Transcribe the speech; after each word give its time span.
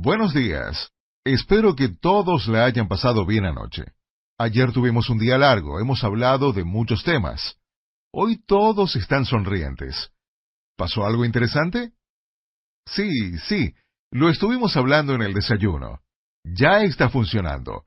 Buenos 0.00 0.32
días. 0.32 0.92
Espero 1.24 1.74
que 1.74 1.88
todos 1.88 2.46
la 2.46 2.66
hayan 2.66 2.86
pasado 2.86 3.26
bien 3.26 3.44
anoche. 3.44 3.82
Ayer 4.38 4.70
tuvimos 4.70 5.10
un 5.10 5.18
día 5.18 5.36
largo, 5.38 5.80
hemos 5.80 6.04
hablado 6.04 6.52
de 6.52 6.62
muchos 6.62 7.02
temas. 7.02 7.56
Hoy 8.12 8.40
todos 8.46 8.94
están 8.94 9.24
sonrientes. 9.24 10.12
¿Pasó 10.76 11.04
algo 11.04 11.24
interesante? 11.24 11.94
Sí, 12.86 13.38
sí, 13.38 13.74
lo 14.12 14.28
estuvimos 14.28 14.76
hablando 14.76 15.16
en 15.16 15.22
el 15.22 15.34
desayuno. 15.34 15.98
Ya 16.44 16.84
está 16.84 17.08
funcionando. 17.08 17.86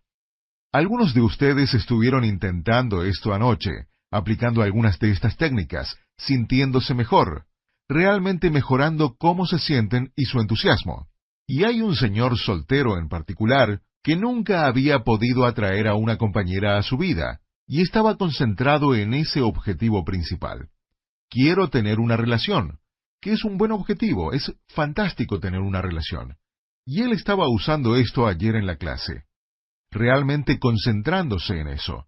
Algunos 0.73 1.13
de 1.13 1.21
ustedes 1.21 1.73
estuvieron 1.73 2.25
intentando 2.25 3.05
esto 3.05 3.33
anoche, 3.33 3.87
aplicando 4.11 4.61
algunas 4.61 4.99
de 4.99 5.11
estas 5.11 5.37
técnicas, 5.37 5.95
sintiéndose 6.17 6.93
mejor, 6.93 7.45
realmente 7.87 8.49
mejorando 8.49 9.15
cómo 9.17 9.45
se 9.45 9.59
sienten 9.59 10.11
y 10.17 10.25
su 10.25 10.41
entusiasmo. 10.41 11.07
Y 11.53 11.65
hay 11.65 11.81
un 11.81 11.97
señor 11.97 12.37
soltero 12.37 12.97
en 12.97 13.09
particular 13.09 13.81
que 14.01 14.15
nunca 14.15 14.67
había 14.67 14.99
podido 14.99 15.45
atraer 15.45 15.89
a 15.89 15.95
una 15.95 16.17
compañera 16.17 16.77
a 16.77 16.81
su 16.81 16.97
vida, 16.97 17.41
y 17.67 17.81
estaba 17.81 18.15
concentrado 18.15 18.95
en 18.95 19.13
ese 19.13 19.41
objetivo 19.41 20.05
principal. 20.05 20.69
Quiero 21.29 21.69
tener 21.69 21.99
una 21.99 22.15
relación, 22.15 22.79
que 23.19 23.33
es 23.33 23.43
un 23.43 23.57
buen 23.57 23.73
objetivo, 23.73 24.31
es 24.31 24.53
fantástico 24.69 25.41
tener 25.41 25.59
una 25.59 25.81
relación. 25.81 26.37
Y 26.85 27.01
él 27.01 27.11
estaba 27.11 27.49
usando 27.49 27.97
esto 27.97 28.27
ayer 28.27 28.55
en 28.55 28.65
la 28.65 28.77
clase, 28.77 29.25
realmente 29.91 30.57
concentrándose 30.57 31.59
en 31.59 31.67
eso. 31.67 32.07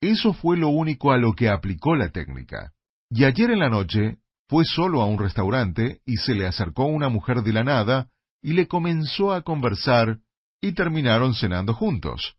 Eso 0.00 0.32
fue 0.32 0.56
lo 0.56 0.70
único 0.70 1.12
a 1.12 1.18
lo 1.18 1.34
que 1.34 1.50
aplicó 1.50 1.94
la 1.94 2.08
técnica. 2.08 2.72
Y 3.10 3.24
ayer 3.24 3.50
en 3.50 3.58
la 3.58 3.68
noche 3.68 4.16
fue 4.48 4.64
solo 4.64 5.02
a 5.02 5.04
un 5.04 5.18
restaurante 5.18 6.00
y 6.06 6.16
se 6.16 6.34
le 6.34 6.46
acercó 6.46 6.86
una 6.86 7.10
mujer 7.10 7.42
de 7.42 7.52
la 7.52 7.64
nada 7.64 8.08
y 8.42 8.52
le 8.52 8.68
comenzó 8.68 9.32
a 9.32 9.42
conversar 9.42 10.20
y 10.60 10.72
terminaron 10.72 11.34
cenando 11.34 11.74
juntos. 11.74 12.36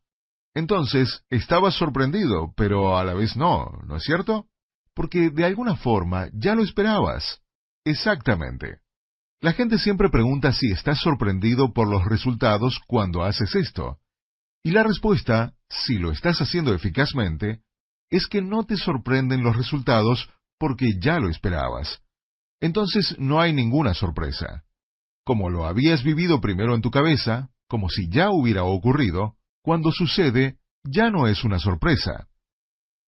Entonces 0.53 1.23
estaba 1.30 1.72
sorprendido, 1.72 2.53
pero 2.56 2.97
a 2.97 3.03
la 3.03 3.14
vez 3.14 3.36
no, 3.36 3.69
¿no 3.86 3.97
es 3.97 4.03
cierto? 4.03 4.47
Porque 4.94 5.30
de 5.30 5.45
alguna 5.45 5.75
forma 5.75 6.28
ya 6.33 6.56
lo 6.56 6.64
esperabas. 6.64 7.41
Exactamente. 7.86 8.80
La 9.41 9.53
gente 9.53 9.78
siempre 9.78 10.09
pregunta 10.09 10.52
si 10.52 10.72
estás 10.72 11.00
sorprendido 11.00 11.72
por 11.72 11.88
los 11.88 12.03
resultados 12.06 12.81
cuando 12.88 13.23
haces 13.23 13.56
esto. 13.56 14.00
Y 14.63 14.72
la 14.72 14.84
respuesta, 14.84 15.53
si 15.69 15.97
lo 15.97 16.11
estás 16.11 16.41
haciendo 16.41 16.73
eficazmente, 16.73 17.61
es 18.09 18.28
que 18.28 18.41
no 18.41 18.66
te 18.66 18.75
sorprenden 18.75 19.44
los 19.44 19.56
resultados 19.56 20.30
porque 20.58 21.00
ya 21.00 21.19
lo 21.19 21.30
esperabas. 21.30 22.02
Entonces 22.59 23.16
no 23.17 23.39
hay 23.39 23.53
ninguna 23.53 23.94
sorpresa. 23.94 24.66
Como 25.30 25.52
lo 25.52 25.67
habías 25.67 26.03
vivido 26.03 26.41
primero 26.41 26.73
en 26.73 26.81
tu 26.81 26.89
cabeza, 26.89 27.52
como 27.67 27.88
si 27.89 28.09
ya 28.09 28.31
hubiera 28.31 28.63
ocurrido, 28.63 29.35
cuando 29.61 29.91
sucede, 29.91 30.58
ya 30.83 31.11
no 31.11 31.27
es 31.27 31.44
una 31.44 31.59
sorpresa. 31.59 32.27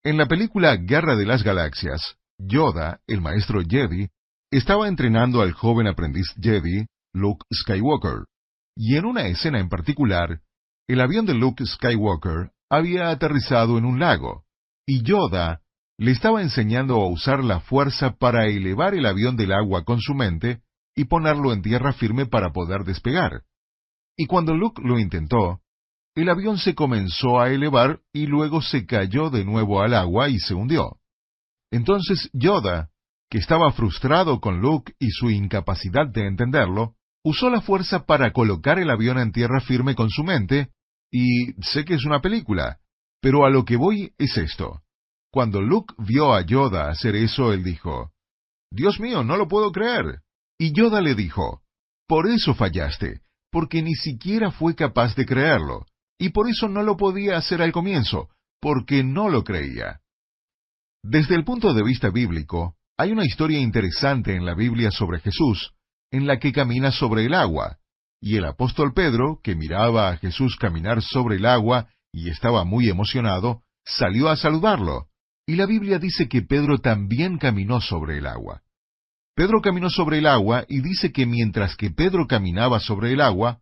En 0.03 0.17
la 0.17 0.27
película 0.27 0.75
Guerra 0.75 1.16
de 1.16 1.25
las 1.25 1.42
Galaxias, 1.42 2.17
Yoda, 2.38 3.02
el 3.08 3.22
maestro 3.22 3.64
Jedi, 3.67 4.09
estaba 4.52 4.88
entrenando 4.88 5.42
al 5.42 5.53
joven 5.53 5.88
aprendiz 5.88 6.31
Jedi, 6.39 6.86
Luke 7.11 7.44
Skywalker, 7.52 8.25
y 8.77 8.97
en 8.97 9.05
una 9.05 9.25
escena 9.25 9.59
en 9.59 9.69
particular, 9.69 10.42
el 10.88 11.02
avión 11.02 11.25
de 11.25 11.33
Luke 11.33 11.66
Skywalker 11.66 12.52
había 12.69 13.09
aterrizado 13.09 13.80
en 13.80 13.86
un 13.86 13.99
lago, 13.99 14.44
y 14.86 15.02
Yoda 15.02 15.64
le 15.97 16.11
estaba 16.11 16.44
enseñando 16.44 17.02
a 17.02 17.09
usar 17.09 17.44
la 17.44 17.61
fuerza 17.61 18.11
para 18.11 18.45
elevar 18.45 18.94
el 18.94 19.08
avión 19.08 19.36
del 19.38 19.53
agua 19.53 19.86
con 19.86 19.99
su 19.99 20.14
mente 20.14 20.61
y 20.95 21.06
ponerlo 21.06 21.53
en 21.53 21.61
tierra 21.61 21.94
firme 21.94 22.25
para 22.25 22.52
poder 22.52 22.84
despegar. 22.84 23.44
Y 24.17 24.25
cuando 24.25 24.56
Luke 24.56 24.81
lo 24.84 25.00
intentó, 25.00 25.61
el 26.16 26.30
avión 26.30 26.58
se 26.58 26.75
comenzó 26.75 27.39
a 27.39 27.50
elevar 27.50 28.02
y 28.11 28.28
luego 28.28 28.61
se 28.61 28.86
cayó 28.86 29.30
de 29.30 29.45
nuevo 29.45 29.81
al 29.81 29.94
agua 29.94 30.30
y 30.30 30.39
se 30.39 30.53
hundió. 30.53 30.98
Entonces 31.71 32.30
Yoda, 32.33 32.89
que 33.30 33.38
estaba 33.38 33.71
frustrado 33.71 34.42
con 34.42 34.60
Luke 34.60 34.93
y 34.99 35.10
su 35.11 35.30
incapacidad 35.30 36.08
de 36.08 36.27
entenderlo, 36.27 36.95
usó 37.23 37.49
la 37.49 37.61
fuerza 37.61 38.05
para 38.05 38.33
colocar 38.33 38.77
el 38.77 38.89
avión 38.89 39.17
en 39.20 39.32
tierra 39.32 39.61
firme 39.61 39.95
con 39.95 40.10
su 40.10 40.23
mente, 40.23 40.71
y 41.11 41.54
sé 41.61 41.86
que 41.86 41.93
es 41.93 42.05
una 42.05 42.21
película, 42.21 42.80
pero 43.21 43.45
a 43.45 43.49
lo 43.49 43.64
que 43.64 43.77
voy 43.77 44.14
es 44.17 44.37
esto. 44.37 44.82
Cuando 45.32 45.61
Luke 45.61 45.93
vio 45.98 46.33
a 46.33 46.42
Yoda 46.42 46.89
hacer 46.89 47.16
eso, 47.16 47.54
él 47.54 47.64
dijo, 47.64 48.11
Dios 48.70 48.99
mío, 48.99 49.23
no 49.23 49.37
lo 49.37 49.48
puedo 49.48 49.71
creer. 49.71 50.21
Y 50.61 50.73
Yoda 50.73 51.02
le 51.02 51.16
dijo, 51.16 51.64
Por 52.08 52.27
eso 52.27 52.54
fallaste, 52.54 53.22
porque 53.52 53.82
ni 53.82 53.95
siquiera 53.95 54.52
fue 54.52 54.76
capaz 54.76 55.16
de 55.16 55.26
creerlo, 55.26 55.88
y 56.20 56.30
por 56.30 56.48
eso 56.48 56.67
no 56.67 56.83
lo 56.83 56.98
podía 56.98 57.36
hacer 57.36 57.64
al 57.64 57.72
comienzo, 57.72 58.30
porque 58.61 59.04
no 59.04 59.27
lo 59.27 59.44
creía. 59.44 60.02
Desde 61.04 61.33
el 61.33 61.45
punto 61.45 61.73
de 61.73 61.82
vista 61.82 62.11
bíblico, 62.11 62.76
hay 62.95 63.11
una 63.11 63.26
historia 63.26 63.58
interesante 63.58 64.36
en 64.36 64.45
la 64.45 64.54
Biblia 64.54 64.92
sobre 64.92 65.20
Jesús, 65.20 65.73
en 66.11 66.27
la 66.27 66.38
que 66.38 66.54
camina 66.54 66.92
sobre 66.92 67.26
el 67.26 67.33
agua, 67.33 67.80
y 68.22 68.36
el 68.38 68.45
apóstol 68.45 68.93
Pedro, 68.93 69.39
que 69.43 69.55
miraba 69.55 70.10
a 70.10 70.17
Jesús 70.17 70.58
caminar 70.58 71.02
sobre 71.02 71.38
el 71.38 71.48
agua 71.48 71.88
y 72.11 72.30
estaba 72.30 72.66
muy 72.66 72.88
emocionado, 72.88 73.64
salió 73.83 74.30
a 74.30 74.38
saludarlo, 74.38 75.08
y 75.48 75.55
la 75.55 75.66
Biblia 75.66 75.98
dice 75.98 76.30
que 76.30 76.43
Pedro 76.43 76.78
también 76.78 77.39
caminó 77.39 77.82
sobre 77.82 78.20
el 78.20 78.28
agua. 78.28 78.61
Pedro 79.36 79.61
caminó 79.61 79.89
sobre 79.89 80.19
el 80.19 80.27
agua 80.27 80.65
y 80.67 80.81
dice 80.81 81.11
que 81.11 81.25
mientras 81.25 81.75
que 81.75 81.89
Pedro 81.89 82.27
caminaba 82.27 82.80
sobre 82.80 83.14
el 83.14 83.21
agua, 83.21 83.59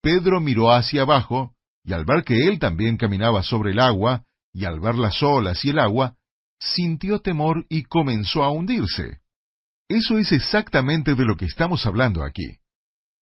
Pedro 0.00 0.40
miró 0.40 0.72
hacia 0.72 1.02
abajo, 1.02 1.54
y 1.84 1.92
al 1.92 2.04
ver 2.04 2.24
que 2.24 2.46
él 2.46 2.58
también 2.58 2.96
caminaba 2.96 3.42
sobre 3.42 3.72
el 3.72 3.80
agua, 3.80 4.24
y 4.52 4.64
al 4.64 4.80
ver 4.80 4.94
las 4.94 5.22
olas 5.22 5.64
y 5.64 5.70
el 5.70 5.78
agua, 5.78 6.16
sintió 6.60 7.20
temor 7.20 7.66
y 7.68 7.84
comenzó 7.84 8.44
a 8.44 8.50
hundirse. 8.50 9.20
Eso 9.88 10.18
es 10.18 10.32
exactamente 10.32 11.14
de 11.14 11.24
lo 11.24 11.36
que 11.36 11.46
estamos 11.46 11.86
hablando 11.86 12.22
aquí. 12.22 12.58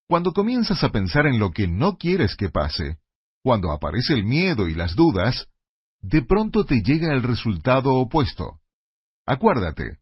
Cuando 0.09 0.33
comienzas 0.33 0.85
a 0.85 0.91
pensar 0.91 1.27
en 1.27 1.39
lo 1.39 1.51
que 1.51 1.67
no 1.67 1.97
quieres 1.97 2.37
que 2.37 2.49
pase, 2.49 2.99
cuando 3.43 3.73
aparece 3.73 4.15
el 4.15 4.25
miedo 4.25 4.69
y 4.69 4.75
las 4.75 4.95
dudas, 4.95 5.49
de 6.01 6.23
pronto 6.23 6.65
te 6.65 6.83
llega 6.83 7.13
el 7.13 7.23
resultado 7.23 7.95
opuesto. 7.95 8.61
Acuérdate, 9.27 9.99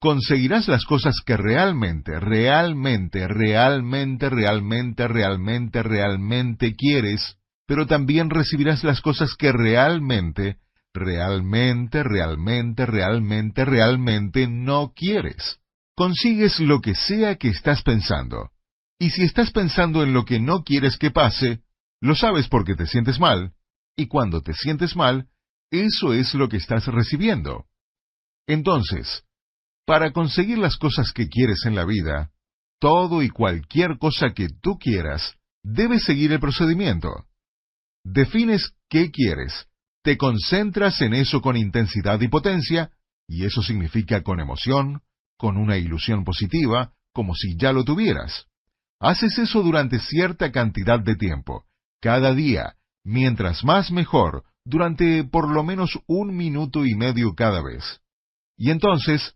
conseguirás 0.00 0.66
las 0.66 0.84
cosas 0.86 1.20
que 1.24 1.36
realmente, 1.36 2.18
realmente, 2.18 3.28
realmente, 3.28 4.30
realmente, 4.30 5.06
realmente, 5.06 5.82
realmente 5.82 6.74
quieres, 6.74 7.36
pero 7.66 7.86
también 7.86 8.30
recibirás 8.30 8.82
las 8.82 9.02
cosas 9.02 9.34
que 9.36 9.52
realmente, 9.52 10.56
realmente, 10.94 12.02
realmente, 12.02 12.86
realmente, 12.86 13.64
realmente 13.64 14.48
no 14.48 14.92
quieres. 14.96 15.60
Consigues 15.94 16.60
lo 16.60 16.80
que 16.80 16.94
sea 16.94 17.36
que 17.36 17.48
estás 17.48 17.82
pensando. 17.82 18.50
Y 18.98 19.10
si 19.10 19.22
estás 19.22 19.50
pensando 19.50 20.02
en 20.02 20.14
lo 20.14 20.24
que 20.24 20.40
no 20.40 20.64
quieres 20.64 20.96
que 20.96 21.10
pase, 21.10 21.60
lo 22.00 22.14
sabes 22.14 22.48
porque 22.48 22.74
te 22.74 22.86
sientes 22.86 23.20
mal, 23.20 23.52
y 23.96 24.06
cuando 24.06 24.40
te 24.40 24.54
sientes 24.54 24.96
mal, 24.96 25.28
eso 25.70 26.14
es 26.14 26.32
lo 26.32 26.48
que 26.48 26.56
estás 26.56 26.86
recibiendo. 26.86 27.66
Entonces, 28.46 29.24
para 29.86 30.12
conseguir 30.12 30.58
las 30.58 30.76
cosas 30.76 31.12
que 31.12 31.28
quieres 31.28 31.64
en 31.66 31.74
la 31.74 31.84
vida, 31.84 32.30
todo 32.78 33.22
y 33.22 33.28
cualquier 33.28 33.98
cosa 33.98 34.32
que 34.34 34.48
tú 34.48 34.78
quieras, 34.78 35.34
debes 35.62 36.04
seguir 36.04 36.32
el 36.32 36.40
procedimiento. 36.40 37.26
Defines 38.04 38.72
qué 38.88 39.10
quieres, 39.10 39.68
te 40.02 40.16
concentras 40.16 41.00
en 41.02 41.14
eso 41.14 41.40
con 41.40 41.56
intensidad 41.56 42.20
y 42.20 42.28
potencia, 42.28 42.90
y 43.28 43.44
eso 43.44 43.62
significa 43.62 44.22
con 44.22 44.40
emoción, 44.40 45.02
con 45.36 45.56
una 45.56 45.76
ilusión 45.76 46.24
positiva, 46.24 46.92
como 47.12 47.34
si 47.34 47.56
ya 47.56 47.72
lo 47.72 47.84
tuvieras. 47.84 48.46
Haces 48.98 49.38
eso 49.38 49.62
durante 49.62 49.98
cierta 49.98 50.50
cantidad 50.52 51.00
de 51.00 51.16
tiempo, 51.16 51.64
cada 52.00 52.34
día, 52.34 52.76
mientras 53.04 53.64
más 53.64 53.90
mejor, 53.90 54.44
durante 54.64 55.24
por 55.24 55.48
lo 55.50 55.62
menos 55.62 55.98
un 56.06 56.36
minuto 56.36 56.84
y 56.84 56.94
medio 56.94 57.34
cada 57.34 57.62
vez. 57.62 58.00
Y 58.56 58.70
entonces, 58.70 59.34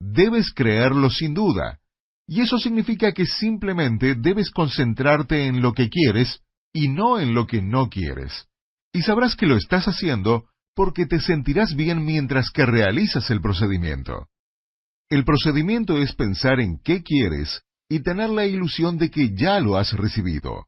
debes 0.00 0.52
creerlo 0.52 1.10
sin 1.10 1.34
duda. 1.34 1.80
Y 2.26 2.40
eso 2.40 2.58
significa 2.58 3.12
que 3.12 3.26
simplemente 3.26 4.14
debes 4.14 4.50
concentrarte 4.50 5.46
en 5.46 5.62
lo 5.62 5.72
que 5.72 5.88
quieres 5.88 6.42
y 6.72 6.88
no 6.88 7.18
en 7.20 7.34
lo 7.34 7.46
que 7.46 7.62
no 7.62 7.88
quieres 7.88 8.48
y 8.96 9.02
sabrás 9.02 9.36
que 9.36 9.46
lo 9.46 9.56
estás 9.56 9.84
haciendo 9.88 10.46
porque 10.74 11.04
te 11.04 11.20
sentirás 11.20 11.76
bien 11.76 12.02
mientras 12.04 12.50
que 12.50 12.64
realizas 12.64 13.30
el 13.30 13.42
procedimiento. 13.42 14.28
El 15.10 15.24
procedimiento 15.24 15.98
es 15.98 16.14
pensar 16.14 16.60
en 16.60 16.78
qué 16.82 17.02
quieres 17.02 17.60
y 17.90 18.00
tener 18.00 18.30
la 18.30 18.46
ilusión 18.46 18.96
de 18.96 19.10
que 19.10 19.34
ya 19.34 19.60
lo 19.60 19.76
has 19.76 19.92
recibido. 19.92 20.66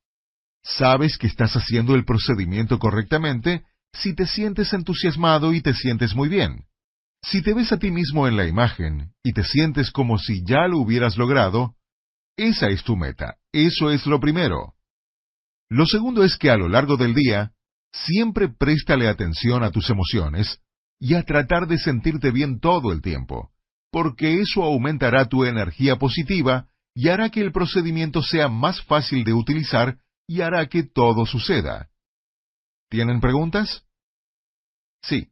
Sabes 0.62 1.16
que 1.16 1.26
estás 1.26 1.54
haciendo 1.54 1.94
el 1.94 2.04
procedimiento 2.04 2.78
correctamente 2.78 3.64
si 3.94 4.14
te 4.14 4.26
sientes 4.26 4.74
entusiasmado 4.74 5.54
y 5.54 5.62
te 5.62 5.72
sientes 5.72 6.14
muy 6.14 6.28
bien. 6.28 6.66
Si 7.22 7.42
te 7.42 7.52
ves 7.52 7.72
a 7.72 7.78
ti 7.78 7.90
mismo 7.90 8.28
en 8.28 8.36
la 8.36 8.46
imagen 8.46 9.12
y 9.22 9.32
te 9.32 9.44
sientes 9.44 9.90
como 9.90 10.18
si 10.18 10.44
ya 10.44 10.66
lo 10.68 10.78
hubieras 10.78 11.16
logrado, 11.16 11.74
esa 12.36 12.68
es 12.68 12.84
tu 12.84 12.96
meta, 12.96 13.36
eso 13.52 13.90
es 13.90 14.06
lo 14.06 14.20
primero. 14.20 14.74
Lo 15.68 15.86
segundo 15.86 16.24
es 16.24 16.36
que 16.36 16.50
a 16.50 16.56
lo 16.56 16.68
largo 16.68 16.96
del 16.96 17.14
día, 17.14 17.52
siempre 17.92 18.48
préstale 18.48 19.08
atención 19.08 19.62
a 19.62 19.70
tus 19.70 19.90
emociones 19.90 20.60
y 21.00 21.14
a 21.14 21.24
tratar 21.24 21.66
de 21.66 21.78
sentirte 21.78 22.30
bien 22.30 22.60
todo 22.60 22.92
el 22.92 23.02
tiempo, 23.02 23.50
porque 23.90 24.40
eso 24.40 24.62
aumentará 24.62 25.26
tu 25.26 25.44
energía 25.44 25.96
positiva 25.96 26.68
y 26.94 27.08
hará 27.08 27.30
que 27.30 27.40
el 27.40 27.52
procedimiento 27.52 28.22
sea 28.22 28.48
más 28.48 28.82
fácil 28.82 29.24
de 29.24 29.32
utilizar 29.32 29.98
y 30.26 30.40
hará 30.40 30.66
que 30.66 30.82
todo 30.82 31.26
suceda. 31.26 31.90
¿Tienen 32.88 33.20
preguntas? 33.20 33.84
Sí. 35.02 35.28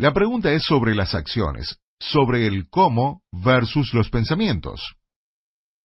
La 0.00 0.12
pregunta 0.14 0.50
es 0.52 0.62
sobre 0.62 0.94
las 0.94 1.14
acciones, 1.14 1.78
sobre 1.98 2.46
el 2.46 2.70
cómo 2.70 3.20
versus 3.30 3.92
los 3.92 4.08
pensamientos. 4.08 4.80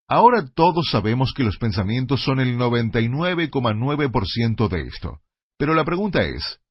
Ahora 0.08 0.48
todos 0.56 0.88
sabemos 0.90 1.34
que 1.34 1.44
los 1.44 1.58
pensamientos 1.58 2.24
son 2.24 2.40
el 2.40 2.58
99,9% 2.58 4.70
de 4.70 4.84
esto. 4.84 5.20
Pero 5.58 5.74
la 5.74 5.84
pregunta 5.84 6.24
es, 6.24 6.62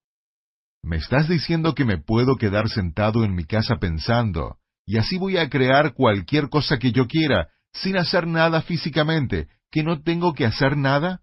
¿me 0.83 0.97
estás 0.97 1.29
diciendo 1.29 1.75
que 1.75 1.85
me 1.85 1.99
puedo 1.99 2.37
quedar 2.37 2.71
sentado 2.71 3.25
en 3.25 3.35
mi 3.35 3.45
casa 3.45 3.77
pensando, 3.79 4.57
y 4.87 4.97
así 4.97 5.19
voy 5.19 5.37
a 5.37 5.51
crear 5.51 5.93
cualquier 5.93 6.49
cosa 6.49 6.79
que 6.79 6.93
yo 6.93 7.07
quiera, 7.07 7.51
sin 7.75 7.99
hacer 7.99 8.27
nada 8.27 8.63
físicamente, 8.63 9.49
que 9.71 9.83
no 9.83 10.03
tengo 10.03 10.33
que 10.33 10.47
hacer 10.47 10.79
nada? 10.79 11.21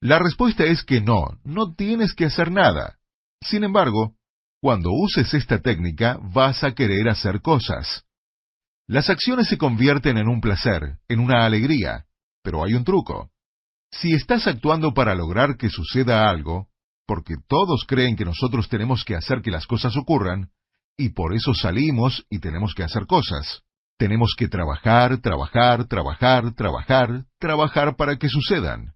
La 0.00 0.18
respuesta 0.18 0.64
es 0.64 0.84
que 0.84 1.02
no, 1.02 1.38
no 1.44 1.74
tienes 1.74 2.14
que 2.14 2.24
hacer 2.24 2.50
nada. 2.50 2.98
Sin 3.42 3.62
embargo, 3.62 4.16
cuando 4.64 4.92
uses 4.92 5.34
esta 5.34 5.60
técnica 5.60 6.18
vas 6.32 6.64
a 6.64 6.72
querer 6.72 7.10
hacer 7.10 7.42
cosas. 7.42 8.06
Las 8.86 9.10
acciones 9.10 9.46
se 9.46 9.58
convierten 9.58 10.16
en 10.16 10.26
un 10.26 10.40
placer, 10.40 11.00
en 11.06 11.20
una 11.20 11.44
alegría, 11.44 12.06
pero 12.42 12.64
hay 12.64 12.72
un 12.72 12.82
truco. 12.82 13.28
Si 13.90 14.14
estás 14.14 14.46
actuando 14.46 14.94
para 14.94 15.14
lograr 15.14 15.58
que 15.58 15.68
suceda 15.68 16.30
algo, 16.30 16.68
porque 17.06 17.34
todos 17.46 17.84
creen 17.86 18.16
que 18.16 18.24
nosotros 18.24 18.70
tenemos 18.70 19.04
que 19.04 19.14
hacer 19.14 19.42
que 19.42 19.50
las 19.50 19.66
cosas 19.66 19.98
ocurran, 19.98 20.48
y 20.96 21.10
por 21.10 21.34
eso 21.34 21.52
salimos 21.52 22.24
y 22.30 22.38
tenemos 22.38 22.72
que 22.74 22.84
hacer 22.84 23.04
cosas. 23.04 23.64
Tenemos 23.98 24.32
que 24.34 24.48
trabajar, 24.48 25.18
trabajar, 25.18 25.86
trabajar, 25.88 26.54
trabajar, 26.54 27.26
trabajar 27.38 27.96
para 27.96 28.16
que 28.16 28.30
sucedan. 28.30 28.93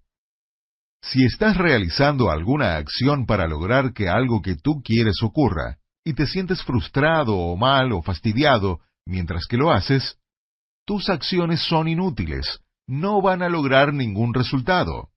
Si 1.01 1.23
estás 1.23 1.57
realizando 1.57 2.29
alguna 2.29 2.75
acción 2.75 3.25
para 3.25 3.47
lograr 3.47 3.93
que 3.93 4.09
algo 4.09 4.41
que 4.41 4.55
tú 4.55 4.81
quieres 4.83 5.23
ocurra, 5.23 5.77
y 6.03 6.13
te 6.13 6.27
sientes 6.27 6.63
frustrado 6.63 7.37
o 7.37 7.55
mal 7.55 7.91
o 7.91 8.01
fastidiado 8.01 8.79
mientras 9.05 9.45
que 9.47 9.57
lo 9.57 9.71
haces, 9.71 10.17
tus 10.85 11.09
acciones 11.09 11.61
son 11.61 11.87
inútiles, 11.87 12.61
no 12.87 13.21
van 13.21 13.43
a 13.43 13.49
lograr 13.49 13.93
ningún 13.93 14.33
resultado. 14.33 15.09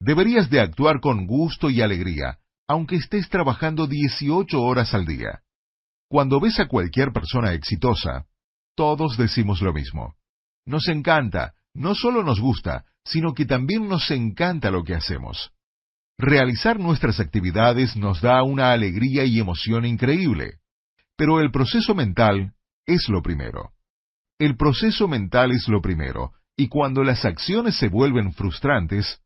Deberías 0.00 0.48
de 0.50 0.60
actuar 0.60 1.00
con 1.00 1.26
gusto 1.26 1.68
y 1.68 1.82
alegría, 1.82 2.38
aunque 2.68 2.96
estés 2.96 3.28
trabajando 3.28 3.86
18 3.86 4.60
horas 4.60 4.94
al 4.94 5.04
día. 5.04 5.42
Cuando 6.08 6.40
ves 6.40 6.58
a 6.60 6.66
cualquier 6.66 7.12
persona 7.12 7.52
exitosa, 7.52 8.26
todos 8.76 9.16
decimos 9.16 9.60
lo 9.60 9.72
mismo. 9.72 10.14
Nos 10.64 10.88
encanta, 10.88 11.54
no 11.74 11.94
solo 11.94 12.22
nos 12.22 12.40
gusta, 12.40 12.84
sino 13.04 13.34
que 13.34 13.46
también 13.46 13.88
nos 13.88 14.10
encanta 14.10 14.70
lo 14.70 14.84
que 14.84 14.94
hacemos. 14.94 15.52
Realizar 16.18 16.78
nuestras 16.78 17.18
actividades 17.18 17.96
nos 17.96 18.20
da 18.20 18.42
una 18.42 18.72
alegría 18.72 19.24
y 19.24 19.38
emoción 19.40 19.86
increíble. 19.86 20.58
Pero 21.16 21.40
el 21.40 21.50
proceso 21.50 21.94
mental 21.94 22.52
es 22.86 23.08
lo 23.08 23.22
primero. 23.22 23.72
El 24.38 24.56
proceso 24.56 25.08
mental 25.08 25.52
es 25.52 25.68
lo 25.68 25.80
primero, 25.80 26.32
y 26.56 26.68
cuando 26.68 27.04
las 27.04 27.24
acciones 27.24 27.76
se 27.76 27.88
vuelven 27.88 28.32
frustrantes, 28.32 29.20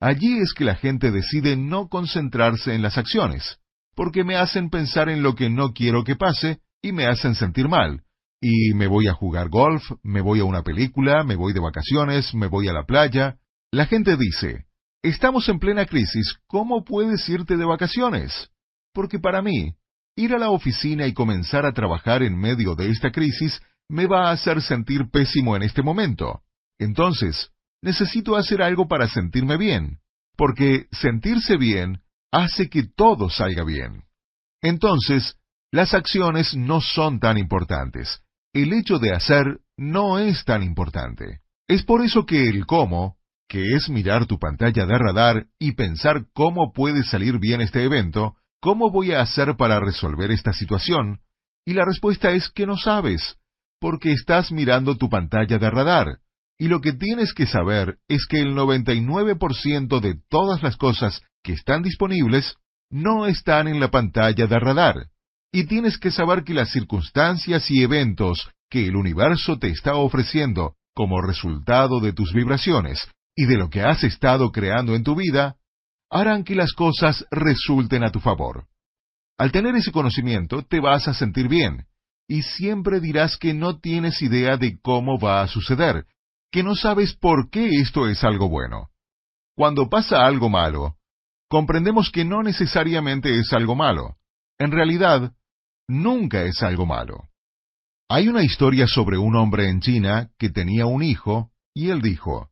allí 0.00 0.38
es 0.38 0.54
que 0.54 0.64
la 0.64 0.74
gente 0.74 1.10
decide 1.10 1.56
no 1.56 1.88
concentrarse 1.88 2.74
en 2.74 2.82
las 2.82 2.98
acciones, 2.98 3.58
porque 3.94 4.24
me 4.24 4.36
hacen 4.36 4.70
pensar 4.70 5.08
en 5.08 5.22
lo 5.22 5.34
que 5.34 5.50
no 5.50 5.72
quiero 5.72 6.04
que 6.04 6.16
pase 6.16 6.60
y 6.80 6.92
me 6.92 7.06
hacen 7.06 7.34
sentir 7.34 7.68
mal. 7.68 8.04
Y 8.40 8.74
me 8.74 8.86
voy 8.86 9.08
a 9.08 9.14
jugar 9.14 9.48
golf, 9.48 9.82
me 10.02 10.20
voy 10.20 10.40
a 10.40 10.44
una 10.44 10.62
película, 10.62 11.24
me 11.24 11.36
voy 11.36 11.52
de 11.52 11.60
vacaciones, 11.60 12.34
me 12.34 12.46
voy 12.46 12.68
a 12.68 12.72
la 12.72 12.84
playa. 12.84 13.38
La 13.72 13.86
gente 13.86 14.16
dice, 14.16 14.66
estamos 15.02 15.48
en 15.48 15.58
plena 15.58 15.86
crisis, 15.86 16.38
¿cómo 16.46 16.84
puedes 16.84 17.28
irte 17.28 17.56
de 17.56 17.64
vacaciones? 17.64 18.50
Porque 18.92 19.18
para 19.18 19.42
mí, 19.42 19.74
Ir 20.18 20.34
a 20.34 20.38
la 20.38 20.50
oficina 20.50 21.06
y 21.06 21.14
comenzar 21.14 21.64
a 21.64 21.72
trabajar 21.72 22.24
en 22.24 22.36
medio 22.36 22.74
de 22.74 22.90
esta 22.90 23.12
crisis 23.12 23.62
me 23.88 24.08
va 24.08 24.28
a 24.28 24.32
hacer 24.32 24.60
sentir 24.62 25.08
pésimo 25.12 25.54
en 25.54 25.62
este 25.62 25.80
momento. 25.80 26.42
Entonces, 26.76 27.52
necesito 27.82 28.34
hacer 28.34 28.60
algo 28.60 28.88
para 28.88 29.06
sentirme 29.06 29.56
bien, 29.56 30.00
porque 30.36 30.88
sentirse 30.90 31.56
bien 31.56 32.02
hace 32.32 32.68
que 32.68 32.82
todo 32.82 33.30
salga 33.30 33.62
bien. 33.62 34.06
Entonces, 34.60 35.36
las 35.70 35.94
acciones 35.94 36.56
no 36.56 36.80
son 36.80 37.20
tan 37.20 37.38
importantes. 37.38 38.20
El 38.52 38.72
hecho 38.72 38.98
de 38.98 39.12
hacer 39.12 39.60
no 39.76 40.18
es 40.18 40.44
tan 40.44 40.62
importante. 40.62 41.40
Es 41.68 41.82
por 41.84 42.04
eso 42.04 42.26
que 42.26 42.48
el 42.48 42.66
cómo, 42.66 43.16
que 43.48 43.74
es 43.74 43.88
mirar 43.88 44.26
tu 44.26 44.38
pantalla 44.38 44.86
de 44.86 44.98
radar 44.98 45.46
y 45.58 45.72
pensar 45.72 46.26
cómo 46.32 46.72
puede 46.72 47.02
salir 47.04 47.38
bien 47.38 47.60
este 47.60 47.84
evento, 47.84 48.36
¿Cómo 48.60 48.90
voy 48.90 49.12
a 49.12 49.20
hacer 49.20 49.56
para 49.56 49.78
resolver 49.78 50.32
esta 50.32 50.52
situación? 50.52 51.20
Y 51.64 51.74
la 51.74 51.84
respuesta 51.84 52.32
es 52.32 52.50
que 52.50 52.66
no 52.66 52.76
sabes, 52.76 53.36
porque 53.80 54.10
estás 54.10 54.50
mirando 54.50 54.96
tu 54.96 55.08
pantalla 55.08 55.58
de 55.58 55.70
radar. 55.70 56.18
Y 56.58 56.66
lo 56.66 56.80
que 56.80 56.92
tienes 56.92 57.32
que 57.32 57.46
saber 57.46 57.98
es 58.08 58.26
que 58.26 58.40
el 58.40 58.56
99% 58.56 60.00
de 60.00 60.20
todas 60.28 60.62
las 60.64 60.76
cosas 60.76 61.22
que 61.44 61.52
están 61.52 61.82
disponibles 61.82 62.56
no 62.90 63.26
están 63.26 63.68
en 63.68 63.78
la 63.78 63.92
pantalla 63.92 64.48
de 64.48 64.58
radar. 64.58 65.06
Y 65.52 65.64
tienes 65.64 65.98
que 65.98 66.10
saber 66.10 66.44
que 66.44 66.54
las 66.54 66.70
circunstancias 66.70 67.70
y 67.70 67.82
eventos 67.82 68.50
que 68.70 68.86
el 68.86 68.96
universo 68.96 69.58
te 69.58 69.68
está 69.68 69.94
ofreciendo 69.94 70.74
como 70.94 71.22
resultado 71.22 72.00
de 72.00 72.12
tus 72.12 72.32
vibraciones 72.32 73.08
y 73.34 73.46
de 73.46 73.56
lo 73.56 73.70
que 73.70 73.82
has 73.82 74.04
estado 74.04 74.50
creando 74.50 74.94
en 74.94 75.04
tu 75.04 75.14
vida 75.14 75.56
harán 76.10 76.44
que 76.44 76.54
las 76.54 76.72
cosas 76.72 77.24
resulten 77.30 78.02
a 78.02 78.10
tu 78.10 78.20
favor. 78.20 78.66
Al 79.38 79.52
tener 79.52 79.76
ese 79.76 79.92
conocimiento 79.92 80.62
te 80.62 80.80
vas 80.80 81.06
a 81.06 81.14
sentir 81.14 81.48
bien, 81.48 81.86
y 82.26 82.42
siempre 82.42 83.00
dirás 83.00 83.36
que 83.36 83.54
no 83.54 83.78
tienes 83.78 84.20
idea 84.20 84.56
de 84.56 84.78
cómo 84.80 85.18
va 85.18 85.42
a 85.42 85.46
suceder, 85.46 86.04
que 86.50 86.62
no 86.62 86.74
sabes 86.74 87.14
por 87.14 87.48
qué 87.50 87.68
esto 87.80 88.08
es 88.08 88.24
algo 88.24 88.48
bueno. 88.48 88.90
Cuando 89.54 89.88
pasa 89.88 90.26
algo 90.26 90.48
malo, 90.48 90.96
comprendemos 91.48 92.10
que 92.10 92.24
no 92.24 92.42
necesariamente 92.42 93.38
es 93.38 93.52
algo 93.52 93.74
malo. 93.74 94.16
En 94.58 94.72
realidad, 94.72 95.32
nunca 95.88 96.44
es 96.44 96.62
algo 96.62 96.86
malo. 96.86 97.28
Hay 98.08 98.28
una 98.28 98.42
historia 98.42 98.86
sobre 98.86 99.18
un 99.18 99.34
hombre 99.36 99.68
en 99.68 99.80
China 99.80 100.30
que 100.38 100.50
tenía 100.50 100.86
un 100.86 101.02
hijo, 101.02 101.50
y 101.74 101.90
él 101.90 102.00
dijo, 102.00 102.50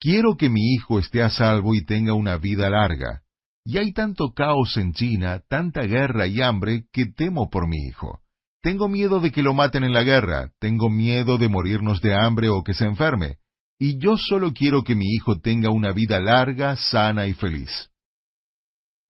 Quiero 0.00 0.36
que 0.36 0.48
mi 0.48 0.74
hijo 0.74 0.98
esté 0.98 1.22
a 1.22 1.30
salvo 1.30 1.74
y 1.74 1.84
tenga 1.84 2.14
una 2.14 2.36
vida 2.36 2.68
larga. 2.70 3.22
Y 3.64 3.78
hay 3.78 3.92
tanto 3.92 4.32
caos 4.34 4.76
en 4.76 4.92
China, 4.92 5.42
tanta 5.48 5.82
guerra 5.82 6.26
y 6.26 6.40
hambre, 6.40 6.86
que 6.92 7.06
temo 7.06 7.50
por 7.50 7.66
mi 7.66 7.78
hijo. 7.88 8.20
Tengo 8.62 8.88
miedo 8.88 9.20
de 9.20 9.30
que 9.30 9.42
lo 9.42 9.54
maten 9.54 9.84
en 9.84 9.92
la 9.92 10.02
guerra, 10.02 10.50
tengo 10.58 10.90
miedo 10.90 11.38
de 11.38 11.48
morirnos 11.48 12.00
de 12.00 12.14
hambre 12.14 12.48
o 12.48 12.62
que 12.62 12.74
se 12.74 12.84
enferme. 12.84 13.38
Y 13.78 13.98
yo 13.98 14.16
solo 14.16 14.52
quiero 14.52 14.82
que 14.82 14.94
mi 14.94 15.06
hijo 15.12 15.40
tenga 15.40 15.70
una 15.70 15.92
vida 15.92 16.20
larga, 16.20 16.76
sana 16.76 17.26
y 17.26 17.34
feliz. 17.34 17.90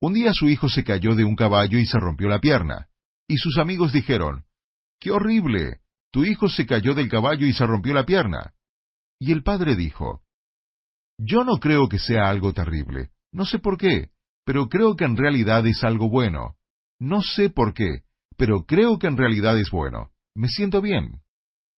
Un 0.00 0.14
día 0.14 0.32
su 0.32 0.48
hijo 0.48 0.68
se 0.68 0.84
cayó 0.84 1.14
de 1.14 1.24
un 1.24 1.36
caballo 1.36 1.78
y 1.78 1.86
se 1.86 1.98
rompió 1.98 2.28
la 2.28 2.40
pierna. 2.40 2.88
Y 3.28 3.36
sus 3.38 3.58
amigos 3.58 3.92
dijeron, 3.92 4.44
¡Qué 5.00 5.10
horrible! 5.10 5.80
Tu 6.10 6.24
hijo 6.24 6.48
se 6.48 6.66
cayó 6.66 6.94
del 6.94 7.08
caballo 7.08 7.46
y 7.46 7.52
se 7.52 7.66
rompió 7.66 7.92
la 7.92 8.06
pierna. 8.06 8.54
Y 9.18 9.32
el 9.32 9.42
padre 9.42 9.76
dijo, 9.76 10.22
yo 11.18 11.44
no 11.44 11.58
creo 11.58 11.88
que 11.88 11.98
sea 11.98 12.28
algo 12.28 12.52
terrible. 12.52 13.10
No 13.32 13.44
sé 13.44 13.58
por 13.58 13.78
qué, 13.78 14.10
pero 14.44 14.68
creo 14.68 14.96
que 14.96 15.04
en 15.04 15.16
realidad 15.16 15.66
es 15.66 15.82
algo 15.82 16.08
bueno. 16.08 16.56
No 16.98 17.22
sé 17.22 17.50
por 17.50 17.74
qué, 17.74 18.02
pero 18.36 18.64
creo 18.64 18.98
que 18.98 19.06
en 19.06 19.16
realidad 19.16 19.58
es 19.58 19.70
bueno. 19.70 20.10
Me 20.34 20.48
siento 20.48 20.80
bien. 20.82 21.22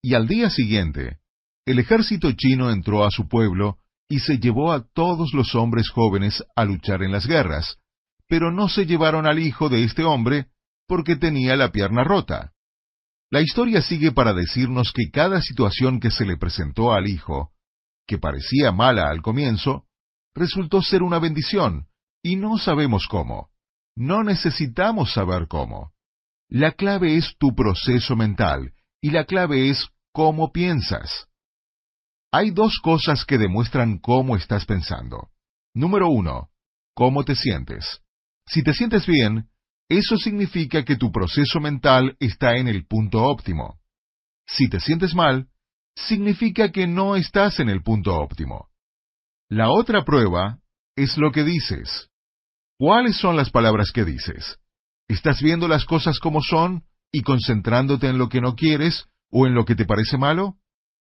Y 0.03 0.15
al 0.15 0.27
día 0.27 0.51
siguiente, 0.51 1.19
el 1.67 1.79
ejército 1.79 2.33
chino 2.33 2.71
entró 2.71 3.05
a 3.05 3.11
su 3.11 3.29
pueblo 3.29 3.79
y 4.09 4.21
se 4.21 4.39
llevó 4.39 4.73
a 4.73 4.87
todos 4.93 5.33
los 5.35 5.55
hombres 5.55 5.91
jóvenes 5.91 6.45
a 6.57 6.65
luchar 6.65 7.03
en 7.03 7.13
las 7.13 7.27
guerras, 7.27 7.79
pero 8.27 8.51
no 8.51 8.69
se 8.69 8.87
llevaron 8.87 9.27
al 9.27 9.39
hijo 9.39 9.69
de 9.69 9.85
este 9.85 10.05
hombre 10.05 10.49
porque 10.89 11.15
tenía 11.15 11.55
la 11.55 11.71
pierna 11.71 12.03
rota. 12.03 12.53
La 13.31 13.41
historia 13.41 13.83
sigue 13.83 14.11
para 14.11 14.33
decirnos 14.33 14.93
que 14.93 15.11
cada 15.13 15.41
situación 15.43 16.01
que 16.01 16.11
se 16.11 16.25
le 16.25 16.37
presentó 16.37 16.93
al 16.93 17.07
hijo 17.07 17.53
que 18.09 18.19
parecía 18.19 18.73
mala 18.73 19.11
al 19.11 19.21
comienzo, 19.23 19.85
resultó 20.35 20.83
ser 20.83 21.03
una 21.03 21.21
bendición, 21.21 21.89
y 22.23 22.37
no 22.37 22.57
sabemos 22.57 23.07
cómo. 23.07 23.51
No 23.95 24.25
necesitamos 24.25 25.13
saber 25.13 25.47
cómo. 25.47 25.93
La 26.49 26.73
clave 26.73 27.17
es 27.17 27.37
tu 27.39 27.55
proceso 27.55 28.17
mental, 28.17 28.73
y 29.03 29.11
la 29.11 29.27
clave 29.27 29.69
es 29.69 29.89
cómo 30.13 30.53
piensas. 30.53 31.29
Hay 32.33 32.51
dos 32.51 32.79
cosas 32.83 33.27
que 33.27 33.37
demuestran 33.37 33.99
cómo 33.99 34.37
estás 34.37 34.65
pensando. 34.65 35.29
Número 35.75 36.09
uno, 36.09 36.49
cómo 36.95 37.25
te 37.25 37.35
sientes. 37.35 38.01
Si 38.47 38.63
te 38.63 38.73
sientes 38.73 39.07
bien, 39.07 39.51
eso 39.89 40.17
significa 40.17 40.85
que 40.85 40.97
tu 40.97 41.11
proceso 41.11 41.61
mental 41.61 42.17
está 42.21 42.57
en 42.57 42.69
el 42.69 42.87
punto 42.87 43.23
óptimo. 43.23 43.81
Si 44.47 44.69
te 44.69 44.81
sientes 44.81 45.15
mal, 45.15 45.49
significa 45.95 46.71
que 46.71 46.87
no 46.87 47.17
estás 47.17 47.61
en 47.61 47.69
el 47.69 47.83
punto 47.83 48.15
óptimo. 48.15 48.69
La 49.49 49.71
otra 49.71 50.05
prueba 50.05 50.59
es 50.95 51.17
lo 51.17 51.33
que 51.33 51.45
dices. 51.45 52.11
¿Cuáles 52.79 53.17
son 53.17 53.37
las 53.37 53.51
palabras 53.51 53.91
que 53.93 54.05
dices? 54.05 54.59
¿Estás 55.09 55.43
viendo 55.43 55.69
las 55.69 55.85
cosas 55.85 56.19
como 56.19 56.43
son 56.43 56.85
y 57.11 57.23
concentrándote 57.23 58.09
en 58.09 58.19
lo 58.19 58.29
que 58.29 58.41
no 58.41 58.55
quieres 58.55 59.07
o 59.31 59.47
en 59.47 59.55
lo 59.55 59.65
que 59.65 59.75
te 59.75 59.87
parece 59.87 60.19
malo? 60.19 60.57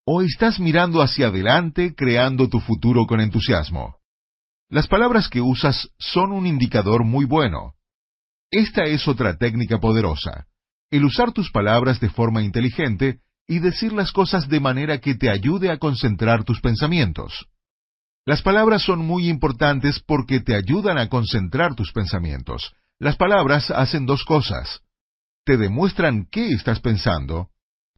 ¿O 0.06 0.22
estás 0.22 0.60
mirando 0.60 1.02
hacia 1.02 1.28
adelante 1.28 1.94
creando 1.94 2.48
tu 2.48 2.62
futuro 2.62 3.06
con 3.06 3.20
entusiasmo? 3.20 3.98
Las 4.70 4.88
palabras 4.88 5.30
que 5.30 5.42
usas 5.42 5.90
son 6.00 6.32
un 6.32 6.48
indicador 6.48 7.04
muy 7.04 7.26
bueno. 7.26 7.77
Esta 8.52 8.84
es 8.86 9.08
otra 9.08 9.38
técnica 9.38 9.80
poderosa, 9.80 10.48
el 10.90 11.04
usar 11.04 11.34
tus 11.34 11.52
palabras 11.52 12.00
de 12.00 12.10
forma 12.10 12.42
inteligente 12.42 13.20
y 13.46 13.60
decir 13.60 13.92
las 13.92 14.12
cosas 14.12 14.48
de 14.48 14.60
manera 14.60 15.00
que 15.00 15.16
te 15.16 15.30
ayude 15.30 15.70
a 15.70 15.78
concentrar 15.78 16.46
tus 16.46 16.62
pensamientos. 16.62 17.48
Las 18.26 18.42
palabras 18.42 18.84
son 18.84 19.00
muy 19.00 19.30
importantes 19.30 20.02
porque 20.06 20.40
te 20.40 20.56
ayudan 20.56 20.98
a 20.98 21.08
concentrar 21.08 21.76
tus 21.76 21.92
pensamientos. 21.92 22.74
Las 23.00 23.16
palabras 23.16 23.70
hacen 23.72 24.06
dos 24.06 24.24
cosas. 24.24 24.82
Te 25.46 25.58
demuestran 25.58 26.28
qué 26.30 26.50
estás 26.50 26.80
pensando, 26.80 27.50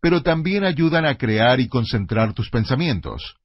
pero 0.01 0.21
también 0.21 0.63
ayudan 0.63 1.05
a 1.05 1.17
crear 1.17 1.59
y 1.59 1.67
concentrar 1.67 2.33
tus 2.33 2.49
pensamientos. 2.49 3.35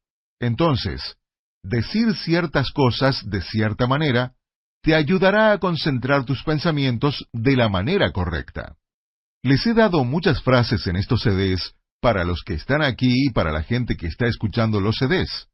Entonces, 0.40 1.16
decir 1.62 2.14
ciertas 2.16 2.70
cosas 2.70 3.28
de 3.28 3.40
cierta 3.42 3.86
manera 3.86 4.34
te 4.84 4.94
ayudará 4.94 5.52
a 5.52 5.58
concentrar 5.58 6.26
tus 6.26 6.42
pensamientos 6.44 7.26
de 7.32 7.56
la 7.56 7.70
manera 7.70 8.12
correcta. 8.12 8.76
Les 9.42 9.66
he 9.66 9.72
dado 9.72 10.04
muchas 10.04 10.42
frases 10.42 10.86
en 10.86 10.96
estos 10.96 11.22
CDs 11.22 11.74
para 12.02 12.22
los 12.22 12.42
que 12.44 12.52
están 12.52 12.82
aquí 12.82 13.28
y 13.28 13.30
para 13.30 13.50
la 13.50 13.62
gente 13.62 13.96
que 13.96 14.06
está 14.06 14.26
escuchando 14.26 14.82
los 14.82 14.96
CDs. 14.96 15.48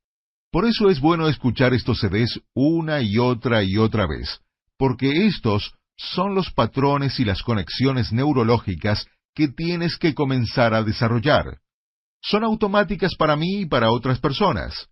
Por 0.50 0.64
eso 0.64 0.90
es 0.90 0.98
bueno 0.98 1.28
escuchar 1.28 1.74
estos 1.74 2.00
CDs 2.00 2.40
una 2.54 3.02
y 3.02 3.18
otra 3.18 3.62
y 3.62 3.76
otra 3.76 4.08
vez, 4.08 4.40
porque 4.76 5.26
estos 5.26 5.74
son 5.96 6.34
los 6.34 6.50
patrones 6.50 7.20
y 7.20 7.24
las 7.24 7.44
conexiones 7.44 8.12
neurológicas 8.12 9.06
que 9.32 9.46
tienes 9.46 9.96
que 9.96 10.12
comenzar 10.12 10.74
a 10.74 10.82
desarrollar. 10.82 11.60
Son 12.20 12.42
automáticas 12.42 13.14
para 13.16 13.36
mí 13.36 13.60
y 13.60 13.66
para 13.66 13.92
otras 13.92 14.18
personas. 14.18 14.88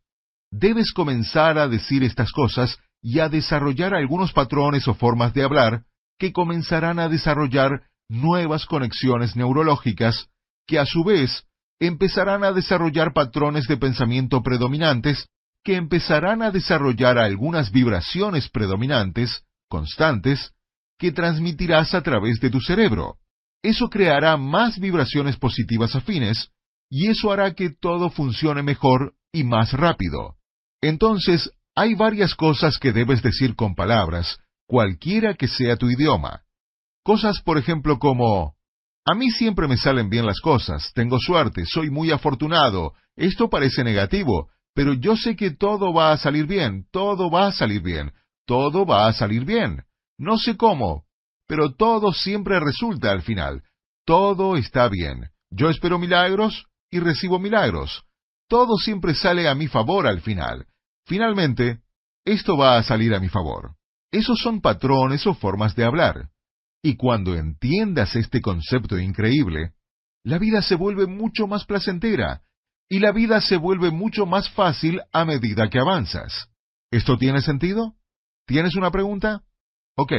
Debes 0.52 0.92
comenzar 0.92 1.59
a 1.59 1.66
decir 1.66 2.04
estas 2.04 2.30
cosas 2.30 2.78
y 3.02 3.21
a 3.21 3.28
desarrollar 3.28 3.95
algunos 3.95 4.33
patrones 4.33 4.88
o 4.88 4.95
formas 4.95 5.35
de 5.35 5.43
hablar 5.43 5.85
que 6.19 6.33
comenzarán 6.33 6.99
a 6.99 7.09
desarrollar 7.09 7.83
nuevas 8.09 8.67
conexiones 8.67 9.37
neurológicas 9.37 10.28
que 10.67 10.78
a 10.78 10.87
su 10.87 11.05
vez 11.05 11.45
empezarán 11.81 12.45
a 12.45 12.52
desarrollar 12.52 13.12
patrones 13.12 13.67
de 13.69 13.76
pensamiento 13.76 14.43
predominantes 14.43 15.28
que 15.64 15.76
empezarán 15.76 16.43
a 16.43 16.50
desarrollar 16.50 17.19
algunas 17.19 17.71
vibraciones 17.71 18.49
predominantes, 18.49 19.45
constantes, 19.69 20.52
que 20.99 21.12
transmitirás 21.12 21.95
a 21.95 22.02
través 22.02 22.40
de 22.40 22.50
tu 22.50 22.61
cerebro. 22.61 23.17
Eso 23.62 23.88
creará 23.88 24.37
más 24.37 24.78
vibraciones 24.78 25.37
positivas 25.37 25.95
afines, 25.95 26.50
y 26.90 27.09
eso 27.09 27.31
hará 27.31 27.55
que 27.55 27.71
todo 27.71 28.11
funcione 28.11 28.62
mejor 28.62 29.14
y 29.33 29.45
más 29.45 29.73
rápido. 29.73 30.37
Entonces, 30.81 31.50
hay 31.79 31.95
varias 31.95 32.35
cosas 32.35 32.77
que 32.77 32.91
debes 32.91 33.23
decir 33.23 33.55
con 33.55 33.77
palabras, 33.77 34.41
cualquiera 34.67 35.35
que 35.35 35.47
sea 35.47 35.77
tu 35.77 35.89
idioma. 35.89 36.43
Cosas, 37.05 37.41
por 37.41 37.57
ejemplo, 37.57 38.01
como, 38.01 38.57
a 39.07 39.15
mí 39.15 39.31
siempre 39.31 39.69
me 39.69 39.77
salen 39.77 40.11
bien 40.11 40.27
las 40.27 40.41
cosas, 40.41 40.91
tengo 40.93 41.21
suerte, 41.21 41.65
soy 41.67 41.89
muy 41.89 42.11
afortunado, 42.11 42.95
esto 43.15 43.49
parece 43.49 43.85
negativo, 43.85 44.49
pero 44.75 44.93
yo 44.93 45.15
sé 45.15 45.37
que 45.37 45.53
todo 45.53 45.93
va 45.95 46.11
a 46.11 46.19
salir 46.19 46.49
bien, 46.49 46.85
todo 46.91 47.31
va 47.31 47.47
a 47.47 47.53
salir 47.53 47.81
bien, 47.81 48.13
todo 48.45 48.85
va 48.85 49.07
a 49.07 49.13
salir 49.13 49.45
bien. 49.45 49.85
No 50.19 50.37
sé 50.37 50.57
cómo, 50.57 51.05
pero 51.47 51.77
todo 51.77 52.13
siempre 52.13 52.59
resulta 52.59 53.13
al 53.13 53.23
final. 53.23 53.63
Todo 54.05 54.57
está 54.57 54.89
bien. 54.89 55.31
Yo 55.51 55.71
espero 55.71 56.01
milagros 56.01 56.67
y 56.91 56.99
recibo 56.99 57.39
milagros. 57.39 58.03
Todo 58.49 58.79
siempre 58.79 59.15
sale 59.15 59.49
a 59.49 59.55
mi 59.55 59.69
favor 59.69 60.09
al 60.09 60.21
final. 60.23 60.67
Finalmente, 61.09 61.81
esto 62.27 62.59
va 62.59 62.77
a 62.77 62.83
salir 62.83 63.15
a 63.15 63.21
mi 63.21 63.31
favor. 63.31 63.75
Esos 64.12 64.38
son 64.38 64.61
patrones 64.61 65.27
o 65.27 65.35
formas 65.35 65.75
de 65.75 65.85
hablar. 65.85 66.29
Y 66.83 66.97
cuando 66.97 67.35
entiendas 67.35 68.15
este 68.15 68.43
concepto 68.43 68.99
increíble, 68.99 69.73
la 70.23 70.38
vida 70.38 70.61
se 70.61 70.75
vuelve 70.75 71.07
mucho 71.07 71.47
más 71.47 71.65
placentera, 71.65 72.43
y 72.91 72.99
la 72.99 73.12
vida 73.12 73.41
se 73.41 73.57
vuelve 73.57 73.91
mucho 73.91 74.27
más 74.27 74.50
fácil 74.50 75.00
a 75.11 75.25
medida 75.25 75.71
que 75.71 75.79
avanzas. 75.79 76.50
¿Esto 76.91 77.17
tiene 77.17 77.41
sentido? 77.41 77.97
¿Tienes 78.47 78.77
una 78.77 78.91
pregunta? 78.91 79.45
Ok, 79.97 80.12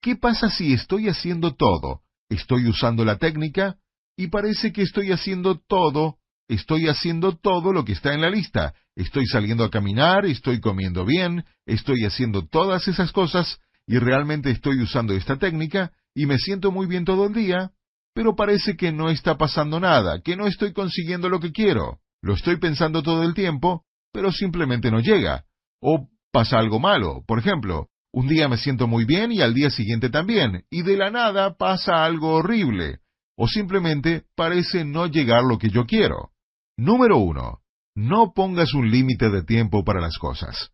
¿qué 0.00 0.14
pasa 0.14 0.48
si 0.48 0.72
estoy 0.72 1.08
haciendo 1.08 1.56
todo? 1.56 2.02
Estoy 2.28 2.68
usando 2.68 3.04
la 3.04 3.18
técnica 3.18 3.78
y 4.16 4.28
parece 4.28 4.72
que 4.72 4.82
estoy 4.82 5.10
haciendo 5.10 5.58
todo, 5.58 6.19
estoy 6.52 6.88
haciendo 6.88 7.36
todo 7.36 7.72
lo 7.72 7.84
que 7.84 7.92
está 7.92 8.14
en 8.14 8.20
la 8.20 8.30
lista. 8.30 8.74
Estoy 8.94 9.26
saliendo 9.26 9.64
a 9.64 9.70
caminar, 9.70 10.26
estoy 10.26 10.60
comiendo 10.60 11.04
bien, 11.04 11.44
estoy 11.66 12.04
haciendo 12.04 12.46
todas 12.46 12.88
esas 12.88 13.12
cosas 13.12 13.58
y 13.86 13.98
realmente 13.98 14.50
estoy 14.50 14.80
usando 14.82 15.14
esta 15.14 15.36
técnica 15.36 15.92
y 16.14 16.26
me 16.26 16.38
siento 16.38 16.70
muy 16.70 16.86
bien 16.86 17.04
todo 17.04 17.26
el 17.26 17.32
día 17.32 17.72
pero 18.14 18.34
parece 18.34 18.76
que 18.76 18.92
no 18.92 19.08
está 19.08 19.36
pasando 19.36 19.80
nada, 19.80 20.20
que 20.20 20.36
no 20.36 20.46
estoy 20.46 20.72
consiguiendo 20.72 21.28
lo 21.28 21.40
que 21.40 21.52
quiero. 21.52 22.00
Lo 22.22 22.34
estoy 22.34 22.58
pensando 22.58 23.02
todo 23.02 23.22
el 23.22 23.34
tiempo, 23.34 23.84
pero 24.12 24.32
simplemente 24.32 24.90
no 24.90 25.00
llega. 25.00 25.44
O 25.80 26.08
pasa 26.32 26.58
algo 26.58 26.80
malo. 26.80 27.22
Por 27.26 27.38
ejemplo, 27.38 27.86
un 28.12 28.28
día 28.28 28.48
me 28.48 28.58
siento 28.58 28.86
muy 28.86 29.04
bien 29.04 29.32
y 29.32 29.40
al 29.40 29.54
día 29.54 29.70
siguiente 29.70 30.10
también, 30.10 30.64
y 30.70 30.82
de 30.82 30.96
la 30.96 31.10
nada 31.10 31.56
pasa 31.56 32.04
algo 32.04 32.34
horrible. 32.34 32.98
O 33.36 33.46
simplemente 33.46 34.24
parece 34.34 34.84
no 34.84 35.06
llegar 35.06 35.44
lo 35.44 35.58
que 35.58 35.70
yo 35.70 35.86
quiero. 35.86 36.32
Número 36.80 37.18
uno. 37.18 37.60
No 37.94 38.32
pongas 38.34 38.72
un 38.72 38.90
límite 38.90 39.28
de 39.28 39.42
tiempo 39.42 39.84
para 39.84 40.00
las 40.00 40.16
cosas. 40.16 40.70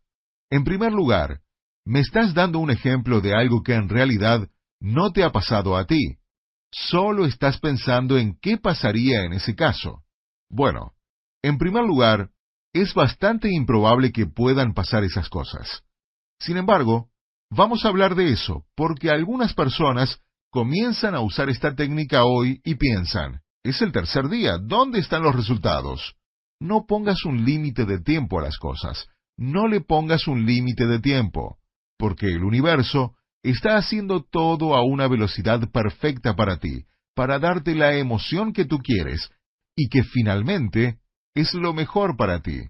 En 0.50 0.62
primer 0.62 0.92
lugar, 0.92 1.40
me 1.84 1.98
estás 1.98 2.32
dando 2.32 2.60
un 2.60 2.70
ejemplo 2.70 3.20
de 3.20 3.34
algo 3.34 3.64
que 3.64 3.75
en 3.75 3.88
realidad 3.88 4.48
no 4.78 5.10
te 5.10 5.25
ha 5.25 5.32
pasado 5.32 5.76
a 5.76 5.84
ti 5.84 6.18
solo 6.70 7.25
estás 7.25 7.58
pensando 7.58 8.18
en 8.18 8.38
qué 8.40 8.56
pasaría 8.56 9.25
en 9.25 9.32
ese 9.32 9.56
caso. 9.56 10.04
Bueno, 10.48 10.92
en 11.42 11.58
primer 11.58 11.84
lugar, 11.84 12.30
es 12.72 12.94
bastante 12.94 13.50
improbable 13.50 14.12
que 14.12 14.26
puedan 14.26 14.75
pasar 14.75 15.02
esas 15.02 15.28
cosas. 15.28 15.82
Sin 16.38 16.56
embargo, 16.56 17.08
vamos 17.50 17.84
a 17.84 17.88
hablar 17.88 18.14
de 18.14 18.30
eso, 18.30 18.64
porque 18.76 19.10
algunas 19.10 19.54
personas 19.54 20.20
comienzan 20.50 21.16
a 21.16 21.20
usar 21.20 21.50
esta 21.50 21.75
técnica 21.75 22.25
hoy 22.25 22.60
y 22.62 22.76
piensan, 22.76 23.40
es 23.68 23.82
el 23.82 23.92
tercer 23.92 24.28
día, 24.28 24.58
¿dónde 24.58 25.00
están 25.00 25.23
los 25.23 25.35
resultados? 25.35 26.14
No 26.61 26.87
pongas 26.87 27.25
un 27.25 27.44
límite 27.44 27.85
de 27.85 28.00
tiempo 28.00 28.38
a 28.38 28.42
las 28.42 28.58
cosas, 28.58 29.08
no 29.37 29.66
le 29.66 29.80
pongas 29.80 30.26
un 30.26 30.46
límite 30.46 30.87
de 30.87 31.00
tiempo, 31.00 31.58
porque 31.99 32.26
el 32.26 32.44
universo 32.44 33.14
está 33.42 33.76
haciendo 33.76 34.23
todo 34.23 34.75
a 34.75 34.85
una 34.85 35.08
velocidad 35.08 35.70
perfecta 35.70 36.35
para 36.35 36.58
ti, 36.58 36.87
para 37.14 37.38
darte 37.38 37.75
la 37.75 37.94
emoción 37.94 38.52
que 38.52 38.64
tú 38.64 38.78
quieres, 38.78 39.30
y 39.76 39.88
que 39.88 40.02
finalmente 40.04 40.99
es 41.35 41.52
lo 41.52 41.75
mejor 41.75 42.16
para 42.16 42.40
ti. 42.40 42.61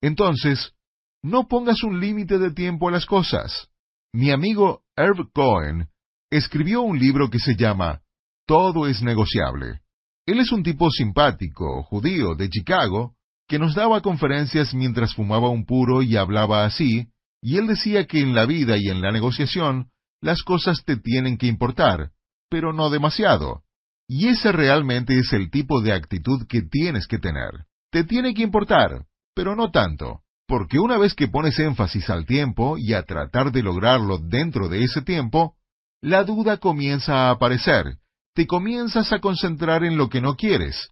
Entonces, 0.00 0.74
no 1.22 1.48
pongas 1.48 1.82
un 1.82 1.98
límite 1.98 2.38
de 2.38 2.52
tiempo 2.52 2.88
a 2.88 2.92
las 2.92 3.06
cosas. 3.06 3.68
Mi 4.12 4.30
amigo 4.30 4.82
Herb 4.96 5.32
Cohen 5.32 5.88
escribió 6.30 6.82
un 6.82 6.98
libro 6.98 7.30
que 7.30 7.38
se 7.38 7.56
llama 7.56 8.02
Todo 8.46 8.86
es 8.86 9.02
negociable. 9.02 9.80
Él 10.26 10.40
es 10.40 10.50
un 10.50 10.64
tipo 10.64 10.90
simpático, 10.90 11.84
judío, 11.84 12.34
de 12.34 12.50
Chicago, 12.50 13.14
que 13.48 13.60
nos 13.60 13.76
daba 13.76 14.00
conferencias 14.00 14.74
mientras 14.74 15.14
fumaba 15.14 15.48
un 15.48 15.64
puro 15.64 16.02
y 16.02 16.16
hablaba 16.16 16.64
así, 16.64 17.08
y 17.40 17.58
él 17.58 17.68
decía 17.68 18.06
que 18.06 18.20
en 18.20 18.34
la 18.34 18.44
vida 18.44 18.76
y 18.76 18.88
en 18.88 19.00
la 19.00 19.12
negociación 19.12 19.90
las 20.20 20.42
cosas 20.42 20.82
te 20.84 20.96
tienen 20.96 21.38
que 21.38 21.46
importar, 21.46 22.10
pero 22.50 22.72
no 22.72 22.90
demasiado. 22.90 23.62
Y 24.08 24.26
ese 24.28 24.50
realmente 24.50 25.16
es 25.16 25.32
el 25.32 25.50
tipo 25.50 25.80
de 25.80 25.92
actitud 25.92 26.46
que 26.48 26.62
tienes 26.62 27.06
que 27.06 27.18
tener. 27.18 27.66
Te 27.92 28.02
tiene 28.02 28.34
que 28.34 28.42
importar, 28.42 29.06
pero 29.32 29.54
no 29.54 29.70
tanto, 29.70 30.22
porque 30.48 30.80
una 30.80 30.98
vez 30.98 31.14
que 31.14 31.28
pones 31.28 31.58
énfasis 31.60 32.10
al 32.10 32.26
tiempo 32.26 32.78
y 32.78 32.94
a 32.94 33.04
tratar 33.04 33.52
de 33.52 33.62
lograrlo 33.62 34.18
dentro 34.18 34.68
de 34.68 34.82
ese 34.82 35.02
tiempo, 35.02 35.54
la 36.00 36.24
duda 36.24 36.56
comienza 36.56 37.28
a 37.28 37.30
aparecer, 37.30 37.98
te 38.36 38.46
comienzas 38.46 39.14
a 39.14 39.18
concentrar 39.18 39.82
en 39.82 39.96
lo 39.96 40.10
que 40.10 40.20
no 40.20 40.36
quieres. 40.36 40.90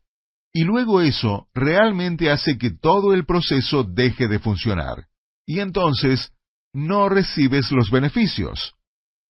Y 0.51 0.65
luego 0.65 1.03
eso 1.03 1.47
realmente 1.53 2.31
hace 2.31 2.57
que 2.57 2.71
todo 2.71 3.13
el 3.13 3.27
proceso 3.27 3.85
deje 3.85 4.29
de 4.29 4.39
funcionar. 4.39 5.09
Y 5.47 5.61
entonces 5.61 6.33
no 6.73 7.11
recibes 7.11 7.71
los 7.71 7.91
beneficios. 7.91 8.73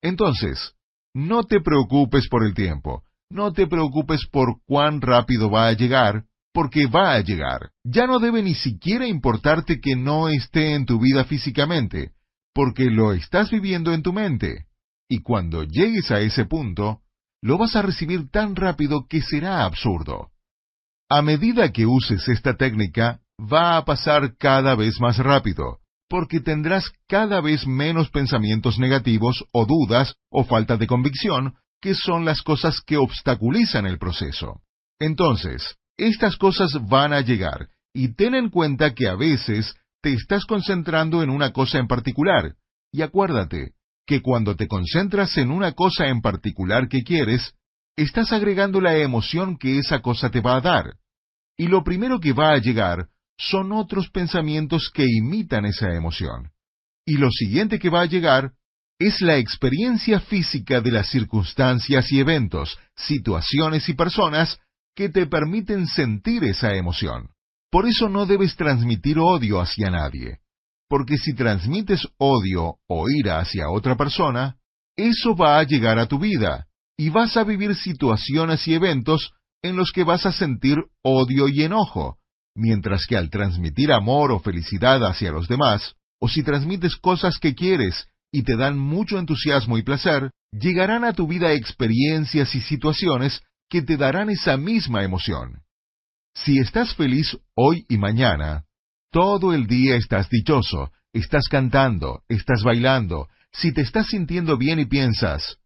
Entonces, 0.00 0.76
no 1.12 1.42
te 1.42 1.61
preocupes 1.61 2.28
por 2.28 2.47
el 2.47 2.54
tiempo, 2.54 3.02
no 3.30 3.52
te 3.52 3.66
preocupes 3.66 4.28
por 4.30 4.61
cuán 4.64 5.00
rápido 5.00 5.50
va 5.50 5.66
a 5.66 5.73
llegar, 5.73 6.25
porque 6.52 6.87
va 6.87 7.14
a 7.14 7.21
llegar. 7.21 7.73
Ya 7.83 8.06
no 8.06 8.21
debe 8.21 8.44
ni 8.44 8.54
siquiera 8.54 9.09
importarte 9.09 9.80
que 9.80 9.97
no 9.97 10.28
esté 10.28 10.75
en 10.75 10.87
tu 10.87 11.00
vida 11.00 11.25
físicamente, 11.25 12.12
porque 12.54 12.85
lo 12.85 13.12
estás 13.12 13.50
viviendo 13.50 13.92
en 13.92 14.02
tu 14.02 14.12
mente. 14.12 14.66
Y 15.09 15.18
cuando 15.18 15.64
llegues 15.64 16.12
a 16.12 16.21
ese 16.21 16.44
punto, 16.44 17.00
lo 17.44 17.58
vas 17.58 17.76
a 17.76 17.82
recibir 17.82 18.30
tan 18.30 18.56
rápido 18.56 19.06
que 19.06 19.20
será 19.20 19.66
absurdo. 19.66 20.30
A 21.10 21.20
medida 21.20 21.70
que 21.72 21.84
uses 21.84 22.26
esta 22.28 22.56
técnica, 22.56 23.20
va 23.38 23.76
a 23.76 23.84
pasar 23.84 24.38
cada 24.38 24.74
vez 24.74 24.98
más 24.98 25.18
rápido, 25.18 25.80
porque 26.08 26.40
tendrás 26.40 26.90
cada 27.06 27.42
vez 27.42 27.66
menos 27.66 28.08
pensamientos 28.08 28.78
negativos 28.78 29.44
o 29.52 29.66
dudas 29.66 30.14
o 30.30 30.44
falta 30.44 30.78
de 30.78 30.86
convicción, 30.86 31.54
que 31.82 31.94
son 31.94 32.24
las 32.24 32.40
cosas 32.40 32.80
que 32.80 32.96
obstaculizan 32.96 33.84
el 33.84 33.98
proceso. 33.98 34.62
Entonces, 34.98 35.76
estas 35.98 36.38
cosas 36.38 36.72
van 36.88 37.12
a 37.12 37.20
llegar, 37.20 37.68
y 37.92 38.14
ten 38.14 38.34
en 38.34 38.48
cuenta 38.48 38.94
que 38.94 39.06
a 39.06 39.16
veces 39.16 39.74
te 40.00 40.14
estás 40.14 40.46
concentrando 40.46 41.22
en 41.22 41.28
una 41.28 41.52
cosa 41.52 41.76
en 41.78 41.88
particular, 41.88 42.54
y 42.90 43.02
acuérdate 43.02 43.72
que 44.06 44.20
cuando 44.20 44.56
te 44.56 44.68
concentras 44.68 45.37
en 45.38 45.50
una 45.50 45.73
cosa 45.73 46.08
en 46.08 46.20
particular 46.20 46.88
que 46.88 47.02
quieres, 47.02 47.54
estás 47.96 48.32
agregando 48.32 48.80
la 48.80 48.96
emoción 48.96 49.56
que 49.56 49.78
esa 49.78 50.00
cosa 50.00 50.30
te 50.30 50.40
va 50.40 50.56
a 50.56 50.61
dar. 50.61 50.96
Y 51.56 51.68
lo 51.68 51.84
primero 51.84 52.20
que 52.20 52.32
va 52.32 52.50
a 52.50 52.58
llegar 52.58 53.08
son 53.38 53.73
otros 53.73 54.11
pensamientos 54.11 54.90
que 54.92 55.04
imitan 55.04 55.64
esa 55.64 55.92
emoción. 55.94 56.50
Y 57.06 57.16
lo 57.16 57.30
siguiente 57.30 57.78
que 57.78 57.90
va 57.90 58.02
a 58.02 58.06
llegar 58.06 58.52
es 58.99 59.20
la 59.20 59.37
experiencia 59.37 60.20
física 60.20 60.80
de 60.80 60.92
las 60.92 61.08
circunstancias 61.08 62.11
y 62.12 62.20
eventos, 62.20 62.78
situaciones 62.94 63.88
y 63.88 63.94
personas 63.94 64.58
que 64.94 65.08
te 65.08 65.26
permiten 65.26 65.87
sentir 65.87 66.44
esa 66.44 66.75
emoción. 66.75 67.30
Por 67.70 67.87
eso 67.87 68.08
no 68.08 68.25
debes 68.25 68.56
transmitir 68.56 69.18
odio 69.18 69.61
hacia 69.61 69.90
nadie, 69.90 70.38
porque 70.88 71.16
si 71.16 71.34
transmites 71.34 72.06
odio 72.18 72.76
o 72.88 73.08
ira 73.08 73.40
hacia 73.40 73.70
otra 73.70 73.96
persona, 73.96 74.56
eso 74.96 75.34
va 75.34 75.58
a 75.58 75.64
llegar 75.64 75.98
a 75.98 76.06
tu 76.06 76.18
vida, 76.18 76.66
y 76.96 77.10
vas 77.10 77.36
a 77.36 77.44
vivir 77.44 77.74
situaciones 77.74 78.66
y 78.68 78.74
eventos 78.74 79.32
en 79.62 79.76
los 79.76 79.92
que 79.92 80.04
vas 80.04 80.26
a 80.26 80.32
sentir 80.32 80.78
odio 81.02 81.48
y 81.48 81.62
enojo, 81.62 82.18
mientras 82.54 83.06
que 83.06 83.16
al 83.16 83.30
transmitir 83.30 83.92
amor 83.92 84.30
o 84.30 84.40
felicidad 84.40 85.04
hacia 85.04 85.32
los 85.32 85.48
demás, 85.48 85.96
o 86.20 86.28
si 86.28 86.42
transmites 86.42 86.96
cosas 86.96 87.38
que 87.38 87.54
quieres 87.54 88.08
y 88.30 88.42
te 88.42 88.56
dan 88.56 88.78
mucho 88.78 89.18
entusiasmo 89.18 89.78
y 89.78 89.82
placer, 89.82 90.30
llegarán 90.52 91.04
a 91.04 91.12
tu 91.12 91.26
vida 91.26 91.52
experiencias 91.52 92.54
y 92.54 92.60
situaciones 92.60 93.42
que 93.68 93.82
te 93.82 93.96
darán 93.96 94.30
esa 94.30 94.56
misma 94.56 95.02
emoción. 95.02 95.62
Si 96.34 96.58
estás 96.58 96.94
feliz 96.94 97.38
hoy 97.54 97.86
y 97.88 97.96
mañana, 97.96 98.64
todo 99.14 99.54
el 99.54 99.68
día 99.68 99.94
estás 99.94 100.28
dichoso, 100.28 100.90
estás 101.12 101.49
cantando, 101.49 102.25
estás 102.28 102.64
bailando, 102.64 103.28
si 103.52 103.73
te 103.73 103.80
estás 103.80 104.09
sintiendo 104.09 104.59
bien 104.59 104.80
y 104.80 104.87
piensas, 104.87 105.59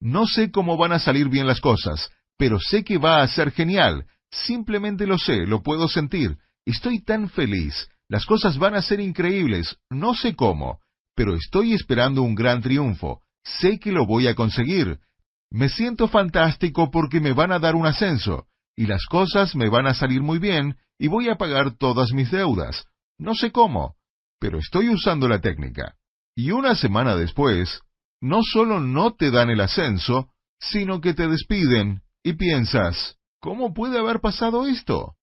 no 0.00 0.26
sé 0.26 0.52
cómo 0.52 0.76
van 0.76 0.92
a 0.92 1.00
salir 1.00 1.28
bien 1.28 1.46
las 1.48 1.60
cosas, 1.60 2.10
pero 2.38 2.60
sé 2.60 2.84
que 2.84 2.98
va 2.98 3.22
a 3.22 3.28
ser 3.28 3.50
genial, 3.50 4.06
Simplemente 4.32 5.06
lo 5.06 5.18
sé, 5.18 5.46
lo 5.46 5.62
puedo 5.62 5.88
sentir. 5.88 6.38
Estoy 6.64 7.02
tan 7.02 7.28
feliz. 7.28 7.88
Las 8.08 8.24
cosas 8.24 8.58
van 8.58 8.74
a 8.74 8.82
ser 8.82 8.98
increíbles. 8.98 9.76
No 9.90 10.14
sé 10.14 10.34
cómo, 10.34 10.80
pero 11.14 11.34
estoy 11.34 11.74
esperando 11.74 12.22
un 12.22 12.34
gran 12.34 12.62
triunfo. 12.62 13.20
Sé 13.44 13.78
que 13.78 13.92
lo 13.92 14.06
voy 14.06 14.26
a 14.28 14.34
conseguir. 14.34 14.98
Me 15.50 15.68
siento 15.68 16.08
fantástico 16.08 16.90
porque 16.90 17.20
me 17.20 17.32
van 17.32 17.52
a 17.52 17.58
dar 17.58 17.74
un 17.74 17.86
ascenso, 17.86 18.46
y 18.74 18.86
las 18.86 19.04
cosas 19.04 19.54
me 19.54 19.68
van 19.68 19.86
a 19.86 19.92
salir 19.92 20.22
muy 20.22 20.38
bien, 20.38 20.76
y 20.98 21.08
voy 21.08 21.28
a 21.28 21.36
pagar 21.36 21.76
todas 21.76 22.12
mis 22.12 22.30
deudas. 22.30 22.86
No 23.22 23.34
sé 23.34 23.52
cómo, 23.52 23.94
pero 24.40 24.58
estoy 24.58 24.88
usando 24.88 25.28
la 25.28 25.40
técnica. 25.40 25.94
Y 26.34 26.50
una 26.50 26.74
semana 26.74 27.14
después, 27.14 27.80
no 28.20 28.40
solo 28.42 28.80
no 28.80 29.14
te 29.14 29.30
dan 29.30 29.48
el 29.48 29.60
ascenso, 29.60 30.30
sino 30.58 31.00
que 31.00 31.14
te 31.14 31.28
despiden, 31.28 32.02
y 32.24 32.32
piensas, 32.34 33.16
¿Cómo 33.42 33.74
puede 33.74 33.98
haber 33.98 34.20
pasado 34.20 34.68
esto? 34.68 35.16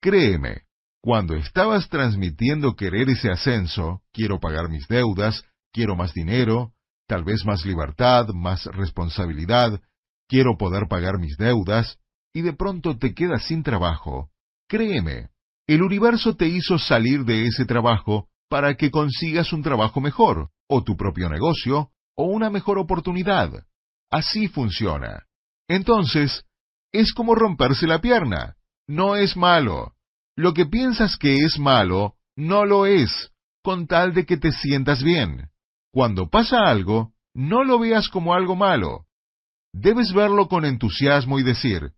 Créeme, 0.00 0.62
cuando 1.00 1.34
estabas 1.34 1.88
transmitiendo 1.88 2.76
querer 2.76 3.10
ese 3.10 3.28
ascenso, 3.28 4.02
quiero 4.12 4.38
pagar 4.38 4.68
mis 4.68 4.86
deudas, 4.86 5.42
quiero 5.72 5.96
más 5.96 6.14
dinero, 6.14 6.74
tal 7.08 7.24
vez 7.24 7.44
más 7.44 7.64
libertad, 7.64 8.28
más 8.28 8.66
responsabilidad, 8.66 9.80
quiero 10.28 10.56
poder 10.56 10.86
pagar 10.88 11.18
mis 11.18 11.36
deudas, 11.38 11.98
y 12.32 12.42
de 12.42 12.52
pronto 12.52 12.96
te 12.96 13.14
quedas 13.14 13.44
sin 13.46 13.64
trabajo, 13.64 14.30
créeme, 14.68 15.30
el 15.66 15.82
universo 15.82 16.36
te 16.36 16.46
hizo 16.48 16.78
salir 16.78 17.24
de 17.24 17.46
ese 17.46 17.64
trabajo 17.64 18.28
para 18.48 18.76
que 18.76 18.90
consigas 18.90 19.52
un 19.52 19.62
trabajo 19.62 20.00
mejor, 20.00 20.50
o 20.68 20.84
tu 20.84 20.96
propio 20.96 21.28
negocio, 21.28 21.90
o 22.14 22.24
una 22.24 22.50
mejor 22.50 22.78
oportunidad. 22.78 23.50
Así 24.10 24.48
funciona. 24.48 25.26
Entonces, 25.68 26.44
es 26.92 27.12
como 27.12 27.34
romperse 27.34 27.86
la 27.86 28.00
pierna. 28.00 28.56
No 28.86 29.16
es 29.16 29.36
malo. 29.36 29.94
Lo 30.36 30.54
que 30.54 30.66
piensas 30.66 31.16
que 31.16 31.34
es 31.44 31.58
malo, 31.58 32.14
no 32.36 32.64
lo 32.64 32.86
es, 32.86 33.32
con 33.62 33.86
tal 33.86 34.14
de 34.14 34.24
que 34.24 34.36
te 34.36 34.52
sientas 34.52 35.02
bien. 35.02 35.50
Cuando 35.92 36.28
pasa 36.30 36.58
algo, 36.66 37.12
no 37.34 37.64
lo 37.64 37.78
veas 37.78 38.08
como 38.08 38.34
algo 38.34 38.54
malo. 38.54 39.06
Debes 39.72 40.12
verlo 40.12 40.48
con 40.48 40.64
entusiasmo 40.64 41.38
y 41.38 41.42
decir, 41.42 41.92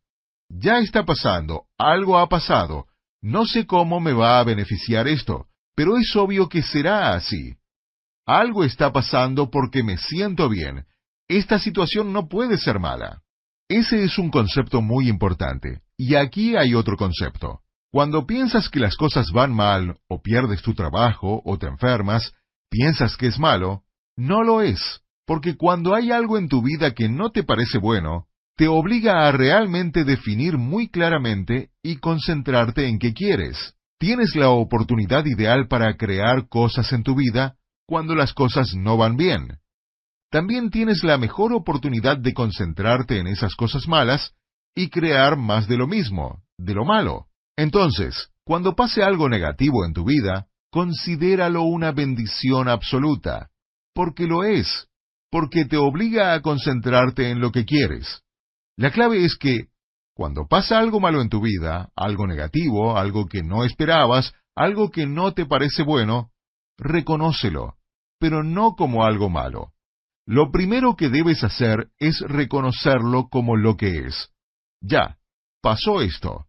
ya 0.48 0.78
está 0.78 1.04
pasando, 1.04 1.66
algo 1.76 2.18
ha 2.18 2.28
pasado, 2.28 2.87
no 3.20 3.46
sé 3.46 3.66
cómo 3.66 4.00
me 4.00 4.12
va 4.12 4.38
a 4.38 4.44
beneficiar 4.44 5.08
esto, 5.08 5.46
pero 5.74 5.96
es 5.96 6.14
obvio 6.16 6.48
que 6.48 6.62
será 6.62 7.14
así. 7.14 7.56
Algo 8.26 8.64
está 8.64 8.92
pasando 8.92 9.50
porque 9.50 9.82
me 9.82 9.96
siento 9.96 10.48
bien. 10.48 10.86
Esta 11.28 11.58
situación 11.58 12.12
no 12.12 12.28
puede 12.28 12.58
ser 12.58 12.78
mala. 12.78 13.22
Ese 13.68 14.04
es 14.04 14.18
un 14.18 14.30
concepto 14.30 14.80
muy 14.80 15.08
importante. 15.08 15.82
Y 15.96 16.14
aquí 16.14 16.56
hay 16.56 16.74
otro 16.74 16.96
concepto. 16.96 17.60
Cuando 17.90 18.26
piensas 18.26 18.68
que 18.68 18.80
las 18.80 18.96
cosas 18.96 19.32
van 19.32 19.52
mal, 19.52 19.98
o 20.08 20.22
pierdes 20.22 20.62
tu 20.62 20.74
trabajo, 20.74 21.42
o 21.44 21.58
te 21.58 21.66
enfermas, 21.66 22.32
piensas 22.70 23.16
que 23.16 23.26
es 23.26 23.38
malo, 23.38 23.82
no 24.16 24.42
lo 24.42 24.62
es. 24.62 25.00
Porque 25.26 25.56
cuando 25.56 25.94
hay 25.94 26.10
algo 26.10 26.38
en 26.38 26.48
tu 26.48 26.62
vida 26.62 26.94
que 26.94 27.08
no 27.08 27.30
te 27.30 27.44
parece 27.44 27.78
bueno, 27.78 28.27
te 28.58 28.68
obliga 28.68 29.26
a 29.26 29.32
realmente 29.32 30.04
definir 30.04 30.58
muy 30.58 30.88
claramente 30.88 31.70
y 31.82 31.96
concentrarte 31.96 32.88
en 32.88 32.98
qué 32.98 33.14
quieres. 33.14 33.74
Tienes 33.98 34.36
la 34.36 34.50
oportunidad 34.50 35.24
ideal 35.24 35.66
para 35.66 35.96
crear 35.96 36.46
cosas 36.48 36.92
en 36.92 37.02
tu 37.02 37.14
vida 37.14 37.56
cuando 37.86 38.14
las 38.14 38.34
cosas 38.34 38.74
no 38.74 38.98
van 38.98 39.16
bien 39.16 39.58
también 40.30 40.70
tienes 40.70 41.04
la 41.04 41.16
mejor 41.16 41.52
oportunidad 41.52 42.18
de 42.18 42.34
concentrarte 42.34 43.18
en 43.18 43.26
esas 43.26 43.54
cosas 43.54 43.88
malas 43.88 44.34
y 44.74 44.90
crear 44.90 45.36
más 45.36 45.66
de 45.68 45.76
lo 45.76 45.86
mismo, 45.86 46.42
de 46.58 46.74
lo 46.74 46.84
malo. 46.84 47.26
Entonces, 47.56 48.30
cuando 48.44 48.76
pase 48.76 49.02
algo 49.02 49.28
negativo 49.28 49.84
en 49.84 49.94
tu 49.94 50.04
vida, 50.04 50.46
considéralo 50.70 51.62
una 51.62 51.92
bendición 51.92 52.68
absoluta, 52.68 53.50
porque 53.94 54.26
lo 54.26 54.44
es, 54.44 54.88
porque 55.30 55.64
te 55.64 55.76
obliga 55.76 56.34
a 56.34 56.42
concentrarte 56.42 57.30
en 57.30 57.40
lo 57.40 57.50
que 57.50 57.64
quieres. 57.64 58.22
La 58.78 58.92
clave 58.92 59.24
es 59.24 59.36
que, 59.36 59.70
cuando 60.14 60.46
pasa 60.46 60.78
algo 60.78 61.00
malo 61.00 61.20
en 61.20 61.28
tu 61.28 61.40
vida, 61.40 61.90
algo 61.96 62.28
negativo, 62.28 62.96
algo 62.96 63.26
que 63.26 63.42
no 63.42 63.64
esperabas, 63.64 64.32
algo 64.54 64.90
que 64.90 65.04
no 65.04 65.34
te 65.34 65.46
parece 65.46 65.82
bueno, 65.82 66.30
reconócelo, 66.78 67.74
pero 68.20 68.44
no 68.44 68.76
como 68.76 69.04
algo 69.04 69.30
malo. 69.30 69.72
Lo 70.26 70.52
primero 70.52 70.94
que 70.94 71.08
debes 71.08 71.42
hacer 71.42 71.90
es 71.98 72.20
reconocerlo 72.20 73.28
como 73.28 73.56
lo 73.56 73.76
que 73.76 74.06
es. 74.06 74.30
Ya, 74.80 75.18
pasó 75.60 76.00
esto. 76.00 76.46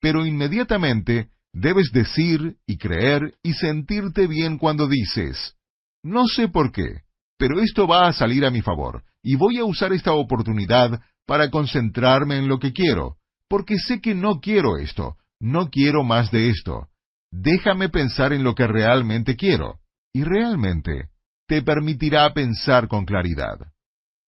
Pero 0.00 0.26
inmediatamente 0.26 1.30
debes 1.52 1.92
decir 1.92 2.56
y 2.66 2.78
creer 2.78 3.38
y 3.40 3.52
sentirte 3.52 4.26
bien 4.26 4.58
cuando 4.58 4.88
dices, 4.88 5.54
no 6.02 6.26
sé 6.26 6.48
por 6.48 6.72
qué, 6.72 7.02
pero 7.38 7.60
esto 7.60 7.86
va 7.86 8.08
a 8.08 8.12
salir 8.12 8.44
a 8.44 8.50
mi 8.50 8.62
favor, 8.62 9.04
y 9.22 9.36
voy 9.36 9.58
a 9.58 9.64
usar 9.64 9.92
esta 9.92 10.12
oportunidad 10.12 11.00
para 11.28 11.50
concentrarme 11.50 12.38
en 12.38 12.48
lo 12.48 12.58
que 12.58 12.72
quiero, 12.72 13.18
porque 13.50 13.76
sé 13.76 14.00
que 14.00 14.14
no 14.14 14.40
quiero 14.40 14.78
esto, 14.78 15.18
no 15.38 15.68
quiero 15.68 16.02
más 16.02 16.30
de 16.30 16.48
esto. 16.48 16.88
Déjame 17.30 17.90
pensar 17.90 18.32
en 18.32 18.42
lo 18.42 18.54
que 18.54 18.66
realmente 18.66 19.36
quiero. 19.36 19.78
Y 20.14 20.24
realmente, 20.24 21.10
te 21.46 21.60
permitirá 21.60 22.32
pensar 22.32 22.88
con 22.88 23.04
claridad. 23.04 23.58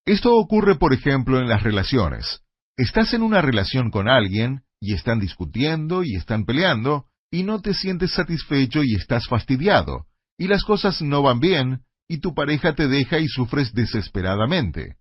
Esto 0.05 0.37
ocurre, 0.37 0.75
por 0.75 0.93
ejemplo, 0.93 1.41
en 1.41 1.49
las 1.49 1.63
relaciones. 1.63 2.43
Estás 2.77 3.15
en 3.15 3.23
una 3.23 3.41
relación 3.41 3.91
con 3.91 4.07
alguien 4.07 4.65
y 4.79 4.93
están 4.93 5.21
discutiendo 5.21 6.05
y 6.05 6.17
están 6.17 6.45
peleando, 6.45 7.07
y 7.31 7.45
no 7.45 7.63
te 7.63 7.73
sientes 7.73 8.13
satisfecho 8.13 8.83
y 8.85 8.95
estás 8.95 9.27
fastidiado, 9.27 10.07
y 10.39 10.49
las 10.49 10.65
cosas 10.65 11.01
no 11.01 11.23
van 11.23 11.41
bien, 11.41 11.81
y 12.09 12.19
tu 12.19 12.35
pareja 12.35 12.75
te 12.75 12.89
deja 12.89 13.19
y 13.21 13.27
sufres 13.27 13.73
desesperadamente. 13.73 15.00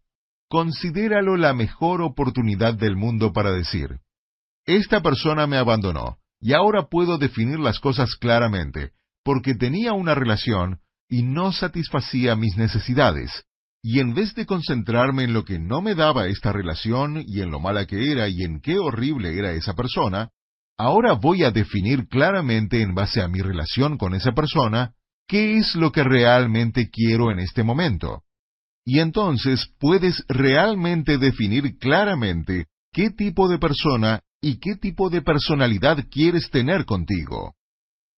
Considéralo 0.50 1.38
la 1.38 1.54
mejor 1.54 2.02
oportunidad 2.02 2.74
del 2.74 2.96
mundo 2.96 3.32
para 3.34 3.52
decir, 3.52 4.00
esta 4.66 5.02
persona 5.02 5.46
me 5.46 5.58
abandonó, 5.58 6.18
y 6.42 6.54
ahora 6.54 6.88
puedo 6.90 7.20
definir 7.20 7.60
las 7.60 7.80
cosas 7.80 8.16
claramente, 8.16 8.92
porque 9.24 9.54
tenía 9.54 9.94
una 9.94 10.16
relación 10.16 10.80
y 11.08 11.22
no 11.22 11.52
satisfacía 11.52 12.36
mis 12.36 12.58
necesidades, 12.58 13.46
y 13.84 14.00
en 14.00 14.16
vez 14.16 14.34
de 14.34 14.48
concentrarme 14.48 15.26
en 15.26 15.34
lo 15.34 15.46
que 15.46 15.60
no 15.60 15.82
me 15.84 15.94
daba 15.94 16.26
esta 16.26 16.52
relación 16.52 17.24
y 17.26 17.42
en 17.42 17.52
lo 17.52 17.60
mala 17.60 17.86
que 17.86 18.12
era 18.12 18.28
y 18.28 18.42
en 18.44 18.60
qué 18.60 18.80
horrible 18.80 19.38
era 19.38 19.52
esa 19.52 19.76
persona, 19.76 20.32
ahora 20.78 21.14
voy 21.14 21.44
a 21.44 21.52
definir 21.52 22.08
claramente 22.08 22.82
en 22.82 22.96
base 22.96 23.22
a 23.22 23.28
mi 23.28 23.42
relación 23.42 24.00
con 24.00 24.16
esa 24.16 24.32
persona 24.32 24.94
qué 25.28 25.58
es 25.58 25.76
lo 25.76 25.92
que 25.92 26.04
realmente 26.04 26.90
quiero 26.90 27.32
en 27.32 27.38
este 27.38 27.64
momento. 27.64 28.24
Y 28.92 29.02
entonces 29.02 29.72
puedes 29.78 30.26
realmente 30.28 31.20
definir 31.20 31.78
claramente 31.78 32.66
qué 32.92 33.12
tipo 33.12 33.48
de 33.48 33.60
persona 33.60 34.22
y 34.42 34.58
qué 34.60 34.78
tipo 34.78 35.12
de 35.12 35.22
personalidad 35.22 36.08
quieres 36.10 36.50
tener 36.50 36.86
contigo. 36.86 37.54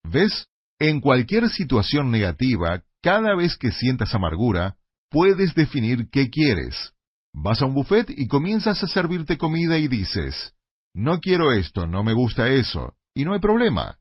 ¿Ves? 0.02 0.46
En 0.78 1.02
cualquier 1.02 1.50
situación 1.50 2.10
negativa, 2.10 2.82
cada 3.02 3.36
vez 3.36 3.58
que 3.58 3.70
sientas 3.70 4.14
amargura, 4.14 4.76
puedes 5.10 5.54
definir 5.54 6.08
qué 6.10 6.30
quieres. 6.30 6.94
Vas 7.34 7.60
a 7.60 7.66
un 7.66 7.74
buffet 7.74 8.08
y 8.08 8.26
comienzas 8.26 8.82
a 8.82 8.86
servirte 8.86 9.36
comida 9.36 9.76
y 9.76 9.88
dices, 9.88 10.54
no 10.94 11.20
quiero 11.20 11.52
esto, 11.52 11.86
no 11.86 12.02
me 12.02 12.14
gusta 12.14 12.48
eso, 12.48 12.94
y 13.14 13.26
no 13.26 13.34
hay 13.34 13.40
problema. 13.40 13.98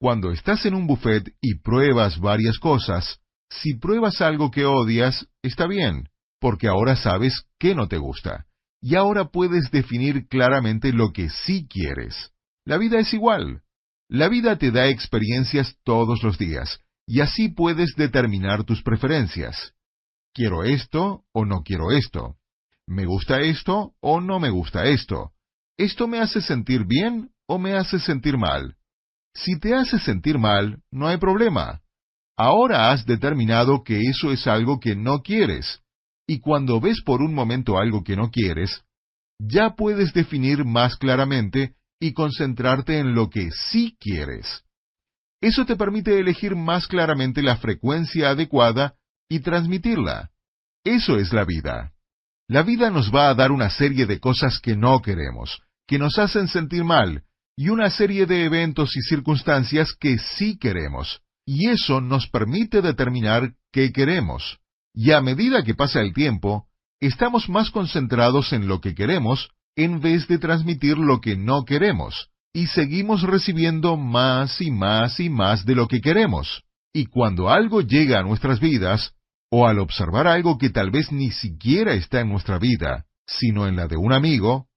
Cuando 0.00 0.30
estás 0.30 0.64
en 0.64 0.74
un 0.74 0.86
buffet 0.86 1.34
y 1.42 1.58
pruebas 1.58 2.18
varias 2.18 2.58
cosas, 2.58 3.20
si 3.50 3.74
pruebas 3.74 4.22
algo 4.22 4.50
que 4.50 4.64
odias, 4.64 5.28
está 5.42 5.66
bien, 5.66 6.08
porque 6.44 6.68
ahora 6.68 6.94
sabes 6.94 7.46
qué 7.58 7.74
no 7.74 7.88
te 7.88 7.96
gusta. 7.96 8.44
Y 8.82 8.96
ahora 8.96 9.30
puedes 9.30 9.70
definir 9.70 10.28
claramente 10.28 10.92
lo 10.92 11.10
que 11.10 11.30
sí 11.30 11.66
quieres. 11.66 12.32
La 12.66 12.76
vida 12.76 12.98
es 12.98 13.14
igual. 13.14 13.62
La 14.10 14.28
vida 14.28 14.58
te 14.58 14.70
da 14.70 14.88
experiencias 14.88 15.78
todos 15.84 16.22
los 16.22 16.36
días, 16.36 16.80
y 17.06 17.22
así 17.22 17.48
puedes 17.48 17.94
determinar 17.96 18.64
tus 18.64 18.82
preferencias. 18.82 19.72
¿Quiero 20.34 20.64
esto 20.64 21.24
o 21.32 21.46
no 21.46 21.62
quiero 21.62 21.92
esto? 21.92 22.36
¿Me 22.86 23.06
gusta 23.06 23.40
esto 23.40 23.94
o 24.00 24.20
no 24.20 24.38
me 24.38 24.50
gusta 24.50 24.84
esto? 24.84 25.32
¿Esto 25.78 26.08
me 26.08 26.18
hace 26.18 26.42
sentir 26.42 26.84
bien 26.84 27.30
o 27.46 27.58
me 27.58 27.72
hace 27.72 27.98
sentir 27.98 28.36
mal? 28.36 28.76
Si 29.32 29.58
te 29.58 29.74
hace 29.74 29.98
sentir 29.98 30.36
mal, 30.36 30.82
no 30.90 31.08
hay 31.08 31.16
problema. 31.16 31.80
Ahora 32.36 32.90
has 32.90 33.06
determinado 33.06 33.82
que 33.82 34.02
eso 34.02 34.30
es 34.30 34.46
algo 34.46 34.78
que 34.78 34.94
no 34.94 35.22
quieres. 35.22 35.80
Y 36.26 36.40
cuando 36.40 36.80
ves 36.80 37.02
por 37.02 37.20
un 37.22 37.34
momento 37.34 37.78
algo 37.78 38.02
que 38.02 38.16
no 38.16 38.30
quieres, 38.30 38.82
ya 39.38 39.74
puedes 39.74 40.12
definir 40.12 40.64
más 40.64 40.96
claramente 40.96 41.74
y 42.00 42.12
concentrarte 42.12 42.98
en 42.98 43.14
lo 43.14 43.30
que 43.30 43.50
sí 43.50 43.96
quieres. 43.98 44.64
Eso 45.40 45.66
te 45.66 45.76
permite 45.76 46.18
elegir 46.18 46.56
más 46.56 46.86
claramente 46.86 47.42
la 47.42 47.56
frecuencia 47.56 48.30
adecuada 48.30 48.94
y 49.28 49.40
transmitirla. 49.40 50.30
Eso 50.84 51.18
es 51.18 51.32
la 51.32 51.44
vida. 51.44 51.92
La 52.48 52.62
vida 52.62 52.90
nos 52.90 53.14
va 53.14 53.28
a 53.28 53.34
dar 53.34 53.52
una 53.52 53.70
serie 53.70 54.06
de 54.06 54.20
cosas 54.20 54.60
que 54.60 54.76
no 54.76 55.00
queremos, 55.00 55.62
que 55.86 55.98
nos 55.98 56.18
hacen 56.18 56.48
sentir 56.48 56.84
mal, 56.84 57.24
y 57.56 57.68
una 57.68 57.90
serie 57.90 58.26
de 58.26 58.44
eventos 58.44 58.96
y 58.96 59.02
circunstancias 59.02 59.94
que 59.98 60.18
sí 60.18 60.58
queremos, 60.58 61.22
y 61.46 61.68
eso 61.68 62.00
nos 62.00 62.28
permite 62.28 62.82
determinar 62.82 63.54
qué 63.72 63.92
queremos. 63.92 64.58
Y 64.94 65.10
a 65.10 65.20
medida 65.20 65.64
que 65.64 65.74
pasa 65.74 66.00
el 66.00 66.14
tiempo, 66.14 66.66
estamos 67.00 67.48
más 67.48 67.70
concentrados 67.70 68.52
en 68.52 68.68
lo 68.68 68.80
que 68.80 68.94
queremos 68.94 69.50
en 69.76 70.00
vez 70.00 70.28
de 70.28 70.38
transmitir 70.38 70.96
lo 70.96 71.20
que 71.20 71.36
no 71.36 71.64
queremos, 71.64 72.30
y 72.52 72.68
seguimos 72.68 73.22
recibiendo 73.22 73.96
más 73.96 74.60
y 74.60 74.70
más 74.70 75.18
y 75.18 75.28
más 75.28 75.64
de 75.66 75.74
lo 75.74 75.88
que 75.88 76.00
queremos. 76.00 76.62
Y 76.92 77.06
cuando 77.06 77.50
algo 77.50 77.80
llega 77.80 78.20
a 78.20 78.22
nuestras 78.22 78.60
vidas, 78.60 79.14
o 79.50 79.66
al 79.66 79.80
observar 79.80 80.28
algo 80.28 80.58
que 80.58 80.70
tal 80.70 80.90
vez 80.90 81.10
ni 81.10 81.30
siquiera 81.32 81.94
está 81.94 82.20
en 82.20 82.28
nuestra 82.28 82.58
vida, 82.58 83.04
sino 83.26 83.66
en 83.66 83.76
la 83.76 83.88
de 83.88 83.96
un 83.96 84.12
amigo, 84.12 84.68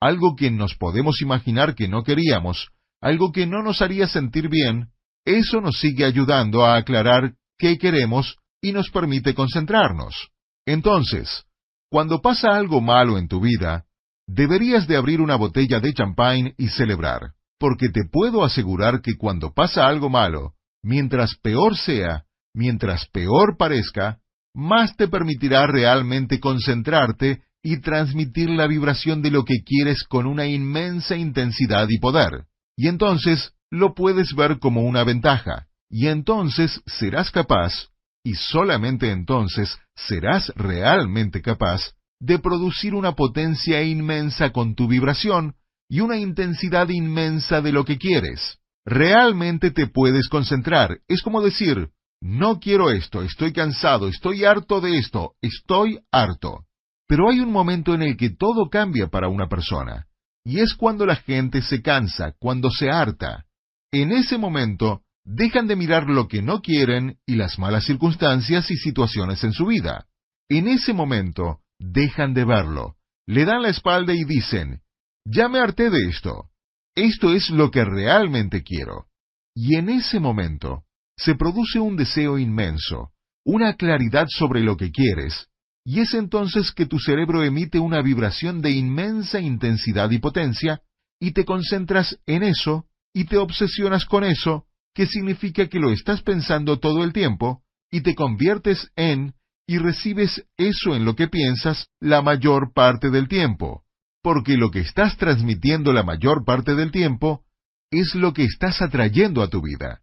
algo 0.00 0.36
que 0.36 0.50
nos 0.50 0.76
podemos 0.76 1.20
imaginar 1.20 1.74
que 1.74 1.88
no 1.88 2.04
queríamos, 2.04 2.68
algo 3.00 3.32
que 3.32 3.46
no 3.46 3.62
nos 3.62 3.82
haría 3.82 4.06
sentir 4.06 4.48
bien, 4.48 4.90
eso 5.24 5.60
nos 5.60 5.78
sigue 5.80 6.04
ayudando 6.04 6.64
a 6.64 6.76
aclarar 6.76 7.34
qué 7.58 7.78
queremos 7.78 8.36
y 8.64 8.72
nos 8.72 8.88
permite 8.90 9.34
concentrarnos. 9.34 10.30
Entonces, 10.64 11.44
cuando 11.90 12.22
pasa 12.22 12.48
algo 12.48 12.80
malo 12.80 13.18
en 13.18 13.28
tu 13.28 13.38
vida, 13.38 13.84
deberías 14.26 14.88
de 14.88 14.96
abrir 14.96 15.20
una 15.20 15.36
botella 15.36 15.80
de 15.80 15.92
champagne 15.92 16.54
y 16.56 16.68
celebrar, 16.68 17.34
porque 17.58 17.90
te 17.90 18.08
puedo 18.10 18.42
asegurar 18.42 19.02
que 19.02 19.16
cuando 19.18 19.52
pasa 19.52 19.86
algo 19.86 20.08
malo, 20.08 20.54
mientras 20.82 21.34
peor 21.42 21.76
sea, 21.76 22.24
mientras 22.54 23.06
peor 23.08 23.58
parezca, 23.58 24.20
más 24.54 24.96
te 24.96 25.08
permitirá 25.08 25.66
realmente 25.66 26.40
concentrarte 26.40 27.42
y 27.62 27.82
transmitir 27.82 28.48
la 28.48 28.66
vibración 28.66 29.20
de 29.20 29.30
lo 29.30 29.44
que 29.44 29.62
quieres 29.62 30.04
con 30.04 30.24
una 30.26 30.46
inmensa 30.46 31.16
intensidad 31.16 31.86
y 31.90 31.98
poder. 31.98 32.46
Y 32.78 32.88
entonces 32.88 33.52
lo 33.70 33.94
puedes 33.94 34.34
ver 34.34 34.58
como 34.58 34.84
una 34.84 35.04
ventaja. 35.04 35.66
Y 35.90 36.06
entonces 36.06 36.80
serás 36.86 37.30
capaz, 37.30 37.90
y 38.24 38.34
solamente 38.34 39.10
entonces 39.10 39.78
serás 39.94 40.52
realmente 40.56 41.42
capaz, 41.42 41.92
de 42.20 42.38
producir 42.38 42.94
una 42.94 43.12
potencia 43.12 43.82
inmensa 43.82 44.50
con 44.50 44.74
tu 44.74 44.88
vibración 44.88 45.54
y 45.88 46.00
una 46.00 46.16
intensidad 46.16 46.88
inmensa 46.88 47.60
de 47.60 47.72
lo 47.72 47.84
que 47.84 47.98
quieres 47.98 48.58
realmente 48.84 49.70
te 49.70 49.86
puedes 49.86 50.28
concentrar. 50.28 51.00
Es 51.08 51.22
como 51.22 51.40
decir, 51.40 51.90
no 52.20 52.60
quiero 52.60 52.90
esto, 52.90 53.22
estoy 53.22 53.52
cansado, 53.52 54.08
estoy 54.08 54.44
harto 54.44 54.80
de 54.80 54.98
esto, 54.98 55.34
estoy 55.40 56.00
harto. 56.10 56.66
Pero 57.06 57.28
hay 57.30 57.40
un 57.40 57.52
momento 57.52 57.94
en 57.94 58.02
el 58.02 58.16
que 58.16 58.30
todo 58.30 58.68
cambia 58.70 59.08
para 59.08 59.28
una 59.28 59.48
persona, 59.48 60.06
y 60.44 60.60
es 60.60 60.74
cuando 60.74 61.06
la 61.06 61.16
gente 61.16 61.62
se 61.62 61.82
cansa, 61.82 62.34
cuando 62.38 62.70
se 62.70 62.90
harta. 62.90 63.44
En 63.92 64.10
ese 64.10 64.38
momento, 64.38 65.02
dejan 65.24 65.66
de 65.66 65.76
mirar 65.76 66.08
lo 66.08 66.28
que 66.28 66.42
no 66.42 66.60
quieren 66.60 67.18
y 67.26 67.36
las 67.36 67.58
malas 67.58 67.84
circunstancias 67.84 68.70
y 68.70 68.76
situaciones 68.76 69.42
en 69.44 69.52
su 69.52 69.66
vida. 69.66 70.06
En 70.48 70.68
ese 70.68 70.92
momento, 70.92 71.60
dejan 71.78 72.34
de 72.34 72.44
verlo, 72.44 72.96
le 73.26 73.44
dan 73.44 73.62
la 73.62 73.70
espalda 73.70 74.14
y 74.14 74.24
dicen, 74.24 74.82
ya 75.24 75.48
me 75.48 75.58
harté 75.58 75.90
de 75.90 76.08
esto, 76.08 76.50
esto 76.94 77.32
es 77.32 77.50
lo 77.50 77.70
que 77.70 77.84
realmente 77.84 78.62
quiero. 78.62 79.06
Y 79.54 79.76
en 79.76 79.88
ese 79.88 80.20
momento 80.20 80.84
se 81.16 81.34
produce 81.34 81.80
un 81.80 81.96
deseo 81.96 82.38
inmenso, 82.38 83.12
una 83.44 83.74
claridad 83.74 84.26
sobre 84.28 84.60
lo 84.60 84.76
que 84.76 84.90
quieres, 84.90 85.48
y 85.86 86.00
es 86.00 86.14
entonces 86.14 86.72
que 86.72 86.86
tu 86.86 86.98
cerebro 86.98 87.42
emite 87.42 87.78
una 87.78 88.02
vibración 88.02 88.62
de 88.62 88.70
inmensa 88.70 89.40
intensidad 89.40 90.10
y 90.10 90.18
potencia, 90.18 90.82
y 91.20 91.32
te 91.32 91.44
concentras 91.44 92.18
en 92.26 92.42
eso, 92.42 92.86
y 93.14 93.24
te 93.24 93.36
obsesionas 93.36 94.06
con 94.06 94.24
eso, 94.24 94.66
que 94.94 95.06
significa 95.06 95.68
que 95.68 95.80
lo 95.80 95.90
estás 95.90 96.22
pensando 96.22 96.78
todo 96.78 97.04
el 97.04 97.12
tiempo, 97.12 97.62
y 97.90 98.02
te 98.02 98.14
conviertes 98.14 98.90
en, 98.96 99.34
y 99.66 99.78
recibes 99.78 100.46
eso 100.56 100.94
en 100.94 101.04
lo 101.04 101.14
que 101.16 101.28
piensas 101.28 101.88
la 102.00 102.22
mayor 102.22 102.72
parte 102.72 103.10
del 103.10 103.28
tiempo 103.28 103.84
porque 104.24 104.56
lo 104.56 104.70
que 104.70 104.80
estás 104.80 105.18
transmitiendo 105.18 105.92
la 105.92 106.02
mayor 106.02 106.46
parte 106.46 106.74
del 106.74 106.90
tiempo 106.90 107.44
es 107.90 108.14
lo 108.14 108.32
que 108.32 108.44
estás 108.44 108.80
atrayendo 108.80 109.42
a 109.42 109.50
tu 109.50 109.60
vida. 109.60 110.00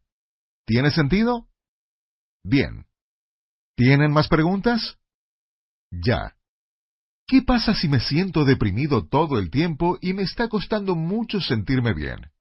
¿Tiene 0.67 0.91
sentido? 0.91 1.47
Bien. 2.43 2.85
¿Tienen 3.75 4.11
más 4.11 4.27
preguntas? 4.27 4.99
Ya. 5.89 6.35
¿Qué 7.25 7.41
pasa 7.41 7.73
si 7.73 7.87
me 7.87 7.99
siento 7.99 8.45
deprimido 8.45 9.07
todo 9.07 9.39
el 9.39 9.49
tiempo 9.49 9.97
y 10.01 10.13
me 10.13 10.21
está 10.21 10.49
costando 10.49 10.95
mucho 10.95 11.41
sentirme 11.41 11.95
bien? 11.95 12.31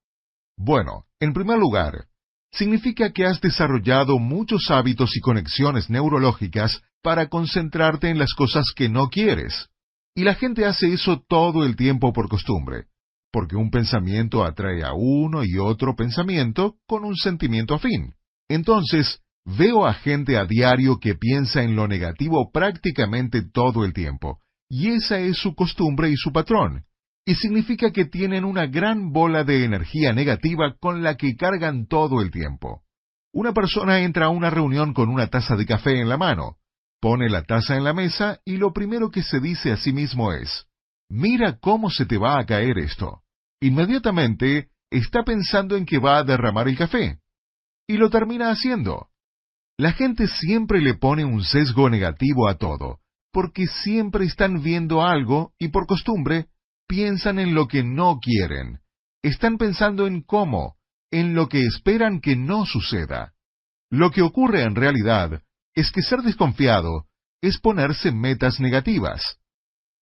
Bueno, 0.59 1.07
en 1.19 1.33
primer 1.33 1.59
lugar, 1.59 2.09
significa 2.53 3.13
que 3.13 3.25
has 3.25 3.41
desarrollado 3.41 4.19
muchos 4.19 4.71
hábitos 4.71 5.17
y 5.17 5.21
conexiones 5.21 5.91
neurológicas 5.91 6.83
para 7.03 7.29
concentrarte 7.29 8.09
en 8.09 8.19
las 8.19 8.35
cosas 8.35 8.73
que 8.75 8.89
no 8.89 9.09
quieres. 9.09 9.69
Y 10.15 10.25
la 10.25 10.35
gente 10.35 10.67
hace 10.67 10.93
eso 10.93 11.23
todo 11.29 11.65
el 11.65 11.77
tiempo 11.77 12.13
por 12.13 12.29
costumbre, 12.29 12.87
porque 13.33 13.57
un 13.57 13.71
pensamiento 13.71 14.45
atrae 14.45 14.83
a 14.83 14.93
uno 14.93 15.45
y 15.45 15.59
otro 15.59 15.95
pensamiento 15.95 16.77
con 16.87 17.05
un 17.05 17.17
sentimiento 17.17 17.75
afín. 17.75 18.15
Entonces, 18.49 19.21
veo 19.45 19.87
a 19.87 19.95
gente 19.95 20.37
a 20.37 20.45
diario 20.45 20.99
que 20.99 21.15
piensa 21.15 21.63
en 21.63 21.77
lo 21.77 21.87
negativo 21.87 22.51
prácticamente 22.53 23.43
todo 23.43 23.85
el 23.85 23.93
tiempo, 23.93 24.41
y 24.69 24.89
esa 24.89 25.19
es 25.21 25.39
su 25.39 25.55
costumbre 25.55 26.11
y 26.11 26.17
su 26.17 26.33
patrón. 26.33 26.85
Y 27.24 27.35
significa 27.35 27.92
que 27.92 28.06
tienen 28.06 28.44
una 28.44 28.66
gran 28.66 29.12
bola 29.12 29.44
de 29.44 29.64
energía 29.64 30.12
negativa 30.12 30.74
con 30.80 31.02
la 31.02 31.16
que 31.16 31.37
cargan 31.37 31.87
todo 31.87 32.22
el 32.22 32.30
tiempo. 32.30 32.83
Una 33.33 33.52
persona 33.52 34.00
entra 34.00 34.26
a 34.26 34.30
una 34.30 34.50
reunión 34.50 34.92
con 34.92 35.09
una 35.09 35.28
taza 35.28 35.54
de 35.56 35.66
café 35.66 36.00
en 36.00 36.09
la 36.09 36.16
mano, 36.16 36.56
pone 37.00 37.28
la 37.28 37.42
taza 37.42 37.76
en 37.76 37.85
la 37.85 37.92
mesa 37.92 38.40
y 38.44 38.56
lo 38.56 38.72
primero 38.72 39.11
que 39.11 39.22
se 39.22 39.40
dice 39.40 39.72
a 39.72 39.76
sí 39.76 39.92
mismo 39.92 40.33
es, 40.33 40.66
mira 41.09 41.59
cómo 41.61 41.90
se 41.90 42.06
te 42.06 42.18
va 42.18 42.38
a 42.38 42.46
caer 42.46 42.78
esto. 42.78 43.22
Inmediatamente 43.61 44.70
está 44.90 45.22
pensando 45.22 45.76
en 45.76 45.87
que 45.87 45.98
va 45.98 46.18
a 46.18 46.24
derramar 46.24 46.68
el 46.68 46.76
café. 46.76 47.20
Y 47.87 47.96
lo 47.96 48.11
termina 48.11 48.50
haciendo. 48.50 49.09
La 49.78 49.92
gente 49.92 50.26
siempre 50.26 50.80
le 50.80 50.94
pone 50.94 51.24
un 51.24 51.42
sesgo 51.42 51.88
negativo 51.88 52.48
a 52.48 52.56
todo, 52.59 53.00
porque 53.33 53.66
siempre 53.66 54.24
están 54.24 54.62
viendo 54.62 55.02
algo 55.02 55.52
y 55.59 55.68
por 55.68 55.87
costumbre 55.87 56.48
piensan 56.90 57.38
en 57.38 57.55
lo 57.55 57.68
que 57.68 57.85
no 57.85 58.18
quieren. 58.20 58.81
Están 59.22 59.59
pensando 59.59 60.09
en 60.09 60.22
cómo, 60.22 60.74
en 61.12 61.35
lo 61.35 61.48
que 61.48 61.64
esperan 61.64 62.20
que 62.20 62.35
no 62.35 62.66
suceda. 62.66 63.33
Lo 63.90 64.11
que 64.11 64.22
ocurre 64.22 64.64
en 64.64 64.74
realidad 64.74 65.40
es 65.72 65.92
que 65.92 66.03
ser 66.03 66.22
desconfiado 66.22 67.07
es 67.40 67.61
ponerse 67.61 68.11
metas 68.11 68.59
negativas. 68.59 69.38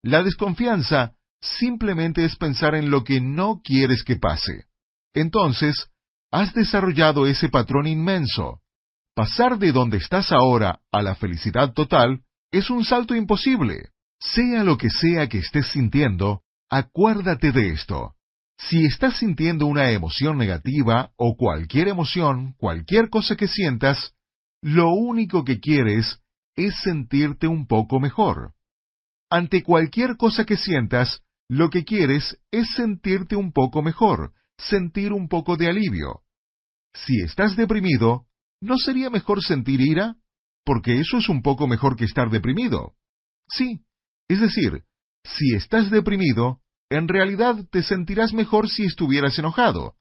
La 0.02 0.22
desconfianza 0.22 1.12
simplemente 1.42 2.24
es 2.24 2.36
pensar 2.36 2.74
en 2.74 2.90
lo 2.90 3.04
que 3.04 3.20
no 3.20 3.60
quieres 3.62 4.02
que 4.02 4.16
pase. 4.16 4.64
Entonces, 5.12 5.90
has 6.30 6.54
desarrollado 6.54 7.26
ese 7.26 7.50
patrón 7.50 7.86
inmenso. 7.86 8.62
Pasar 9.14 9.58
de 9.58 9.72
donde 9.72 9.98
estás 9.98 10.32
ahora 10.32 10.80
a 10.90 11.02
la 11.02 11.14
felicidad 11.14 11.74
total 11.74 12.22
es 12.50 12.70
un 12.70 12.82
salto 12.86 13.14
imposible. 13.14 13.90
Sea 14.20 14.64
lo 14.64 14.78
que 14.78 14.88
sea 14.88 15.28
que 15.28 15.38
estés 15.38 15.66
sintiendo, 15.66 16.44
acuérdate 16.70 17.52
de 17.52 17.70
esto. 17.70 18.14
Si 18.58 18.84
estás 18.84 19.18
sintiendo 19.18 19.66
una 19.66 19.90
emoción 19.92 20.36
negativa 20.36 21.12
o 21.16 21.36
cualquier 21.36 21.88
emoción, 21.88 22.54
cualquier 22.58 23.08
cosa 23.08 23.36
que 23.36 23.46
sientas, 23.46 24.14
lo 24.60 24.92
único 24.92 25.44
que 25.44 25.60
quieres 25.60 26.20
es 26.56 26.74
sentirte 26.82 27.46
un 27.46 27.66
poco 27.66 28.00
mejor. 28.00 28.54
Ante 29.30 29.62
cualquier 29.62 30.16
cosa 30.16 30.44
que 30.44 30.56
sientas, 30.56 31.22
lo 31.48 31.70
que 31.70 31.84
quieres 31.84 32.38
es 32.50 32.68
sentirte 32.74 33.36
un 33.36 33.52
poco 33.52 33.82
mejor, 33.82 34.32
sentir 34.58 35.12
un 35.12 35.28
poco 35.28 35.56
de 35.56 35.68
alivio. 35.68 36.22
Si 36.94 37.20
estás 37.20 37.56
deprimido, 37.56 38.26
¿no 38.60 38.76
sería 38.76 39.08
mejor 39.08 39.42
sentir 39.42 39.80
ira? 39.80 40.16
Porque 40.64 40.98
eso 41.00 41.18
es 41.18 41.28
un 41.28 41.42
poco 41.42 41.68
mejor 41.68 41.96
que 41.96 42.04
estar 42.04 42.28
deprimido. 42.28 42.96
Sí, 43.48 43.84
es 44.28 44.40
decir, 44.40 44.84
si 45.24 45.54
estás 45.54 45.90
deprimido, 45.90 46.60
en 46.90 47.08
realidad 47.08 47.56
te 47.70 47.82
sentirás 47.82 48.32
mejor 48.32 48.68
si 48.68 48.84
estuvieras 48.84 49.38
enojado. 49.38 49.94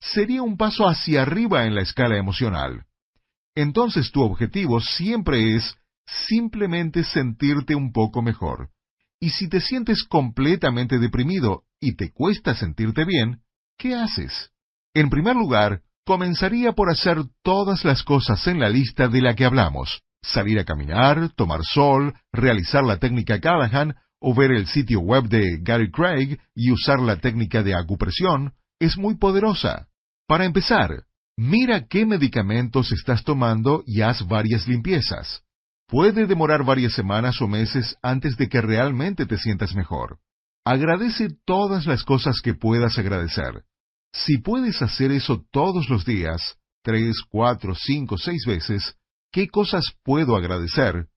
Sería 0.00 0.42
un 0.42 0.56
paso 0.56 0.88
hacia 0.88 1.22
arriba 1.22 1.66
en 1.66 1.74
la 1.74 1.82
escala 1.82 2.16
emocional. 2.16 2.86
Entonces 3.56 4.12
tu 4.12 4.22
objetivo 4.22 4.80
siempre 4.80 5.56
es 5.56 5.76
simplemente 6.06 7.02
sentirte 7.02 7.74
un 7.74 7.92
poco 7.92 8.22
mejor. 8.22 8.70
Y 9.20 9.30
si 9.30 9.48
te 9.48 9.60
sientes 9.60 10.04
completamente 10.04 10.98
deprimido 10.98 11.64
y 11.80 11.96
te 11.96 12.12
cuesta 12.12 12.54
sentirte 12.54 13.04
bien, 13.04 13.42
¿qué 13.76 13.96
haces? 13.96 14.52
En 14.94 15.10
primer 15.10 15.34
lugar, 15.34 15.82
comenzaría 16.04 16.72
por 16.72 16.88
hacer 16.88 17.18
todas 17.42 17.84
las 17.84 18.04
cosas 18.04 18.46
en 18.46 18.60
la 18.60 18.68
lista 18.68 19.08
de 19.08 19.20
la 19.20 19.34
que 19.34 19.44
hablamos. 19.44 20.02
Salir 20.22 20.58
a 20.58 20.64
caminar, 20.64 21.30
tomar 21.34 21.60
sol, 21.64 22.14
realizar 22.32 22.84
la 22.84 22.98
técnica 22.98 23.40
Callahan 23.40 23.96
o 24.20 24.34
ver 24.34 24.50
el 24.50 24.66
sitio 24.66 25.00
web 25.00 25.28
de 25.28 25.58
Gary 25.60 25.90
Craig 25.90 26.38
y 26.54 26.72
usar 26.72 27.00
la 27.00 27.16
técnica 27.16 27.62
de 27.62 27.74
acupresión 27.74 28.54
es 28.78 28.96
muy 28.96 29.16
poderosa. 29.16 29.88
Para 30.26 30.44
empezar, 30.44 31.04
mira 31.36 31.86
qué 31.86 32.04
medicamentos 32.04 32.92
estás 32.92 33.24
tomando 33.24 33.82
y 33.86 34.02
haz 34.02 34.26
varias 34.26 34.66
limpiezas. 34.66 35.42
Puede 35.88 36.26
demorar 36.26 36.64
varias 36.64 36.92
semanas 36.92 37.40
o 37.40 37.48
meses 37.48 37.96
antes 38.02 38.36
de 38.36 38.48
que 38.48 38.60
realmente 38.60 39.24
te 39.24 39.38
sientas 39.38 39.74
mejor. 39.74 40.18
Agradece 40.64 41.28
todas 41.46 41.86
las 41.86 42.04
cosas 42.04 42.42
que 42.42 42.52
puedas 42.52 42.98
agradecer. 42.98 43.64
Si 44.12 44.38
puedes 44.38 44.82
hacer 44.82 45.12
eso 45.12 45.46
todos 45.50 45.88
los 45.88 46.04
días, 46.04 46.56
tres, 46.82 47.22
cuatro, 47.28 47.74
cinco, 47.74 48.18
seis 48.18 48.44
veces, 48.46 48.96
¿qué 49.32 49.48
cosas 49.48 49.92
puedo 50.02 50.36
agradecer? 50.36 51.08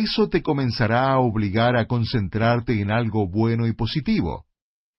Eso 0.00 0.28
te 0.28 0.42
comenzará 0.42 1.10
a 1.10 1.18
obligar 1.18 1.76
a 1.76 1.86
concentrarte 1.86 2.80
en 2.80 2.90
algo 2.90 3.28
bueno 3.28 3.66
y 3.66 3.72
positivo. 3.72 4.46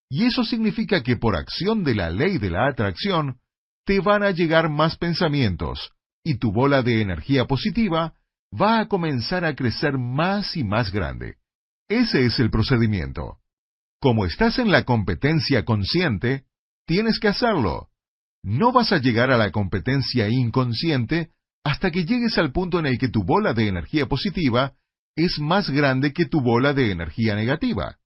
Y 0.10 0.25
eso 0.25 0.43
significa 0.43 1.01
que 1.03 1.17
por 1.17 1.36
acción 1.36 1.84
de 1.84 1.95
la 1.95 2.10
ley 2.10 2.38
de 2.38 2.49
la 2.49 2.67
atracción, 2.67 3.39
te 3.86 3.99
van 3.99 4.23
a 4.23 4.31
llegar 4.31 4.69
más 4.69 4.97
pensamientos, 4.97 5.91
y 6.23 6.38
tu 6.38 6.51
bola 6.51 6.81
de 6.81 7.01
energía 7.01 7.45
positiva 7.45 8.13
va 8.60 8.79
a 8.79 8.88
comenzar 8.88 9.45
a 9.45 9.55
crecer 9.55 9.97
más 9.97 10.58
y 10.58 10.63
más 10.63 10.91
grande. 10.91 11.36
Ese 11.88 12.25
es 12.25 12.39
el 12.39 12.49
procedimiento. 12.49 13.38
Como 13.99 14.25
estás 14.25 14.60
en 14.60 14.71
la 14.71 14.84
competencia 14.84 15.65
consciente, 15.65 16.45
tienes 16.86 17.19
que 17.19 17.27
hacerlo. 17.27 17.89
No 18.43 18.71
vas 18.71 18.91
a 18.91 18.97
llegar 18.97 19.31
a 19.31 19.38
la 19.38 19.51
competencia 19.51 20.29
inconsciente 20.29 21.31
hasta 21.63 21.91
que 21.91 22.05
llegues 22.05 22.38
al 22.38 22.51
punto 22.51 22.79
en 22.79 22.86
el 22.86 22.99
que 22.99 23.10
tu 23.10 23.23
bola 23.23 23.53
de 23.53 23.67
energía 23.67 24.05
positiva 24.05 24.75
es 25.15 25.39
más 25.39 25.69
grande 25.69 26.13
que 26.13 26.25
tu 26.25 26.41
bola 26.41 26.73
de 26.73 26.91
energía 26.91 27.36
negativa. 27.36 27.97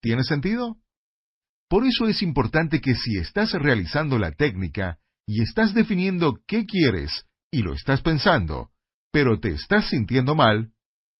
¿Tiene 0.00 0.24
sentido? 0.24 0.76
Por 1.68 1.86
eso 1.86 2.06
es 2.06 2.22
importante 2.22 2.80
que 2.80 2.94
si 2.94 3.18
estás 3.18 3.52
realizando 3.52 4.18
la 4.18 4.32
técnica 4.32 4.98
y 5.26 5.42
estás 5.42 5.74
definiendo 5.74 6.38
qué 6.46 6.64
quieres 6.64 7.26
y 7.50 7.62
lo 7.62 7.74
estás 7.74 8.02
pensando, 8.02 8.70
pero 9.12 9.40
te 9.40 9.50
estás 9.50 9.88
sintiendo 9.88 10.34
mal, 10.34 10.72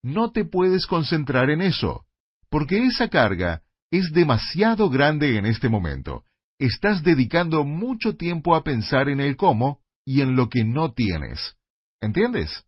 no 0.03 0.31
te 0.31 0.45
puedes 0.45 0.87
concentrar 0.87 1.51
en 1.51 1.63
eso, 1.63 2.07
porque 2.49 2.85
esa 2.85 3.09
carga 3.09 3.63
es 3.91 4.13
demasiado 4.13 4.91
grande 4.91 5.39
en 5.39 5.47
este 5.47 5.69
momento. 5.69 6.25
Estás 6.59 7.03
dedicando 7.03 7.65
mucho 7.65 8.17
tiempo 8.17 8.55
a 8.55 8.63
pensar 8.63 9.09
en 9.09 9.21
el 9.21 9.37
cómo 9.37 9.81
y 10.05 10.21
en 10.21 10.37
lo 10.37 10.49
que 10.49 10.65
no 10.65 10.93
tienes. 10.93 11.57
¿Entiendes? 12.01 12.66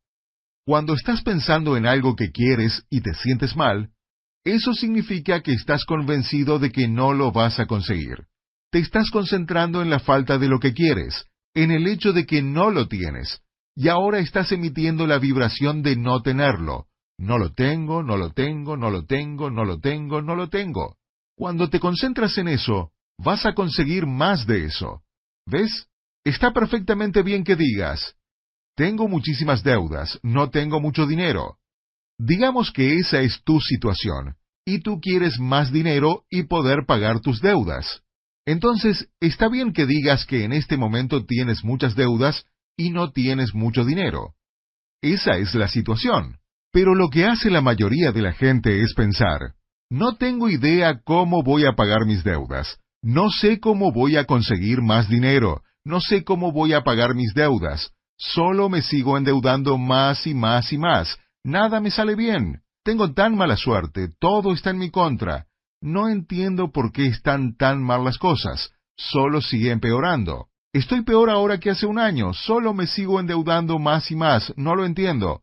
Cuando 0.69 0.93
estás 0.93 1.23
pensando 1.23 1.79
en 1.79 1.87
algo 1.87 2.15
que 2.15 2.31
quieres 2.31 2.85
y 2.91 3.01
te 3.01 3.15
sientes 3.15 3.57
mal, 3.57 3.89
eso 4.45 4.75
significa 4.75 5.41
que 5.41 5.55
estás 5.55 5.87
convencido 5.87 6.59
de 6.59 6.71
que 6.71 6.87
no 6.89 7.15
lo 7.15 7.33
vas 7.33 7.59
a 7.59 7.65
conseguir. 7.65 8.27
Te 8.71 8.79
estás 8.79 9.11
concentrando 9.11 9.81
en 9.81 9.89
la 9.89 9.99
falta 9.99 10.37
de 10.37 10.47
lo 10.47 10.61
que 10.61 10.75
quieres, 10.75 11.25
en 11.55 11.71
el 11.71 11.87
hecho 11.87 12.13
de 12.13 12.27
que 12.27 12.43
no 12.43 12.71
lo 12.71 12.87
tienes, 12.87 13.41
y 13.75 13.89
ahora 13.89 14.19
estás 14.19 14.53
emitiendo 14.53 15.07
la 15.07 15.19
vibración 15.19 15.81
de 15.81 15.97
no 15.97 16.21
tenerlo. 16.21 16.85
No 17.17 17.39
lo 17.39 17.55
tengo, 17.55 18.03
no 18.03 18.19
lo 18.19 18.35
tengo, 18.35 18.77
no 18.77 18.91
lo 18.91 19.07
tengo, 19.07 19.51
no 19.51 19.65
lo 19.65 19.81
tengo, 19.81 20.21
no 20.21 20.37
lo 20.37 20.51
tengo. 20.51 20.99
Cuando 21.35 21.71
te 21.71 21.81
concentras 21.81 22.37
en 22.37 22.49
eso, 22.49 22.93
vas 23.17 23.47
a 23.47 23.55
conseguir 23.55 24.07
más 24.07 24.47
de 24.47 24.67
eso. 24.67 25.01
¿Ves? 25.47 25.87
Está 26.25 26.53
perfectamente 26.53 27.23
bien 27.23 27.43
que 27.43 27.57
digas, 27.57 28.18
tengo 28.79 29.09
muchísimas 29.09 29.65
deudas, 29.65 30.21
no 30.23 30.51
tengo 30.51 30.81
mucho 30.81 31.05
dinero. 31.05 31.57
Digamos 32.17 32.71
que 32.71 32.95
esa 32.99 33.23
es 33.23 33.43
tu 33.43 33.61
situación, 33.61 34.37
y 34.65 34.83
tú 34.83 35.01
quieres 35.01 35.41
más 35.41 35.73
dinero 35.73 36.23
y 36.31 36.45
poder 36.45 36.87
pagar 36.87 37.19
tus 37.19 37.41
deudas. 37.41 38.03
Entonces, 38.47 39.09
está 39.19 39.49
bien 39.49 39.73
que 39.73 39.85
digas 39.85 40.25
que 40.25 40.45
en 40.45 40.53
este 40.53 40.77
momento 40.77 41.27
tienes 41.27 41.65
muchas 41.65 41.97
deudas 41.97 42.45
y 42.77 42.91
no 42.91 43.11
tienes 43.11 43.53
mucho 43.53 43.85
dinero. 43.85 44.35
Esa 45.03 45.39
es 45.39 45.57
la 45.57 45.67
situación. 45.67 46.39
Pero 46.71 46.95
lo 46.95 47.11
que 47.11 47.25
hace 47.25 47.51
la 47.51 47.61
mayoría 47.61 48.13
de 48.13 48.23
la 48.23 48.33
gente 48.33 48.81
es 48.83 48.95
pensar, 48.95 49.55
no 49.91 50.15
tengo 50.15 50.49
idea 50.49 51.01
cómo 51.03 51.43
voy 51.43 51.65
a 51.65 51.73
pagar 51.73 52.07
mis 52.07 52.23
deudas, 52.23 52.79
no 53.03 53.29
sé 53.31 53.59
cómo 53.59 53.91
voy 53.91 54.17
a 54.17 54.25
conseguir 54.25 54.83
más 54.83 55.09
dinero, 55.09 55.63
no 55.85 56.01
sé 56.01 56.23
cómo 56.23 56.53
voy 56.53 56.75
a 56.75 56.85
pagar 56.85 57.17
mis 57.17 57.35
deudas, 57.35 57.91
Solo 58.19 58.69
me 58.69 58.83
sigo 58.83 59.17
endeudando 59.17 59.79
más 59.79 60.27
y 60.27 60.35
más 60.35 60.73
y 60.73 60.79
más. 60.79 61.19
Nada 61.45 61.81
me 61.81 61.93
sale 61.93 62.17
bien. 62.17 62.63
Tengo 62.83 63.13
tan 63.13 63.37
mala 63.37 63.57
suerte. 63.57 64.09
Todo 64.19 64.53
está 64.53 64.71
en 64.71 64.79
mi 64.79 64.91
contra. 64.91 65.47
No 65.81 66.09
entiendo 66.09 66.73
por 66.73 66.91
qué 66.91 67.07
están 67.07 67.57
tan 67.57 67.81
mal 67.81 68.05
las 68.05 68.19
cosas. 68.19 68.73
Solo 68.97 69.41
sigue 69.41 69.71
empeorando. 69.71 70.49
Estoy 70.73 71.03
peor 71.03 71.31
ahora 71.31 71.59
que 71.59 71.71
hace 71.71 71.87
un 71.87 72.01
año. 72.01 72.35
Solo 72.35 72.75
me 72.75 72.89
sigo 72.89 73.21
endeudando 73.21 73.79
más 73.79 74.11
y 74.11 74.17
más. 74.17 74.53
No 74.57 74.75
lo 74.75 74.85
entiendo. 74.85 75.43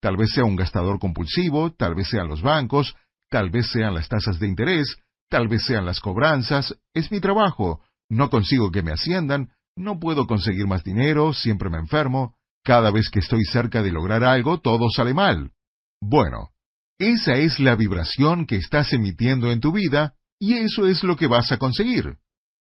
Tal 0.00 0.16
vez 0.16 0.32
sea 0.32 0.44
un 0.44 0.56
gastador 0.56 0.98
compulsivo, 0.98 1.72
tal 1.72 1.94
vez 1.94 2.08
sean 2.08 2.28
los 2.28 2.42
bancos, 2.42 2.96
tal 3.30 3.50
vez 3.50 3.70
sean 3.70 3.94
las 3.94 4.08
tasas 4.08 4.38
de 4.38 4.48
interés, 4.48 4.96
tal 5.30 5.46
vez 5.48 5.64
sean 5.64 5.86
las 5.86 6.00
cobranzas. 6.00 6.76
Es 6.92 7.12
mi 7.12 7.20
trabajo. 7.20 7.80
No 8.08 8.30
consigo 8.30 8.70
que 8.70 8.82
me 8.82 8.92
asciendan, 8.92 9.50
no 9.76 10.00
puedo 10.00 10.26
conseguir 10.26 10.66
más 10.66 10.82
dinero, 10.82 11.32
siempre 11.32 11.70
me 11.70 11.78
enfermo, 11.78 12.34
cada 12.64 12.90
vez 12.90 13.10
que 13.10 13.20
estoy 13.20 13.44
cerca 13.44 13.82
de 13.82 13.92
lograr 13.92 14.24
algo, 14.24 14.58
todo 14.58 14.90
sale 14.90 15.14
mal. 15.14 15.52
Bueno, 16.00 16.50
esa 16.98 17.34
es 17.34 17.60
la 17.60 17.76
vibración 17.76 18.46
que 18.46 18.56
estás 18.56 18.92
emitiendo 18.92 19.52
en 19.52 19.60
tu 19.60 19.72
vida 19.72 20.14
y 20.38 20.54
eso 20.54 20.86
es 20.86 21.04
lo 21.04 21.16
que 21.16 21.26
vas 21.26 21.52
a 21.52 21.58
conseguir. 21.58 22.16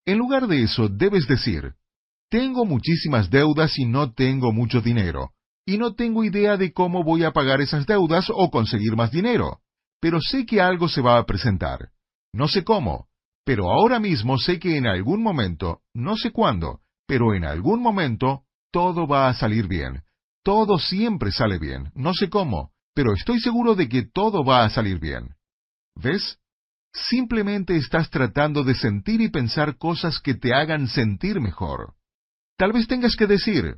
En 0.06 0.18
lugar 0.18 0.48
de 0.48 0.62
eso, 0.62 0.90
debes 0.90 1.28
decir, 1.28 1.74
tengo 2.30 2.66
muchísimas 2.66 3.30
deudas 3.30 3.80
y 3.80 3.86
no 3.86 4.14
tengo 4.14 4.52
mucho 4.52 4.82
dinero, 4.82 5.32
y 5.66 5.78
no 5.78 5.96
tengo 5.96 6.24
idea 6.24 6.58
de 6.58 6.74
cómo 6.74 7.04
voy 7.04 7.24
a 7.24 7.32
pagar 7.32 7.62
esas 7.62 7.86
deudas 7.86 8.28
o 8.30 8.52
conseguir 8.52 8.96
más 8.96 9.12
dinero, 9.12 9.62
pero 10.00 10.20
sé 10.22 10.46
que 10.46 10.62
algo 10.62 10.88
se 10.88 11.02
va 11.02 11.18
a 11.18 11.26
presentar. 11.26 11.90
No 12.34 12.48
sé 12.48 12.64
cómo, 12.64 13.08
pero 13.46 13.72
ahora 13.72 14.00
mismo 14.00 14.38
sé 14.38 14.60
que 14.60 14.78
en 14.78 14.86
algún 14.86 15.24
momento, 15.24 15.82
no 15.94 16.18
sé 16.18 16.32
cuándo, 16.32 16.82
pero 17.08 17.34
en 17.34 17.46
algún 17.46 17.82
momento, 17.82 18.44
todo 18.72 19.08
va 19.08 19.30
a 19.30 19.34
salir 19.34 19.68
bien. 19.68 20.04
Todo 20.44 20.78
siempre 20.78 21.32
sale 21.32 21.58
bien, 21.58 21.92
no 21.96 22.14
sé 22.14 22.30
cómo, 22.30 22.72
pero 22.94 23.14
estoy 23.14 23.40
seguro 23.40 23.76
de 23.76 23.90
que 23.90 24.04
todo 24.04 24.44
va 24.44 24.64
a 24.64 24.70
salir 24.70 25.00
bien. 25.00 25.36
¿Ves? 25.96 26.38
Simplemente 26.94 27.76
estás 27.76 28.10
tratando 28.10 28.64
de 28.64 28.76
sentir 28.76 29.22
y 29.22 29.30
pensar 29.30 29.78
cosas 29.78 30.20
que 30.20 30.34
te 30.34 30.54
hagan 30.54 30.88
sentir 30.88 31.42
mejor. 31.42 31.96
Tal 32.58 32.72
vez 32.72 32.88
tengas 32.88 33.16
que 33.16 33.28
decir, 33.28 33.78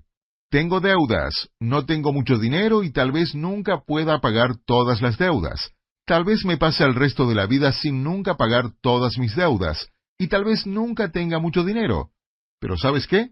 tengo 0.50 0.80
deudas, 0.80 1.50
no 1.60 1.86
tengo 1.86 2.14
mucho 2.14 2.38
dinero 2.38 2.84
y 2.84 2.92
tal 2.92 3.12
vez 3.12 3.34
nunca 3.34 3.82
pueda 3.86 4.22
pagar 4.22 4.56
todas 4.66 5.02
las 5.02 5.18
deudas. 5.18 5.72
Tal 6.06 6.24
vez 6.24 6.46
me 6.46 6.58
pase 6.58 6.86
el 6.86 6.96
resto 6.96 7.28
de 7.28 7.36
la 7.36 7.48
vida 7.48 7.74
sin 7.74 8.04
nunca 8.04 8.38
pagar 8.38 8.72
todas 8.82 9.18
mis 9.18 9.36
deudas, 9.36 9.90
y 10.18 10.28
tal 10.28 10.46
vez 10.46 10.66
nunca 10.66 11.12
tenga 11.12 11.40
mucho 11.40 11.66
dinero. 11.66 12.12
Pero 12.60 12.78
¿sabes 12.78 13.08
qué? 13.08 13.30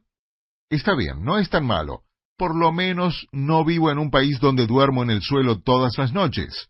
Está 0.70 0.96
bien, 0.96 1.24
no 1.24 1.38
es 1.38 1.50
tan 1.50 1.66
malo. 1.66 2.04
Por 2.38 2.56
lo 2.56 2.72
menos 2.72 3.28
no 3.32 3.64
vivo 3.64 3.92
en 3.92 3.98
un 3.98 4.12
país 4.12 4.40
donde 4.40 4.68
duermo 4.68 5.04
en 5.04 5.10
el 5.10 5.22
suelo 5.22 5.62
todas 5.62 5.98
las 5.98 6.12
noches. 6.12 6.70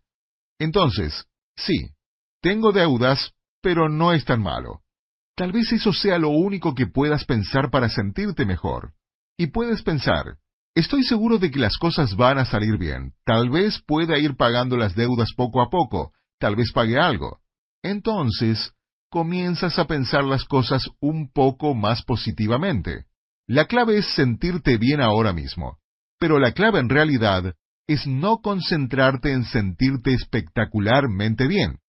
Entonces, 0.60 1.26
sí, 1.56 1.90
tengo 2.42 2.72
deudas, 2.72 3.34
pero 3.62 3.90
no 3.90 4.14
es 4.14 4.26
tan 4.26 4.42
malo. 4.42 4.82
Tal 5.36 5.52
vez 5.52 5.72
eso 5.74 5.92
sea 5.92 6.18
lo 6.18 6.30
único 6.30 6.76
que 6.76 6.88
puedas 6.88 7.26
pensar 7.26 7.72
para 7.72 7.90
sentirte 7.90 8.46
mejor. 8.46 8.94
Y 9.38 9.48
puedes 9.48 9.82
pensar, 9.82 10.38
estoy 10.76 11.04
seguro 11.04 11.40
de 11.40 11.52
que 11.52 11.60
las 11.60 11.78
cosas 11.78 12.16
van 12.16 12.38
a 12.38 12.46
salir 12.46 12.78
bien, 12.78 13.14
tal 13.26 13.50
vez 13.50 13.82
pueda 13.86 14.18
ir 14.18 14.38
pagando 14.38 14.78
las 14.78 14.96
deudas 14.96 15.34
poco 15.36 15.62
a 15.62 15.70
poco, 15.70 16.14
tal 16.40 16.56
vez 16.56 16.72
pague 16.72 16.98
algo. 16.98 17.40
Entonces, 17.84 18.75
comienzas 19.16 19.80
a 19.80 19.86
pensar 19.88 20.26
las 20.26 20.44
cosas 20.44 20.90
un 21.00 21.32
poco 21.32 21.74
más 21.74 22.04
positivamente. 22.04 23.06
La 23.48 23.66
clave 23.66 24.00
es 24.00 24.14
sentirte 24.14 24.76
bien 24.76 25.00
ahora 25.00 25.32
mismo, 25.32 25.78
pero 26.20 26.38
la 26.38 26.52
clave 26.52 26.80
en 26.80 26.90
realidad 26.90 27.56
es 27.88 28.06
no 28.08 28.40
concentrarte 28.40 29.32
en 29.32 29.46
sentirte 29.46 30.14
espectacularmente 30.14 31.48
bien. 31.48 31.80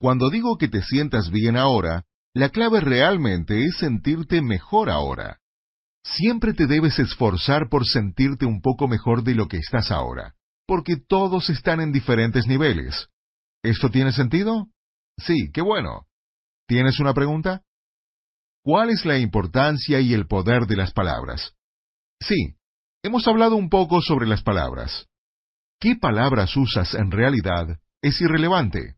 Cuando 0.00 0.30
digo 0.30 0.58
que 0.58 0.66
te 0.66 0.82
sientas 0.82 1.30
bien 1.30 1.56
ahora, 1.56 2.06
la 2.34 2.48
clave 2.48 2.80
realmente 2.80 3.62
es 3.66 3.76
sentirte 3.76 4.42
mejor 4.42 4.90
ahora. 4.90 5.38
Siempre 6.02 6.54
te 6.54 6.66
debes 6.66 6.98
esforzar 6.98 7.68
por 7.68 7.86
sentirte 7.86 8.46
un 8.46 8.60
poco 8.60 8.88
mejor 8.88 9.22
de 9.22 9.36
lo 9.36 9.46
que 9.46 9.58
estás 9.58 9.92
ahora, 9.92 10.34
porque 10.66 10.96
todos 10.96 11.50
están 11.50 11.80
en 11.80 11.92
diferentes 11.92 12.48
niveles. 12.48 13.10
¿Esto 13.62 13.90
tiene 13.90 14.10
sentido? 14.10 14.66
Sí, 15.18 15.52
qué 15.52 15.62
bueno. 15.62 16.08
¿Tienes 16.66 16.98
una 16.98 17.12
pregunta? 17.12 17.62
¿Cuál 18.62 18.90
es 18.90 19.04
la 19.04 19.18
importancia 19.18 20.00
y 20.00 20.14
el 20.14 20.26
poder 20.26 20.66
de 20.66 20.76
las 20.76 20.92
palabras? 20.92 21.52
Sí, 22.20 22.56
hemos 23.02 23.28
hablado 23.28 23.56
un 23.56 23.68
poco 23.68 24.00
sobre 24.00 24.26
las 24.26 24.42
palabras. 24.42 25.06
¿Qué 25.78 25.96
palabras 25.96 26.56
usas 26.56 26.94
en 26.94 27.10
realidad 27.10 27.78
es 28.00 28.20
irrelevante? 28.22 28.96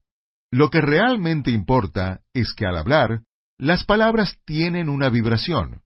Lo 0.53 0.71
que 0.71 0.81
realmente 0.81 1.51
importa 1.51 2.21
es 2.33 2.55
que 2.55 2.67
al 2.67 2.77
hablar, 2.77 3.25
las 3.59 3.85
palabras 3.85 4.39
tienen 4.45 4.89
una 4.89 5.09
vibración. 5.09 5.83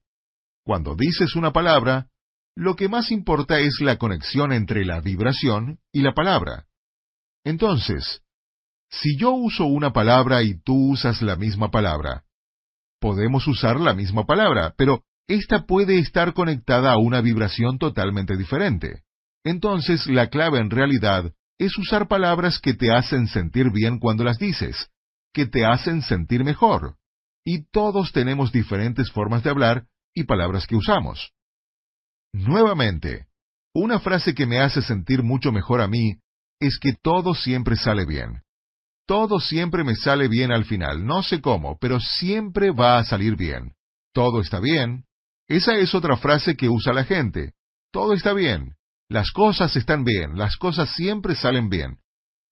Cuando 0.64 0.94
dices 0.94 1.34
una 1.34 1.52
palabra, 1.52 2.10
lo 2.54 2.76
que 2.76 2.90
más 2.90 3.10
importa 3.10 3.60
es 3.60 3.80
la 3.80 3.96
conexión 3.96 4.52
entre 4.52 4.84
la 4.84 5.00
vibración 5.00 5.78
y 5.92 6.02
la 6.02 6.12
palabra. 6.12 6.66
Entonces, 7.44 8.22
si 8.90 9.16
yo 9.16 9.30
uso 9.30 9.66
una 9.66 9.92
palabra 9.92 10.42
y 10.42 10.60
tú 10.60 10.90
usas 10.90 11.22
la 11.22 11.36
misma 11.36 11.70
palabra, 11.70 12.24
podemos 13.00 13.46
usar 13.46 13.80
la 13.80 13.94
misma 13.94 14.26
palabra, 14.26 14.74
pero 14.76 15.04
esta 15.28 15.64
puede 15.64 15.98
estar 15.98 16.34
conectada 16.34 16.92
a 16.92 16.98
una 16.98 17.20
vibración 17.20 17.78
totalmente 17.78 18.36
diferente. 18.36 19.04
Entonces, 19.44 20.06
la 20.06 20.28
clave 20.28 20.58
en 20.58 20.70
realidad 20.70 21.32
es 21.58 21.78
usar 21.78 22.08
palabras 22.08 22.58
que 22.58 22.74
te 22.74 22.90
hacen 22.90 23.28
sentir 23.28 23.70
bien 23.70 23.98
cuando 23.98 24.24
las 24.24 24.38
dices, 24.38 24.90
que 25.32 25.46
te 25.46 25.64
hacen 25.64 26.02
sentir 26.02 26.42
mejor. 26.42 26.96
Y 27.44 27.64
todos 27.70 28.12
tenemos 28.12 28.50
diferentes 28.50 29.10
formas 29.12 29.42
de 29.44 29.50
hablar 29.50 29.86
y 30.14 30.24
palabras 30.24 30.66
que 30.66 30.76
usamos. 30.76 31.32
Nuevamente, 32.32 33.26
una 33.72 34.00
frase 34.00 34.34
que 34.34 34.46
me 34.46 34.58
hace 34.58 34.82
sentir 34.82 35.22
mucho 35.22 35.52
mejor 35.52 35.80
a 35.80 35.86
mí 35.86 36.16
es 36.58 36.78
que 36.78 36.92
todo 36.92 37.34
siempre 37.34 37.76
sale 37.76 38.04
bien. 38.04 38.42
Todo 39.10 39.40
siempre 39.40 39.82
me 39.82 39.96
sale 39.96 40.28
bien 40.28 40.52
al 40.52 40.64
final, 40.64 41.04
no 41.04 41.24
sé 41.24 41.40
cómo, 41.40 41.76
pero 41.80 41.98
siempre 41.98 42.70
va 42.70 42.98
a 42.98 43.04
salir 43.04 43.34
bien. 43.34 43.72
Todo 44.14 44.40
está 44.40 44.60
bien. 44.60 45.02
Esa 45.48 45.74
es 45.74 45.96
otra 45.96 46.16
frase 46.16 46.54
que 46.54 46.68
usa 46.68 46.92
la 46.92 47.02
gente. 47.02 47.54
Todo 47.90 48.12
está 48.12 48.32
bien. 48.34 48.76
Las 49.08 49.32
cosas 49.32 49.74
están 49.74 50.04
bien, 50.04 50.38
las 50.38 50.56
cosas 50.56 50.94
siempre 50.94 51.34
salen 51.34 51.68
bien. 51.68 51.98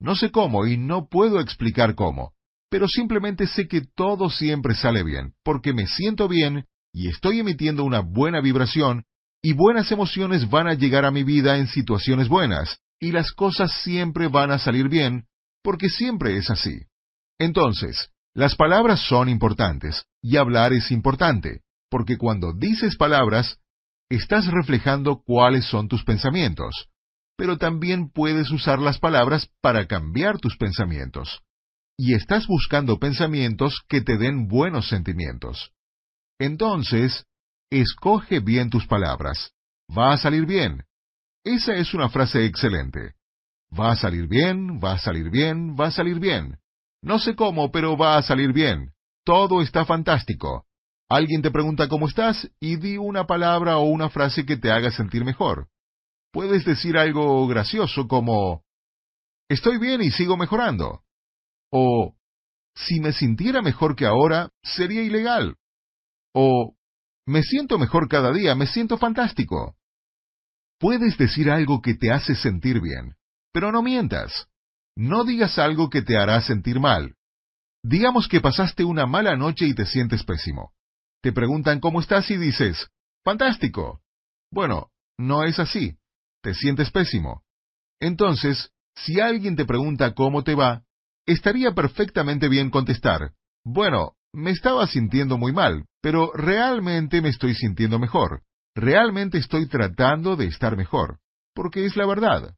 No 0.00 0.16
sé 0.16 0.32
cómo 0.32 0.66
y 0.66 0.76
no 0.76 1.06
puedo 1.08 1.38
explicar 1.38 1.94
cómo, 1.94 2.32
pero 2.68 2.88
simplemente 2.88 3.46
sé 3.46 3.68
que 3.68 3.82
todo 3.94 4.28
siempre 4.28 4.74
sale 4.74 5.04
bien, 5.04 5.34
porque 5.44 5.72
me 5.72 5.86
siento 5.86 6.26
bien 6.26 6.64
y 6.92 7.06
estoy 7.06 7.38
emitiendo 7.38 7.84
una 7.84 8.00
buena 8.00 8.40
vibración, 8.40 9.04
y 9.40 9.52
buenas 9.52 9.92
emociones 9.92 10.50
van 10.50 10.66
a 10.66 10.74
llegar 10.74 11.04
a 11.04 11.12
mi 11.12 11.22
vida 11.22 11.58
en 11.58 11.68
situaciones 11.68 12.26
buenas, 12.26 12.80
y 12.98 13.12
las 13.12 13.30
cosas 13.30 13.70
siempre 13.84 14.26
van 14.26 14.50
a 14.50 14.58
salir 14.58 14.88
bien, 14.88 15.28
porque 15.68 15.90
siempre 15.90 16.38
es 16.38 16.48
así. 16.48 16.86
Entonces, 17.38 18.08
las 18.34 18.56
palabras 18.56 19.06
son 19.06 19.28
importantes, 19.28 20.06
y 20.22 20.38
hablar 20.38 20.72
es 20.72 20.90
importante, 20.90 21.60
porque 21.90 22.16
cuando 22.16 22.54
dices 22.54 22.96
palabras, 22.96 23.58
estás 24.08 24.46
reflejando 24.46 25.20
cuáles 25.22 25.66
son 25.66 25.86
tus 25.86 26.04
pensamientos, 26.04 26.88
pero 27.36 27.58
también 27.58 28.08
puedes 28.08 28.50
usar 28.50 28.78
las 28.78 28.98
palabras 28.98 29.50
para 29.60 29.86
cambiar 29.86 30.38
tus 30.38 30.56
pensamientos. 30.56 31.42
Y 31.98 32.14
estás 32.14 32.46
buscando 32.46 32.98
pensamientos 32.98 33.82
que 33.90 34.00
te 34.00 34.16
den 34.16 34.48
buenos 34.48 34.88
sentimientos. 34.88 35.72
Entonces, 36.38 37.26
escoge 37.68 38.40
bien 38.40 38.70
tus 38.70 38.86
palabras. 38.86 39.52
Va 39.90 40.14
a 40.14 40.16
salir 40.16 40.46
bien. 40.46 40.84
Esa 41.44 41.74
es 41.74 41.92
una 41.92 42.08
frase 42.08 42.46
excelente. 42.46 43.17
Va 43.76 43.92
a 43.92 43.96
salir 43.96 44.28
bien, 44.28 44.80
va 44.82 44.92
a 44.92 44.98
salir 44.98 45.30
bien, 45.30 45.76
va 45.78 45.86
a 45.86 45.90
salir 45.90 46.18
bien. 46.20 46.58
No 47.02 47.18
sé 47.18 47.34
cómo, 47.34 47.70
pero 47.70 47.96
va 47.96 48.16
a 48.16 48.22
salir 48.22 48.52
bien. 48.52 48.92
Todo 49.24 49.62
está 49.62 49.84
fantástico. 49.84 50.64
Alguien 51.08 51.42
te 51.42 51.50
pregunta 51.50 51.88
cómo 51.88 52.08
estás 52.08 52.50
y 52.60 52.76
di 52.76 52.98
una 52.98 53.26
palabra 53.26 53.78
o 53.78 53.84
una 53.84 54.10
frase 54.10 54.44
que 54.44 54.56
te 54.56 54.70
haga 54.70 54.90
sentir 54.90 55.24
mejor. 55.24 55.68
Puedes 56.32 56.64
decir 56.64 56.98
algo 56.98 57.46
gracioso 57.46 58.06
como 58.08 58.62
Estoy 59.48 59.78
bien 59.78 60.02
y 60.02 60.10
sigo 60.10 60.36
mejorando. 60.36 61.02
O 61.70 62.14
Si 62.74 63.00
me 63.00 63.12
sintiera 63.12 63.60
mejor 63.60 63.96
que 63.96 64.06
ahora, 64.06 64.50
sería 64.62 65.02
ilegal. 65.02 65.56
O 66.32 66.76
me 67.26 67.42
siento 67.42 67.78
mejor 67.78 68.08
cada 68.08 68.32
día, 68.32 68.54
me 68.54 68.66
siento 68.66 68.98
fantástico. 68.98 69.76
Puedes 70.78 71.18
decir 71.18 71.50
algo 71.50 71.82
que 71.82 71.94
te 71.94 72.12
hace 72.12 72.36
sentir 72.36 72.80
bien, 72.80 73.16
pero 73.52 73.72
no 73.72 73.82
mientas. 73.82 74.48
No 74.96 75.24
digas 75.24 75.58
algo 75.58 75.90
que 75.90 76.02
te 76.02 76.16
hará 76.16 76.40
sentir 76.40 76.80
mal. 76.80 77.14
Digamos 77.82 78.28
que 78.28 78.40
pasaste 78.40 78.84
una 78.84 79.06
mala 79.06 79.36
noche 79.36 79.66
y 79.66 79.74
te 79.74 79.86
sientes 79.86 80.24
pésimo. 80.24 80.72
Te 81.22 81.32
preguntan 81.32 81.80
cómo 81.80 82.00
estás 82.00 82.30
y 82.30 82.36
dices, 82.36 82.88
fantástico. 83.24 84.00
Bueno, 84.50 84.90
no 85.18 85.44
es 85.44 85.58
así. 85.58 85.96
Te 86.42 86.54
sientes 86.54 86.90
pésimo. 86.90 87.42
Entonces, 88.00 88.70
si 88.94 89.20
alguien 89.20 89.56
te 89.56 89.64
pregunta 89.64 90.14
cómo 90.14 90.44
te 90.44 90.54
va, 90.54 90.82
estaría 91.26 91.72
perfectamente 91.72 92.48
bien 92.48 92.70
contestar, 92.70 93.32
bueno, 93.64 94.14
me 94.32 94.50
estaba 94.50 94.86
sintiendo 94.86 95.38
muy 95.38 95.52
mal, 95.52 95.86
pero 96.00 96.32
realmente 96.32 97.20
me 97.20 97.28
estoy 97.28 97.54
sintiendo 97.54 97.98
mejor. 97.98 98.42
Realmente 98.74 99.38
estoy 99.38 99.66
tratando 99.66 100.36
de 100.36 100.46
estar 100.46 100.76
mejor, 100.76 101.18
porque 101.54 101.84
es 101.84 101.96
la 101.96 102.06
verdad. 102.06 102.54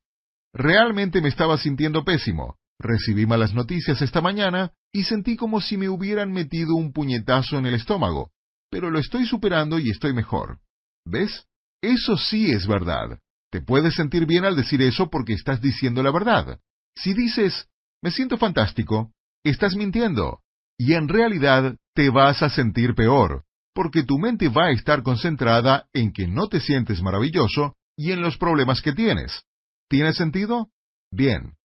Realmente 0.52 1.20
me 1.20 1.28
estaba 1.28 1.58
sintiendo 1.58 2.04
pésimo. 2.04 2.56
Recibí 2.78 3.26
malas 3.26 3.54
noticias 3.54 4.00
esta 4.00 4.20
mañana 4.20 4.72
y 4.92 5.04
sentí 5.04 5.36
como 5.36 5.60
si 5.60 5.76
me 5.76 5.88
hubieran 5.88 6.32
metido 6.32 6.74
un 6.74 6.92
puñetazo 6.92 7.58
en 7.58 7.66
el 7.66 7.74
estómago, 7.74 8.32
pero 8.70 8.90
lo 8.90 8.98
estoy 8.98 9.26
superando 9.26 9.78
y 9.78 9.90
estoy 9.90 10.14
mejor. 10.14 10.60
¿Ves? 11.04 11.46
Eso 11.82 12.16
sí 12.16 12.50
es 12.50 12.66
verdad. 12.66 13.20
Te 13.50 13.60
puedes 13.60 13.94
sentir 13.94 14.26
bien 14.26 14.44
al 14.44 14.56
decir 14.56 14.80
eso 14.80 15.10
porque 15.10 15.34
estás 15.34 15.60
diciendo 15.60 16.02
la 16.02 16.10
verdad. 16.10 16.58
Si 16.96 17.14
dices, 17.14 17.68
me 18.02 18.10
siento 18.10 18.38
fantástico, 18.38 19.12
estás 19.44 19.76
mintiendo. 19.76 20.40
y 20.78 20.94
en 20.94 21.08
realidad 21.08 21.76
te 21.94 22.08
vas 22.08 22.42
a 22.42 22.48
sentir 22.48 22.94
peor, 22.94 23.44
porque 23.74 24.02
tu 24.02 24.18
mente 24.18 24.48
va 24.48 24.68
a 24.68 24.70
estar 24.70 25.02
concentrada 25.02 25.86
en 25.92 26.10
que 26.10 26.26
no 26.26 26.48
te 26.48 26.58
sientes 26.58 27.02
maravilloso 27.02 27.76
y 27.98 28.12
en 28.12 28.22
los 28.22 28.38
problemas 28.38 28.80
que 28.80 28.94
tienes. 28.94 29.44
¿Tiene 29.90 30.12
sentido? 30.12 30.70
Bien. 31.10 31.56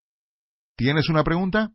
¿Tienes 0.76 1.10
una 1.10 1.24
pregunta? 1.24 1.70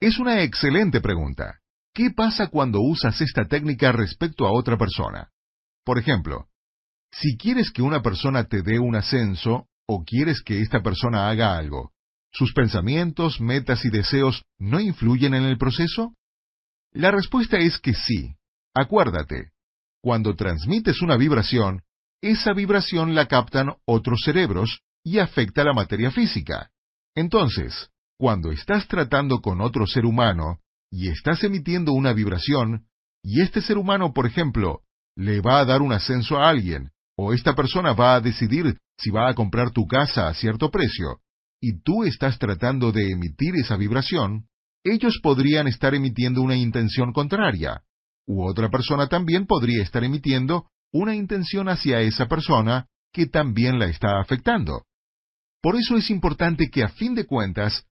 Es 0.00 0.18
una 0.18 0.42
excelente 0.42 1.02
pregunta. 1.02 1.60
¿Qué 1.92 2.10
pasa 2.10 2.48
cuando 2.48 2.80
usas 2.80 3.20
esta 3.20 3.44
técnica 3.44 3.92
respecto 3.92 4.46
a 4.46 4.52
otra 4.52 4.78
persona? 4.78 5.30
Por 5.84 5.98
ejemplo, 5.98 6.48
si 7.12 7.36
quieres 7.36 7.70
que 7.70 7.82
una 7.82 8.00
persona 8.00 8.44
te 8.44 8.62
dé 8.62 8.78
un 8.78 8.96
ascenso 8.96 9.68
o 9.86 10.04
quieres 10.04 10.42
que 10.42 10.62
esta 10.62 10.82
persona 10.82 11.28
haga 11.28 11.58
algo, 11.58 11.92
¿sus 12.32 12.54
pensamientos, 12.54 13.38
metas 13.42 13.84
y 13.84 13.90
deseos 13.90 14.42
no 14.58 14.80
influyen 14.80 15.34
en 15.34 15.42
el 15.42 15.58
proceso? 15.58 16.14
La 16.92 17.10
respuesta 17.10 17.58
es 17.58 17.78
que 17.78 17.92
sí. 17.92 18.34
Acuérdate, 18.72 19.50
cuando 20.00 20.34
transmites 20.34 21.02
una 21.02 21.18
vibración, 21.18 21.82
esa 22.22 22.54
vibración 22.54 23.14
la 23.14 23.28
captan 23.28 23.74
otros 23.84 24.22
cerebros 24.24 24.80
y 25.04 25.18
afecta 25.18 25.62
la 25.62 25.74
materia 25.74 26.10
física. 26.10 26.70
Entonces, 27.14 27.90
cuando 28.18 28.50
estás 28.50 28.88
tratando 28.88 29.40
con 29.40 29.60
otro 29.60 29.86
ser 29.86 30.06
humano 30.06 30.60
y 30.90 31.08
estás 31.08 31.44
emitiendo 31.44 31.92
una 31.92 32.12
vibración, 32.12 32.86
y 33.22 33.40
este 33.40 33.60
ser 33.60 33.78
humano, 33.78 34.12
por 34.12 34.26
ejemplo, 34.26 34.82
le 35.16 35.40
va 35.40 35.60
a 35.60 35.64
dar 35.64 35.82
un 35.82 35.92
ascenso 35.92 36.38
a 36.38 36.48
alguien, 36.48 36.90
o 37.16 37.32
esta 37.32 37.54
persona 37.54 37.92
va 37.92 38.14
a 38.14 38.20
decidir 38.20 38.78
si 38.98 39.10
va 39.10 39.28
a 39.28 39.34
comprar 39.34 39.70
tu 39.70 39.86
casa 39.86 40.28
a 40.28 40.34
cierto 40.34 40.70
precio, 40.70 41.20
y 41.60 41.80
tú 41.82 42.04
estás 42.04 42.38
tratando 42.38 42.92
de 42.92 43.10
emitir 43.10 43.56
esa 43.56 43.76
vibración, 43.76 44.46
ellos 44.84 45.18
podrían 45.22 45.66
estar 45.66 45.94
emitiendo 45.94 46.42
una 46.42 46.56
intención 46.56 47.12
contraria, 47.12 47.82
u 48.26 48.44
otra 48.44 48.68
persona 48.68 49.08
también 49.08 49.46
podría 49.46 49.82
estar 49.82 50.04
emitiendo 50.04 50.66
una 50.92 51.14
intención 51.14 51.68
hacia 51.68 52.00
esa 52.00 52.26
persona 52.26 52.86
que 53.12 53.26
también 53.26 53.78
la 53.78 53.86
está 53.86 54.20
afectando. 54.20 54.84
Por 55.64 55.76
eso 55.76 55.96
es 55.96 56.10
importante 56.10 56.68
que 56.68 56.82
a 56.82 56.88
fin 56.88 57.14
de 57.14 57.24
cuentas, 57.24 57.86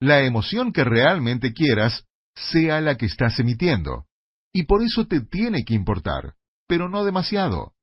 la 0.00 0.22
emoción 0.22 0.72
que 0.72 0.82
realmente 0.82 1.52
quieras 1.52 2.04
sea 2.34 2.80
la 2.80 2.96
que 2.96 3.06
estás 3.06 3.38
emitiendo. 3.38 4.06
Y 4.52 4.64
por 4.64 4.82
eso 4.82 5.06
te 5.06 5.20
tiene 5.20 5.62
que 5.64 5.74
importar, 5.74 6.34
pero 6.66 6.88
no 6.88 7.04
demasiado. 7.04 7.74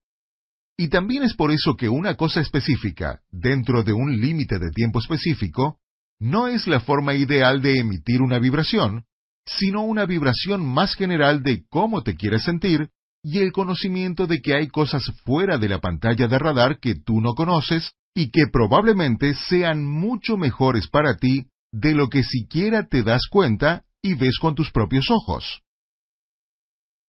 Y 0.78 0.90
también 0.90 1.24
es 1.24 1.36
por 1.36 1.52
eso 1.52 1.78
que 1.78 1.88
una 1.88 2.16
cosa 2.16 2.42
específica, 2.42 3.22
dentro 3.32 3.84
de 3.84 3.94
un 3.94 4.20
límite 4.20 4.60
de 4.60 4.72
tiempo 4.72 5.00
específico, 5.00 5.80
no 6.20 6.50
es 6.50 6.68
la 6.68 6.82
forma 6.82 7.14
ideal 7.14 7.62
de 7.62 7.80
emitir 7.80 8.22
una 8.22 8.40
vibración, 8.40 9.06
sino 9.46 9.86
una 9.86 10.06
vibración 10.06 10.66
más 10.66 10.96
general 10.96 11.44
de 11.44 11.64
cómo 11.70 12.04
te 12.04 12.18
quieres 12.18 12.44
sentir 12.44 12.90
y 13.24 13.40
el 13.40 13.54
conocimiento 13.54 14.28
de 14.28 14.42
que 14.42 14.56
hay 14.56 14.68
cosas 14.68 15.10
fuera 15.24 15.58
de 15.58 15.70
la 15.70 15.80
pantalla 15.80 16.28
de 16.28 16.38
radar 16.38 16.80
que 16.82 16.96
tú 16.96 17.22
no 17.22 17.36
conoces 17.36 17.94
y 18.20 18.32
que 18.32 18.47
probablemente 18.51 19.34
sean 19.34 19.86
mucho 19.86 20.36
mejores 20.36 20.89
para 20.89 21.15
ti 21.15 21.47
de 21.72 21.93
lo 21.93 22.09
que 22.09 22.22
siquiera 22.22 22.86
te 22.86 23.01
das 23.01 23.28
cuenta 23.30 23.86
y 24.01 24.15
ves 24.15 24.39
con 24.39 24.55
tus 24.55 24.72
propios 24.74 25.09
ojos. 25.09 25.61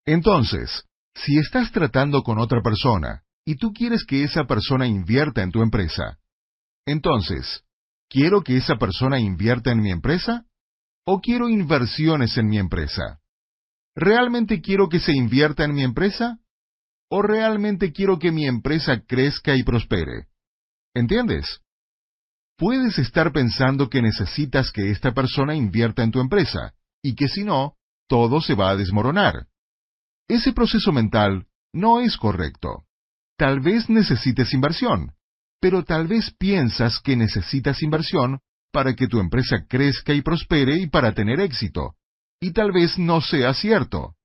Entonces, 0.05 0.85
si 1.13 1.37
estás 1.37 1.69
tratando 1.73 2.23
con 2.23 2.39
otra 2.39 2.61
persona 2.61 3.23
y 3.43 3.55
tú 3.55 3.73
quieres 3.73 4.05
que 4.05 4.23
esa 4.23 4.45
persona 4.45 4.87
invierta 4.87 5.43
en 5.43 5.51
tu 5.51 5.61
empresa, 5.61 6.17
entonces, 6.85 7.65
¿quiero 8.07 8.41
que 8.41 8.55
esa 8.55 8.77
persona 8.77 9.19
invierta 9.19 9.73
en 9.73 9.81
mi 9.81 9.91
empresa? 9.91 10.45
¿O 11.05 11.19
quiero 11.19 11.49
inversiones 11.49 12.37
en 12.37 12.47
mi 12.47 12.57
empresa? 12.57 13.19
¿Realmente 13.97 14.61
quiero 14.61 14.87
que 14.87 15.01
se 15.01 15.11
invierta 15.11 15.65
en 15.65 15.73
mi 15.73 15.83
empresa? 15.83 16.39
¿O 17.09 17.21
realmente 17.21 17.91
quiero 17.91 18.17
que 18.17 18.31
mi 18.31 18.47
empresa 18.47 19.01
crezca 19.05 19.57
y 19.57 19.63
prospere? 19.63 20.30
¿Entiendes? 20.93 21.61
Puedes 22.57 22.99
estar 22.99 23.31
pensando 23.31 23.89
que 23.89 24.01
necesitas 24.01 24.71
que 24.71 24.91
esta 24.91 25.13
persona 25.13 25.55
invierta 25.55 26.03
en 26.03 26.11
tu 26.11 26.19
empresa, 26.19 26.73
y 27.01 27.15
que 27.15 27.27
si 27.27 27.43
no, 27.43 27.75
todo 28.07 28.41
se 28.41 28.55
va 28.55 28.71
a 28.71 28.75
desmoronar. 28.75 29.47
Ese 30.27 30.53
proceso 30.53 30.91
mental 30.91 31.47
no 31.73 31.99
es 31.99 32.17
correcto. 32.17 32.85
Tal 33.37 33.61
vez 33.61 33.89
necesites 33.89 34.53
inversión, 34.53 35.13
pero 35.59 35.83
tal 35.83 36.07
vez 36.07 36.31
piensas 36.37 36.99
que 36.99 37.15
necesitas 37.15 37.81
inversión 37.81 38.39
para 38.71 38.95
que 38.95 39.07
tu 39.07 39.19
empresa 39.19 39.65
crezca 39.67 40.13
y 40.13 40.21
prospere 40.21 40.77
y 40.77 40.87
para 40.87 41.13
tener 41.13 41.39
éxito. 41.39 41.95
Y 42.39 42.51
tal 42.51 42.71
vez 42.71 42.97
no 42.97 43.21
sea 43.21 43.53
cierto. 43.53 44.15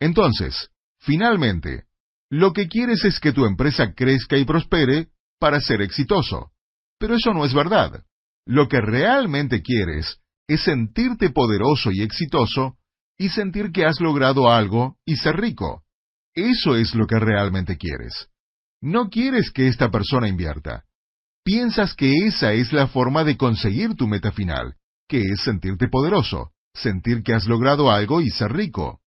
Entonces, 0.00 0.70
finalmente, 1.00 1.84
lo 2.30 2.52
que 2.52 2.68
quieres 2.68 3.04
es 3.04 3.20
que 3.20 3.32
tu 3.32 3.46
empresa 3.46 3.94
crezca 3.94 4.36
y 4.36 4.44
prospere 4.44 5.08
para 5.44 5.60
ser 5.60 5.82
exitoso. 5.82 6.52
Pero 6.98 7.16
eso 7.16 7.34
no 7.34 7.44
es 7.44 7.52
verdad. 7.52 8.02
Lo 8.46 8.66
que 8.66 8.80
realmente 8.80 9.60
quieres 9.60 10.22
es 10.48 10.62
sentirte 10.62 11.28
poderoso 11.28 11.92
y 11.92 12.00
exitoso 12.00 12.78
y 13.18 13.28
sentir 13.28 13.70
que 13.70 13.84
has 13.84 14.00
logrado 14.00 14.50
algo 14.50 14.96
y 15.04 15.16
ser 15.16 15.36
rico. 15.36 15.82
Eso 16.34 16.76
es 16.76 16.94
lo 16.94 17.06
que 17.06 17.18
realmente 17.18 17.76
quieres. 17.76 18.30
No 18.80 19.10
quieres 19.10 19.50
que 19.50 19.68
esta 19.68 19.90
persona 19.90 20.28
invierta. 20.28 20.86
Piensas 21.44 21.92
que 21.92 22.26
esa 22.26 22.54
es 22.54 22.72
la 22.72 22.86
forma 22.86 23.22
de 23.22 23.36
conseguir 23.36 23.96
tu 23.96 24.06
meta 24.06 24.32
final, 24.32 24.76
que 25.06 25.20
es 25.20 25.42
sentirte 25.42 25.88
poderoso, 25.88 26.52
sentir 26.72 27.22
que 27.22 27.34
has 27.34 27.44
logrado 27.44 27.90
algo 27.90 28.22
y 28.22 28.30
ser 28.30 28.50
rico. 28.50 29.02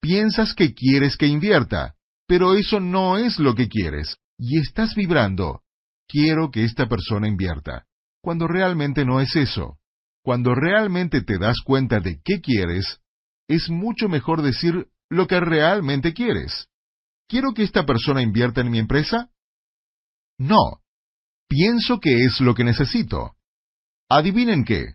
Piensas 0.00 0.54
que 0.54 0.72
quieres 0.72 1.16
que 1.16 1.26
invierta, 1.26 1.96
pero 2.28 2.54
eso 2.54 2.78
no 2.78 3.18
es 3.18 3.40
lo 3.40 3.56
que 3.56 3.68
quieres, 3.68 4.18
y 4.38 4.60
estás 4.60 4.94
vibrando. 4.94 5.63
Quiero 6.08 6.50
que 6.50 6.64
esta 6.64 6.86
persona 6.86 7.28
invierta, 7.28 7.86
cuando 8.22 8.46
realmente 8.46 9.04
no 9.04 9.20
es 9.20 9.36
eso. 9.36 9.78
Cuando 10.22 10.54
realmente 10.54 11.22
te 11.22 11.38
das 11.38 11.60
cuenta 11.64 12.00
de 12.00 12.20
qué 12.24 12.40
quieres, 12.40 13.00
es 13.48 13.68
mucho 13.68 14.08
mejor 14.08 14.40
decir 14.42 14.88
lo 15.10 15.26
que 15.26 15.38
realmente 15.38 16.14
quieres. 16.14 16.68
¿Quiero 17.28 17.52
que 17.52 17.62
esta 17.62 17.84
persona 17.84 18.22
invierta 18.22 18.62
en 18.62 18.70
mi 18.70 18.78
empresa? 18.78 19.30
No, 20.38 20.80
Pienso 21.48 22.00
que 22.00 22.24
es 22.24 22.40
lo 22.40 22.54
que 22.54 22.64
necesito. 22.64 23.36
Adivinen 24.08 24.64
qué. 24.64 24.94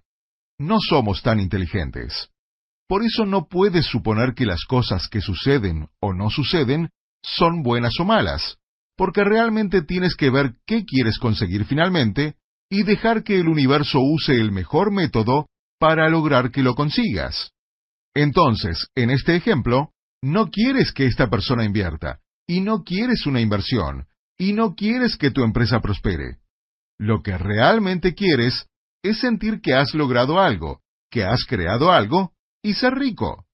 No 0.57 0.79
somos 0.81 1.21
tan 1.21 1.39
inteligentes. 1.39 2.31
Por 2.87 3.01
eso 3.01 3.25
no 3.25 3.47
puedes 3.47 3.85
suponer 3.85 4.33
que 4.33 4.45
las 4.45 4.65
cosas 4.65 5.07
que 5.07 5.21
suceden 5.21 5.87
o 6.01 6.13
no 6.13 6.29
suceden 6.29 6.89
son 7.23 7.63
buenas 7.63 7.99
o 7.99 8.03
malas, 8.03 8.57
porque 8.99 9.23
realmente 9.23 9.81
tienes 9.81 10.13
que 10.17 10.29
ver 10.29 10.55
qué 10.67 10.83
quieres 10.83 11.19
conseguir 11.19 11.63
finalmente 11.63 12.35
y 12.69 12.83
dejar 12.83 13.23
que 13.23 13.39
el 13.39 13.47
universo 13.47 14.01
use 14.01 14.33
el 14.33 14.51
mejor 14.51 14.91
método 14.91 15.47
para 15.79 16.09
lograr 16.09 16.51
que 16.51 16.63
lo 16.63 16.75
consigas. 16.75 17.53
Entonces, 18.13 18.89
en 18.95 19.09
este 19.09 19.37
ejemplo, 19.37 19.93
no 20.21 20.49
quieres 20.49 20.91
que 20.91 21.05
esta 21.05 21.29
persona 21.29 21.63
invierta, 21.63 22.19
y 22.45 22.59
no 22.59 22.83
quieres 22.83 23.25
una 23.25 23.39
inversión, 23.39 24.05
y 24.37 24.51
no 24.51 24.75
quieres 24.75 25.15
que 25.15 25.31
tu 25.31 25.45
empresa 25.45 25.79
prospere. 25.79 26.39
Lo 26.99 27.21
que 27.23 27.37
realmente 27.37 28.13
quieres 28.13 28.67
es 29.01 29.21
sentir 29.21 29.61
que 29.61 29.75
has 29.75 29.93
logrado 29.93 30.41
algo, 30.41 30.81
que 31.09 31.23
has 31.23 31.45
creado 31.45 31.93
algo 31.93 32.33
y 32.61 32.73
ser 32.73 32.95
rico. 32.95 33.45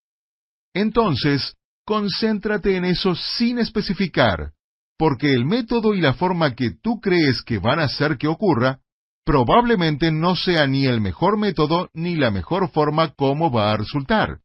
Entonces, 0.73 1.53
concéntrate 1.85 2.77
en 2.77 2.85
eso 2.85 3.13
sin 3.13 3.59
especificar, 3.59 4.55
porque 4.97 5.33
el 5.33 5.45
método 5.45 5.93
y 5.93 6.01
la 6.01 6.13
forma 6.13 6.55
que 6.55 6.71
tú 6.71 6.99
crees 6.99 7.41
que 7.41 7.59
van 7.59 7.79
a 7.79 7.85
hacer 7.85 8.17
que 8.17 8.27
ocurra 8.27 8.79
probablemente 9.25 10.11
no 10.11 10.35
sea 10.35 10.67
ni 10.67 10.85
el 10.85 11.01
mejor 11.01 11.37
método 11.37 11.89
ni 11.93 12.15
la 12.15 12.31
mejor 12.31 12.69
forma 12.69 13.13
como 13.13 13.51
va 13.51 13.71
a 13.71 13.77
resultar. 13.77 14.39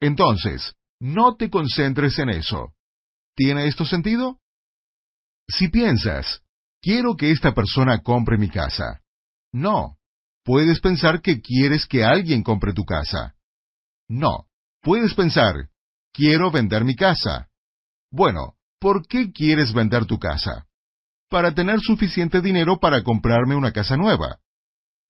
Entonces, 0.00 0.74
no 1.00 1.36
te 1.36 1.48
concentres 1.48 2.18
en 2.18 2.30
eso. 2.30 2.74
¿Tiene 3.36 3.66
esto 3.66 3.84
sentido? 3.84 4.38
Si 5.48 5.68
piensas, 5.68 6.42
quiero 6.82 7.16
que 7.16 7.30
esta 7.30 7.54
persona 7.54 8.02
compre 8.02 8.36
mi 8.36 8.50
casa. 8.50 9.00
No. 9.52 9.96
Puedes 10.44 10.80
pensar 10.80 11.20
que 11.20 11.40
quieres 11.40 11.86
que 11.86 12.04
alguien 12.04 12.42
compre 12.42 12.72
tu 12.72 12.84
casa. 12.84 13.34
No. 14.08 14.46
Puedes 14.82 15.14
pensar, 15.14 15.54
quiero 16.12 16.50
vender 16.50 16.84
mi 16.84 16.96
casa. 16.96 17.48
Bueno, 18.10 18.54
¿por 18.80 19.06
qué 19.06 19.30
quieres 19.32 19.72
vender 19.72 20.06
tu 20.06 20.18
casa? 20.18 20.66
Para 21.28 21.54
tener 21.54 21.80
suficiente 21.80 22.40
dinero 22.40 22.80
para 22.80 23.04
comprarme 23.04 23.54
una 23.54 23.72
casa 23.72 23.96
nueva. 23.96 24.38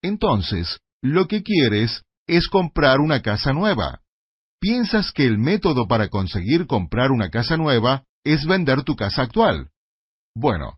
Entonces, 0.03 0.79
lo 1.01 1.27
que 1.27 1.41
quieres 1.41 2.03
es 2.27 2.47
comprar 2.47 2.99
una 2.99 3.21
casa 3.21 3.53
nueva. 3.53 4.01
Piensas 4.59 5.11
que 5.11 5.25
el 5.25 5.39
método 5.39 5.87
para 5.87 6.09
conseguir 6.09 6.67
comprar 6.67 7.11
una 7.11 7.29
casa 7.29 7.57
nueva 7.57 8.03
es 8.23 8.45
vender 8.45 8.83
tu 8.83 8.95
casa 8.95 9.23
actual. 9.23 9.71
Bueno, 10.35 10.77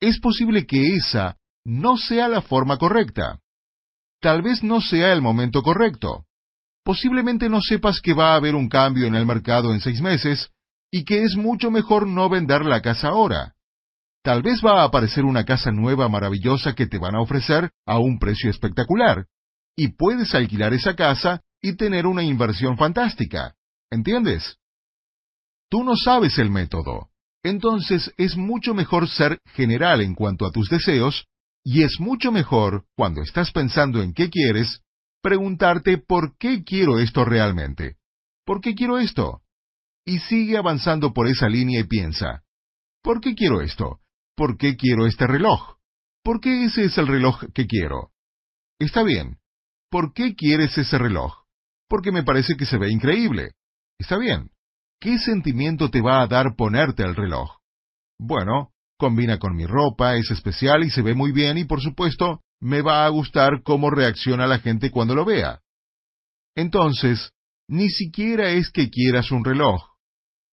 es 0.00 0.18
posible 0.20 0.66
que 0.66 0.94
esa 0.96 1.36
no 1.64 1.98
sea 1.98 2.28
la 2.28 2.40
forma 2.40 2.78
correcta. 2.78 3.40
Tal 4.20 4.40
vez 4.42 4.62
no 4.62 4.80
sea 4.80 5.12
el 5.12 5.20
momento 5.20 5.62
correcto. 5.62 6.24
Posiblemente 6.82 7.50
no 7.50 7.60
sepas 7.60 8.00
que 8.00 8.14
va 8.14 8.32
a 8.32 8.36
haber 8.36 8.54
un 8.54 8.68
cambio 8.68 9.06
en 9.06 9.14
el 9.14 9.26
mercado 9.26 9.74
en 9.74 9.80
seis 9.80 10.00
meses 10.00 10.50
y 10.90 11.04
que 11.04 11.24
es 11.24 11.36
mucho 11.36 11.70
mejor 11.70 12.06
no 12.06 12.28
vender 12.28 12.64
la 12.64 12.80
casa 12.80 13.08
ahora. 13.08 13.54
Tal 14.22 14.42
vez 14.42 14.60
va 14.64 14.82
a 14.82 14.84
aparecer 14.84 15.24
una 15.24 15.44
casa 15.44 15.70
nueva 15.70 16.08
maravillosa 16.08 16.74
que 16.74 16.86
te 16.86 16.98
van 16.98 17.14
a 17.14 17.20
ofrecer 17.20 17.70
a 17.86 17.98
un 17.98 18.18
precio 18.18 18.50
espectacular, 18.50 19.26
y 19.76 19.88
puedes 19.88 20.34
alquilar 20.34 20.74
esa 20.74 20.96
casa 20.96 21.42
y 21.62 21.76
tener 21.76 22.06
una 22.06 22.22
inversión 22.22 22.76
fantástica. 22.76 23.54
¿Entiendes? 23.90 24.58
Tú 25.70 25.84
no 25.84 25.96
sabes 25.96 26.38
el 26.38 26.50
método. 26.50 27.10
Entonces 27.42 28.12
es 28.16 28.36
mucho 28.36 28.74
mejor 28.74 29.08
ser 29.08 29.40
general 29.54 30.00
en 30.00 30.14
cuanto 30.14 30.46
a 30.46 30.50
tus 30.50 30.68
deseos, 30.68 31.26
y 31.64 31.82
es 31.82 32.00
mucho 32.00 32.32
mejor, 32.32 32.84
cuando 32.96 33.22
estás 33.22 33.52
pensando 33.52 34.02
en 34.02 34.12
qué 34.14 34.30
quieres, 34.30 34.82
preguntarte 35.22 35.98
por 35.98 36.36
qué 36.38 36.64
quiero 36.64 36.98
esto 36.98 37.24
realmente. 37.24 37.96
¿Por 38.44 38.60
qué 38.60 38.74
quiero 38.74 38.98
esto? 38.98 39.42
Y 40.08 40.20
sigue 40.20 40.56
avanzando 40.56 41.12
por 41.12 41.28
esa 41.28 41.50
línea 41.50 41.80
y 41.80 41.84
piensa, 41.84 42.42
¿por 43.02 43.20
qué 43.20 43.34
quiero 43.34 43.60
esto? 43.60 44.00
¿Por 44.34 44.56
qué 44.56 44.74
quiero 44.74 45.04
este 45.04 45.26
reloj? 45.26 45.76
¿Por 46.24 46.40
qué 46.40 46.64
ese 46.64 46.84
es 46.84 46.96
el 46.96 47.06
reloj 47.06 47.44
que 47.52 47.66
quiero? 47.66 48.12
Está 48.78 49.02
bien. 49.02 49.36
¿Por 49.90 50.14
qué 50.14 50.34
quieres 50.34 50.78
ese 50.78 50.96
reloj? 50.96 51.34
Porque 51.90 52.10
me 52.10 52.22
parece 52.22 52.56
que 52.56 52.64
se 52.64 52.78
ve 52.78 52.90
increíble. 52.90 53.52
Está 53.98 54.16
bien. 54.16 54.50
¿Qué 54.98 55.18
sentimiento 55.18 55.90
te 55.90 56.00
va 56.00 56.22
a 56.22 56.26
dar 56.26 56.56
ponerte 56.56 57.02
el 57.02 57.14
reloj? 57.14 57.58
Bueno, 58.18 58.72
combina 58.96 59.38
con 59.38 59.54
mi 59.54 59.66
ropa, 59.66 60.16
es 60.16 60.30
especial 60.30 60.84
y 60.84 60.90
se 60.90 61.02
ve 61.02 61.12
muy 61.12 61.32
bien 61.32 61.58
y 61.58 61.66
por 61.66 61.82
supuesto 61.82 62.40
me 62.60 62.80
va 62.80 63.04
a 63.04 63.10
gustar 63.10 63.62
cómo 63.62 63.90
reacciona 63.90 64.46
la 64.46 64.60
gente 64.60 64.90
cuando 64.90 65.14
lo 65.14 65.26
vea. 65.26 65.60
Entonces, 66.56 67.30
ni 67.68 67.90
siquiera 67.90 68.52
es 68.52 68.70
que 68.70 68.88
quieras 68.88 69.30
un 69.30 69.44
reloj. 69.44 69.87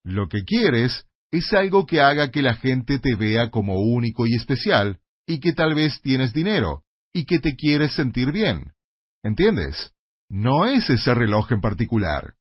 Lo 0.05 0.29
que 0.29 0.43
quieres 0.43 1.07
es 1.31 1.51
algo 1.53 1.87
que 1.87 1.99
haga 1.99 2.29
que 2.29 2.43
la 2.43 2.53
gente 2.53 2.99
te 2.99 3.15
vea 3.15 3.49
como 3.49 3.79
único 3.79 4.27
y 4.27 4.35
especial, 4.35 4.99
y 5.25 5.39
que 5.39 5.51
tal 5.51 5.73
vez 5.73 5.99
tienes 6.01 6.31
dinero, 6.31 6.83
y 7.11 7.25
que 7.25 7.39
te 7.39 7.55
quieres 7.55 7.93
sentir 7.93 8.31
bien. 8.31 8.73
¿Entiendes? 9.23 9.93
No 10.29 10.67
es 10.67 10.91
ese 10.91 11.15
reloj 11.15 11.51
en 11.51 11.59
particular. 11.59 12.35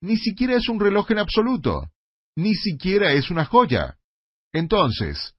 Ni 0.00 0.16
siquiera 0.16 0.56
es 0.56 0.70
un 0.70 0.80
reloj 0.80 1.10
en 1.10 1.18
absoluto. 1.18 1.90
Ni 2.34 2.54
siquiera 2.54 3.12
es 3.12 3.30
una 3.30 3.44
joya. 3.44 3.98
Entonces, 4.54 5.34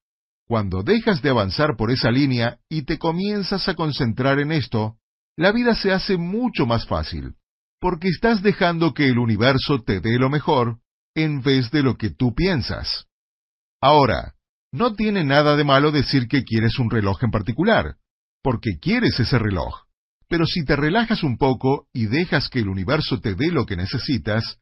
cuando 0.48 0.84
dejas 0.84 1.24
de 1.24 1.32
avanzar 1.32 1.76
por 1.76 1.90
esa 1.90 2.12
línea 2.12 2.60
y 2.70 2.84
te 2.84 3.00
comienzas 3.00 3.68
a 3.68 3.74
concentrar 3.74 4.40
en 4.40 4.52
esto, 4.52 4.98
la 5.36 5.52
vida 5.52 5.74
se 5.74 5.92
hace 5.92 6.18
mucho 6.18 6.68
más 6.68 6.86
fácil, 6.86 7.34
porque 7.80 8.10
estás 8.10 8.44
dejando 8.44 8.94
que 8.94 9.08
el 9.08 9.18
universo 9.18 9.82
te 9.82 10.02
dé 10.02 10.20
lo 10.20 10.30
mejor 10.30 10.83
en 11.16 11.42
vez 11.42 11.72
de 11.72 11.84
lo 11.84 11.98
que 11.98 12.10
tú 12.10 12.34
piensas. 12.34 13.06
Ahora, 13.82 14.34
no 14.72 14.96
tiene 14.96 15.24
nada 15.24 15.56
de 15.56 15.64
malo 15.64 15.92
decir 15.92 16.28
que 16.28 16.44
quieres 16.44 16.80
un 16.80 16.90
reloj 16.90 17.24
en 17.24 17.32
particular, 17.32 17.98
porque 18.42 18.78
quieres 18.82 19.20
ese 19.20 19.38
reloj. 19.38 19.84
Pero 20.28 20.46
si 20.46 20.66
te 20.66 20.76
relajas 20.76 21.24
un 21.24 21.38
poco 21.38 21.88
y 21.94 22.08
dejas 22.08 22.50
que 22.50 22.60
el 22.60 22.70
universo 22.70 23.20
te 23.20 23.36
dé 23.36 23.52
lo 23.52 23.66
que 23.66 23.76
necesitas, 23.76 24.60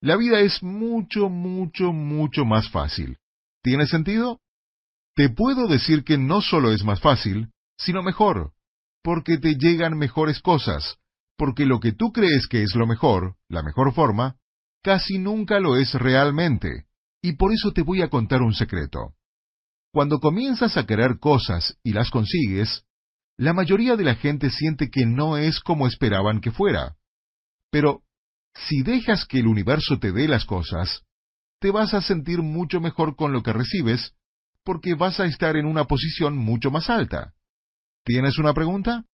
la 0.00 0.16
vida 0.16 0.40
es 0.40 0.62
mucho, 0.62 1.30
mucho, 1.30 1.92
mucho 1.92 2.44
más 2.44 2.68
fácil. 2.68 3.16
¿Tiene 3.62 3.86
sentido? 3.86 4.40
Te 5.14 5.30
puedo 5.30 5.66
decir 5.66 6.04
que 6.04 6.18
no 6.18 6.42
solo 6.42 6.72
es 6.72 6.84
más 6.84 7.00
fácil, 7.00 7.48
sino 7.78 8.02
mejor, 8.02 8.52
porque 9.02 9.38
te 9.38 9.54
llegan 9.54 9.96
mejores 9.96 10.40
cosas, 10.40 10.98
porque 11.38 11.64
lo 11.64 11.80
que 11.80 11.92
tú 11.92 12.12
crees 12.12 12.46
que 12.48 12.62
es 12.62 12.74
lo 12.74 12.86
mejor, 12.86 13.36
la 13.48 13.62
mejor 13.62 13.94
forma, 13.94 14.36
casi 14.84 15.18
nunca 15.18 15.58
lo 15.60 15.76
es 15.76 15.94
realmente, 15.94 16.84
y 17.22 17.32
por 17.32 17.52
eso 17.52 17.72
te 17.72 17.80
voy 17.80 18.02
a 18.02 18.10
contar 18.10 18.42
un 18.42 18.52
secreto. 18.52 19.14
Cuando 19.92 20.20
comienzas 20.20 20.76
a 20.76 20.84
querer 20.84 21.18
cosas 21.18 21.78
y 21.82 21.92
las 21.92 22.10
consigues, 22.10 22.84
la 23.38 23.54
mayoría 23.54 23.96
de 23.96 24.04
la 24.04 24.14
gente 24.14 24.50
siente 24.50 24.90
que 24.90 25.06
no 25.06 25.38
es 25.38 25.58
como 25.60 25.86
esperaban 25.86 26.40
que 26.40 26.52
fuera. 26.52 26.96
Pero, 27.70 28.02
si 28.54 28.82
dejas 28.82 29.24
que 29.24 29.38
el 29.38 29.46
universo 29.46 29.98
te 29.98 30.12
dé 30.12 30.28
las 30.28 30.44
cosas, 30.44 31.02
te 31.60 31.70
vas 31.70 31.94
a 31.94 32.02
sentir 32.02 32.42
mucho 32.42 32.80
mejor 32.80 33.16
con 33.16 33.32
lo 33.32 33.42
que 33.42 33.54
recibes 33.54 34.14
porque 34.64 34.94
vas 34.94 35.18
a 35.18 35.24
estar 35.24 35.56
en 35.56 35.66
una 35.66 35.84
posición 35.84 36.36
mucho 36.36 36.70
más 36.70 36.90
alta. 36.90 37.32
¿Tienes 38.04 38.38
una 38.38 38.52
pregunta? 38.52 39.04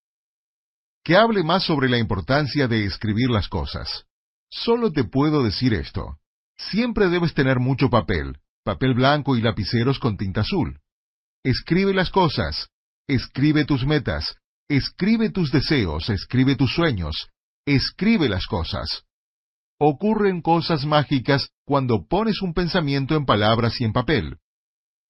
Que 1.05 1.17
hable 1.17 1.45
más 1.45 1.63
sobre 1.63 1.89
la 1.89 1.99
importancia 1.99 2.67
de 2.67 2.85
escribir 2.85 3.31
las 3.31 3.49
cosas. 3.49 4.07
Solo 4.51 4.93
te 4.93 5.05
puedo 5.05 5.45
decir 5.45 5.73
esto. 5.75 6.19
Siempre 6.59 7.09
debes 7.09 7.35
tener 7.35 7.61
mucho 7.61 7.89
papel, 7.89 8.39
papel 8.65 8.95
blanco 8.95 9.37
y 9.37 9.41
lapiceros 9.41 9.99
con 9.99 10.17
tinta 10.17 10.41
azul. 10.43 10.81
Escribe 11.45 11.95
las 11.95 12.11
cosas, 12.11 12.69
escribe 13.09 13.65
tus 13.65 13.87
metas, 13.87 14.37
escribe 14.69 15.31
tus 15.31 15.53
deseos, 15.53 16.11
escribe 16.11 16.57
tus 16.57 16.75
sueños, 16.75 17.29
escribe 17.65 18.29
las 18.29 18.47
cosas. 18.47 19.05
Ocurren 19.79 20.43
cosas 20.43 20.85
mágicas 20.85 21.49
cuando 21.65 22.07
pones 22.07 22.43
un 22.43 22.53
pensamiento 22.53 23.17
en 23.17 23.25
palabras 23.25 23.81
y 23.81 23.85
en 23.85 23.93
papel. 23.93 24.39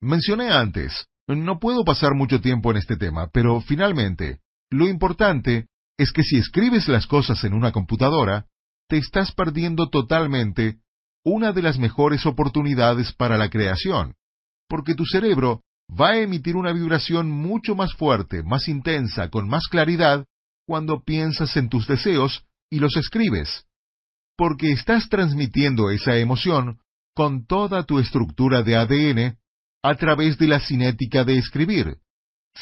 Mencioné 0.00 0.52
antes, 0.52 1.06
no 1.26 1.58
puedo 1.58 1.84
pasar 1.84 2.14
mucho 2.14 2.40
tiempo 2.40 2.70
en 2.70 2.76
este 2.76 2.96
tema, 2.96 3.28
pero 3.32 3.60
finalmente, 3.60 4.40
lo 4.70 4.86
importante 4.86 5.66
es 5.98 6.12
que 6.12 6.22
si 6.22 6.38
escribes 6.38 6.88
las 6.88 7.06
cosas 7.06 7.42
en 7.44 7.54
una 7.54 7.72
computadora, 7.72 8.46
te 8.90 8.98
estás 8.98 9.30
perdiendo 9.32 9.88
totalmente 9.88 10.80
una 11.24 11.52
de 11.52 11.62
las 11.62 11.78
mejores 11.78 12.26
oportunidades 12.26 13.12
para 13.12 13.38
la 13.38 13.48
creación, 13.48 14.16
porque 14.68 14.96
tu 14.96 15.06
cerebro 15.06 15.62
va 15.88 16.10
a 16.10 16.18
emitir 16.18 16.56
una 16.56 16.72
vibración 16.72 17.30
mucho 17.30 17.76
más 17.76 17.94
fuerte, 17.94 18.42
más 18.42 18.66
intensa, 18.66 19.28
con 19.28 19.48
más 19.48 19.68
claridad, 19.68 20.26
cuando 20.66 21.04
piensas 21.04 21.56
en 21.56 21.68
tus 21.68 21.86
deseos 21.86 22.44
y 22.68 22.80
los 22.80 22.96
escribes, 22.96 23.64
porque 24.36 24.72
estás 24.72 25.08
transmitiendo 25.08 25.90
esa 25.90 26.16
emoción 26.16 26.80
con 27.14 27.46
toda 27.46 27.84
tu 27.84 28.00
estructura 28.00 28.64
de 28.64 28.76
ADN 28.76 29.38
a 29.84 29.94
través 29.94 30.36
de 30.36 30.48
la 30.48 30.58
cinética 30.58 31.24
de 31.24 31.38
escribir. 31.38 31.98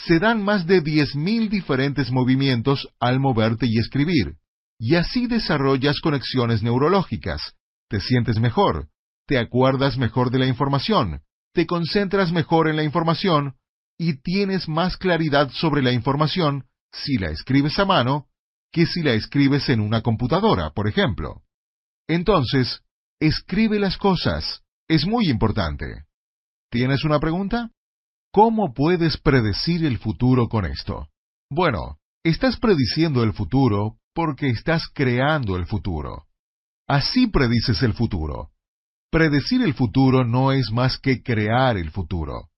Se 0.06 0.18
dan 0.18 0.42
más 0.42 0.66
de 0.66 0.82
10.000 0.82 1.48
diferentes 1.48 2.10
movimientos 2.10 2.86
al 3.00 3.18
moverte 3.18 3.66
y 3.66 3.78
escribir, 3.78 4.36
y 4.78 4.94
así 4.94 5.26
desarrollas 5.26 6.00
conexiones 6.00 6.62
neurológicas, 6.62 7.54
te 7.88 8.00
sientes 8.00 8.38
mejor, 8.38 8.88
te 9.26 9.38
acuerdas 9.38 9.98
mejor 9.98 10.30
de 10.30 10.38
la 10.38 10.46
información, 10.46 11.22
te 11.52 11.66
concentras 11.66 12.32
mejor 12.32 12.68
en 12.68 12.76
la 12.76 12.84
información 12.84 13.56
y 13.98 14.20
tienes 14.20 14.68
más 14.68 14.96
claridad 14.96 15.50
sobre 15.50 15.82
la 15.82 15.92
información 15.92 16.66
si 16.92 17.18
la 17.18 17.30
escribes 17.30 17.78
a 17.78 17.84
mano 17.84 18.28
que 18.72 18.86
si 18.86 19.02
la 19.02 19.12
escribes 19.12 19.68
en 19.68 19.80
una 19.80 20.02
computadora, 20.02 20.70
por 20.70 20.88
ejemplo. 20.88 21.42
Entonces, 22.06 22.82
escribe 23.20 23.78
las 23.78 23.96
cosas. 23.96 24.62
Es 24.88 25.06
muy 25.06 25.28
importante. 25.28 26.04
¿Tienes 26.70 27.04
una 27.04 27.18
pregunta? 27.18 27.70
¿Cómo 28.32 28.72
puedes 28.74 29.16
predecir 29.16 29.84
el 29.84 29.98
futuro 29.98 30.48
con 30.48 30.64
esto? 30.66 31.08
Bueno, 31.50 31.98
estás 32.24 32.58
prediciendo 32.58 33.22
el 33.22 33.32
futuro 33.32 33.98
porque 34.18 34.48
estás 34.48 34.88
creando 34.92 35.54
el 35.54 35.66
futuro. 35.66 36.24
Así 36.88 37.28
predices 37.28 37.84
el 37.84 37.92
futuro. 37.92 38.50
Predecir 39.12 39.62
el 39.62 39.74
futuro 39.74 40.24
no 40.24 40.50
es 40.50 40.72
más 40.72 40.98
que 40.98 41.22
crear 41.22 41.76
el 41.76 41.92
futuro. 41.92 42.48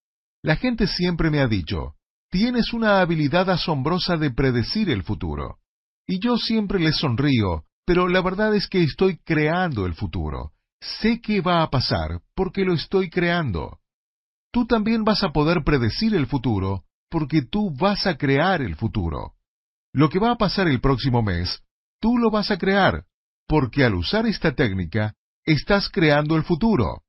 La 0.43 0.57
gente 0.57 0.87
siempre 0.87 1.31
me 1.31 1.41
ha 1.41 1.49
dicho, 1.49 1.97
tienes 2.31 2.73
una 2.73 3.03
habilidad 3.03 3.51
asombrosa 3.51 4.17
de 4.17 4.31
predecir 4.31 4.89
el 4.89 5.03
futuro. 5.03 5.59
Y 6.07 6.19
yo 6.19 6.39
siempre 6.39 6.79
les 6.79 6.97
sonrío, 6.97 7.65
pero 7.85 8.09
la 8.09 8.23
verdad 8.23 8.55
es 8.55 8.67
que 8.67 8.83
estoy 8.83 9.19
creando 9.19 9.85
el 9.85 9.93
futuro. 9.93 10.53
Sé 10.81 11.21
qué 11.21 11.43
va 11.43 11.63
a 11.63 11.69
pasar 11.69 12.23
porque 12.35 12.65
lo 12.65 12.73
estoy 12.73 13.11
creando 13.11 13.81
tú 14.51 14.67
también 14.67 15.05
vas 15.05 15.23
a 15.23 15.29
poder 15.29 15.63
predecir 15.63 16.15
el 16.15 16.27
futuro, 16.27 16.85
porque 17.11 17.43
tú 17.43 17.71
vas 17.77 18.07
a 18.07 18.17
crear 18.17 18.63
el 18.63 18.77
futuro. 18.77 19.35
Lo 19.93 20.09
que 20.09 20.19
va 20.19 20.33
a 20.33 20.37
pasar 20.37 20.69
el 20.69 20.81
próximo 20.81 21.23
mes, 21.23 21.63
tú 22.01 22.17
lo 22.17 22.31
vas 22.31 22.51
a 22.51 22.59
crear, 22.59 23.05
porque 23.49 23.85
al 23.85 23.95
usar 23.95 24.27
esta 24.27 24.53
técnica, 24.53 25.15
estás 25.45 25.89
creando 25.89 26.37
el 26.37 26.45
futuro. 26.45 27.03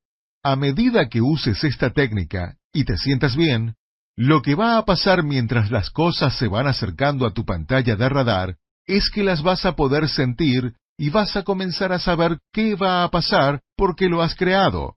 A 0.44 0.56
medida 0.56 1.08
que 1.08 1.22
uses 1.22 1.64
esta 1.64 1.92
técnica 1.92 2.58
y 2.74 2.86
te 2.86 2.98
sientas 2.98 3.36
bien, 3.36 3.76
lo 4.18 4.42
que 4.42 4.56
va 4.56 4.78
a 4.78 4.86
pasar 4.86 5.24
mientras 5.24 5.70
las 5.70 5.92
cosas 5.92 6.36
se 6.38 6.48
van 6.48 6.68
acercando 6.68 7.28
a 7.28 7.34
tu 7.34 7.46
pantalla 7.46 7.96
de 7.96 8.10
radar 8.10 8.58
es 8.88 9.10
que 9.12 9.24
las 9.24 9.44
vas 9.44 9.66
a 9.66 9.76
poder 9.76 10.10
sentir 10.10 10.74
y 10.98 11.10
vas 11.10 11.36
a 11.36 11.44
comenzar 11.44 11.92
a 11.92 12.00
saber 12.00 12.40
qué 12.52 12.76
va 12.76 13.04
a 13.04 13.12
pasar 13.12 13.62
porque 13.78 14.10
lo 14.10 14.24
has 14.24 14.36
creado. 14.36 14.96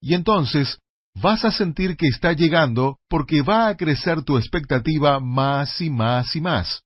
Y 0.00 0.14
entonces 0.14 0.78
vas 1.14 1.44
a 1.44 1.50
sentir 1.50 1.96
que 1.96 2.06
está 2.06 2.32
llegando 2.32 2.98
porque 3.08 3.42
va 3.42 3.68
a 3.68 3.76
crecer 3.76 4.22
tu 4.22 4.38
expectativa 4.38 5.18
más 5.18 5.80
y 5.80 5.90
más 5.90 6.34
y 6.36 6.40
más. 6.40 6.83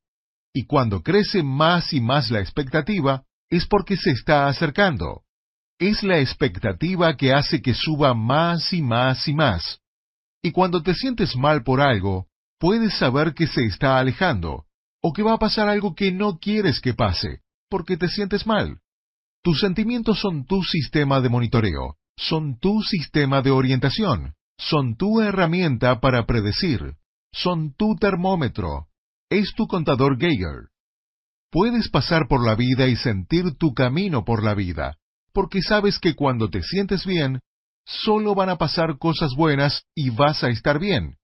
Y 0.59 0.65
cuando 0.65 1.05
crece 1.05 1.45
más 1.45 1.93
y 1.93 2.01
más 2.01 2.33
la 2.33 2.41
expectativa, 2.41 3.23
es 3.49 3.65
porque 3.65 3.97
se 3.97 4.11
está 4.11 4.49
acercando. 4.49 5.23
Es 5.79 6.03
la 6.03 6.19
expectativa 6.19 7.17
que 7.17 7.33
hace 7.33 7.63
que 7.63 7.75
suba 7.75 8.13
más 8.13 8.73
y 8.73 8.83
más 8.83 9.29
y 9.29 9.35
más. 9.35 9.79
Y 10.43 10.51
cuando 10.51 10.83
te 10.83 10.95
sientes 10.95 11.37
mal 11.37 11.63
por 11.63 11.81
algo, 11.81 12.27
puedes 12.59 12.93
saber 12.95 13.35
que 13.35 13.47
se 13.47 13.67
está 13.67 14.01
alejando, 14.01 14.65
o 15.01 15.13
que 15.13 15.23
va 15.23 15.35
a 15.35 15.39
pasar 15.39 15.69
algo 15.69 15.95
que 15.95 16.11
no 16.11 16.41
quieres 16.41 16.81
que 16.81 16.93
pase, 16.93 17.43
porque 17.71 17.97
te 17.97 18.09
sientes 18.09 18.45
mal. 18.45 18.81
Tus 19.45 19.61
sentimientos 19.61 20.19
son 20.19 20.45
tu 20.45 20.65
sistema 20.65 21.21
de 21.21 21.29
monitoreo, 21.29 21.95
son 22.17 22.59
tu 22.59 22.83
sistema 22.83 23.43
de 23.43 23.53
orientación, 23.53 24.35
son 24.59 24.97
tu 24.97 25.21
herramienta 25.21 26.01
para 26.01 26.27
predecir, 26.27 26.97
son 27.33 27.75
tu 27.75 27.95
termómetro, 27.95 28.88
es 29.31 29.55
tu 29.55 29.67
contador 29.67 30.19
Geiger. 30.19 30.69
Puedes 31.51 31.89
pasar 31.89 32.29
por 32.29 32.45
la 32.45 32.55
vida 32.55 32.89
y 32.89 32.97
sentir 32.97 33.57
tu 33.57 33.75
camino 33.75 34.25
por 34.25 34.43
la 34.43 34.55
vida, 34.55 34.99
porque 35.33 35.63
sabes 35.63 35.99
que 35.99 36.15
cuando 36.15 36.51
te 36.51 36.63
sientes 36.63 37.07
bien, 37.07 37.41
solo 37.87 38.35
van 38.35 38.51
a 38.51 38.57
pasar 38.57 38.99
cosas 38.99 39.35
buenas 39.35 39.85
y 39.95 40.11
vas 40.11 40.45
a 40.45 40.49
estar 40.49 40.79
bien. 40.79 41.17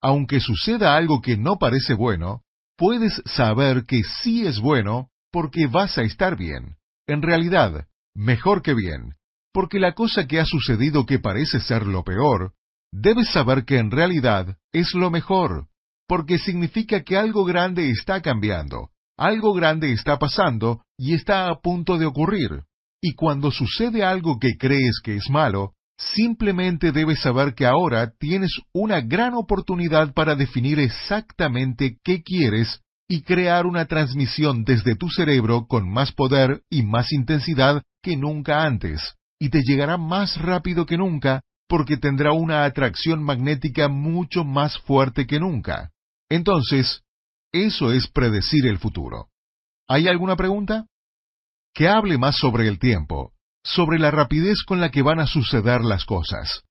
Aunque 0.00 0.40
suceda 0.40 0.96
algo 0.96 1.20
que 1.20 1.36
no 1.36 1.58
parece 1.58 1.94
bueno, 1.94 2.42
puedes 2.76 3.22
saber 3.24 3.84
que 3.86 4.02
sí 4.22 4.46
es 4.46 4.58
bueno 4.60 5.10
porque 5.30 5.66
vas 5.66 5.98
a 5.98 6.02
estar 6.02 6.36
bien. 6.36 6.76
En 7.06 7.22
realidad, 7.22 7.86
mejor 8.14 8.62
que 8.62 8.74
bien, 8.74 9.14
porque 9.52 9.78
la 9.78 9.94
cosa 9.94 10.26
que 10.26 10.40
ha 10.40 10.44
sucedido 10.44 11.06
que 11.06 11.18
parece 11.18 11.60
ser 11.60 11.86
lo 11.86 12.04
peor, 12.04 12.52
debes 12.92 13.30
saber 13.30 13.64
que 13.64 13.78
en 13.78 13.90
realidad 13.90 14.56
es 14.72 14.94
lo 14.94 15.10
mejor, 15.10 15.67
porque 16.08 16.38
significa 16.38 17.02
que 17.02 17.16
algo 17.16 17.44
grande 17.44 17.90
está 17.90 18.20
cambiando, 18.22 18.88
algo 19.16 19.52
grande 19.52 19.92
está 19.92 20.18
pasando 20.18 20.82
y 20.96 21.14
está 21.14 21.48
a 21.48 21.60
punto 21.60 21.98
de 21.98 22.06
ocurrir. 22.06 22.62
Y 23.00 23.14
cuando 23.14 23.50
sucede 23.52 24.02
algo 24.02 24.38
que 24.40 24.56
crees 24.58 25.00
que 25.04 25.16
es 25.16 25.30
malo, 25.30 25.74
simplemente 25.98 26.92
debes 26.92 27.20
saber 27.20 27.54
que 27.54 27.66
ahora 27.66 28.12
tienes 28.18 28.50
una 28.72 29.00
gran 29.00 29.34
oportunidad 29.34 30.14
para 30.14 30.34
definir 30.34 30.80
exactamente 30.80 31.98
qué 32.02 32.22
quieres 32.22 32.80
y 33.08 33.22
crear 33.22 33.66
una 33.66 33.86
transmisión 33.86 34.64
desde 34.64 34.96
tu 34.96 35.08
cerebro 35.08 35.66
con 35.66 35.90
más 35.90 36.12
poder 36.12 36.62
y 36.70 36.82
más 36.82 37.12
intensidad 37.12 37.82
que 38.02 38.16
nunca 38.16 38.64
antes, 38.64 39.14
y 39.40 39.50
te 39.50 39.62
llegará 39.62 39.96
más 39.96 40.36
rápido 40.40 40.86
que 40.86 40.98
nunca 40.98 41.42
porque 41.68 41.96
tendrá 41.98 42.32
una 42.32 42.64
atracción 42.64 43.22
magnética 43.22 43.88
mucho 43.88 44.44
más 44.44 44.78
fuerte 44.78 45.26
que 45.26 45.38
nunca. 45.38 45.90
Entonces, 46.30 47.02
eso 47.52 47.92
es 47.92 48.08
predecir 48.08 48.66
el 48.66 48.78
futuro. 48.78 49.28
¿Hay 49.88 50.08
alguna 50.08 50.36
pregunta? 50.36 50.86
Que 51.74 51.88
hable 51.88 52.18
más 52.18 52.36
sobre 52.36 52.68
el 52.68 52.78
tiempo, 52.78 53.32
sobre 53.62 53.98
la 53.98 54.10
rapidez 54.10 54.62
con 54.64 54.80
la 54.80 54.90
que 54.90 55.02
van 55.02 55.20
a 55.20 55.26
suceder 55.26 55.82
las 55.82 56.04
cosas. 56.04 56.64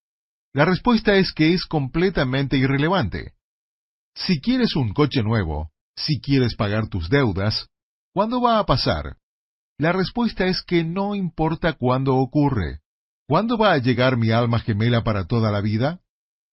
La 0.53 0.65
respuesta 0.65 1.15
es 1.15 1.33
que 1.33 1.53
es 1.53 1.65
completamente 1.65 2.57
irrelevante. 2.57 3.33
Si 4.15 4.39
quieres 4.39 4.75
un 4.75 4.93
coche 4.93 5.23
nuevo, 5.23 5.71
si 5.95 6.19
quieres 6.19 6.55
pagar 6.55 6.89
tus 6.89 7.09
deudas, 7.09 7.67
¿cuándo 8.13 8.41
va 8.41 8.59
a 8.59 8.65
pasar? 8.65 9.17
La 9.79 9.91
respuesta 9.91 10.45
es 10.45 10.63
que 10.63 10.83
no 10.83 11.15
importa 11.15 11.73
cuándo 11.73 12.15
ocurre. 12.15 12.81
¿Cuándo 13.27 13.57
va 13.57 13.73
a 13.73 13.77
llegar 13.77 14.17
mi 14.17 14.31
alma 14.31 14.59
gemela 14.59 15.03
para 15.03 15.25
toda 15.25 15.51
la 15.51 15.61
vida? 15.61 15.99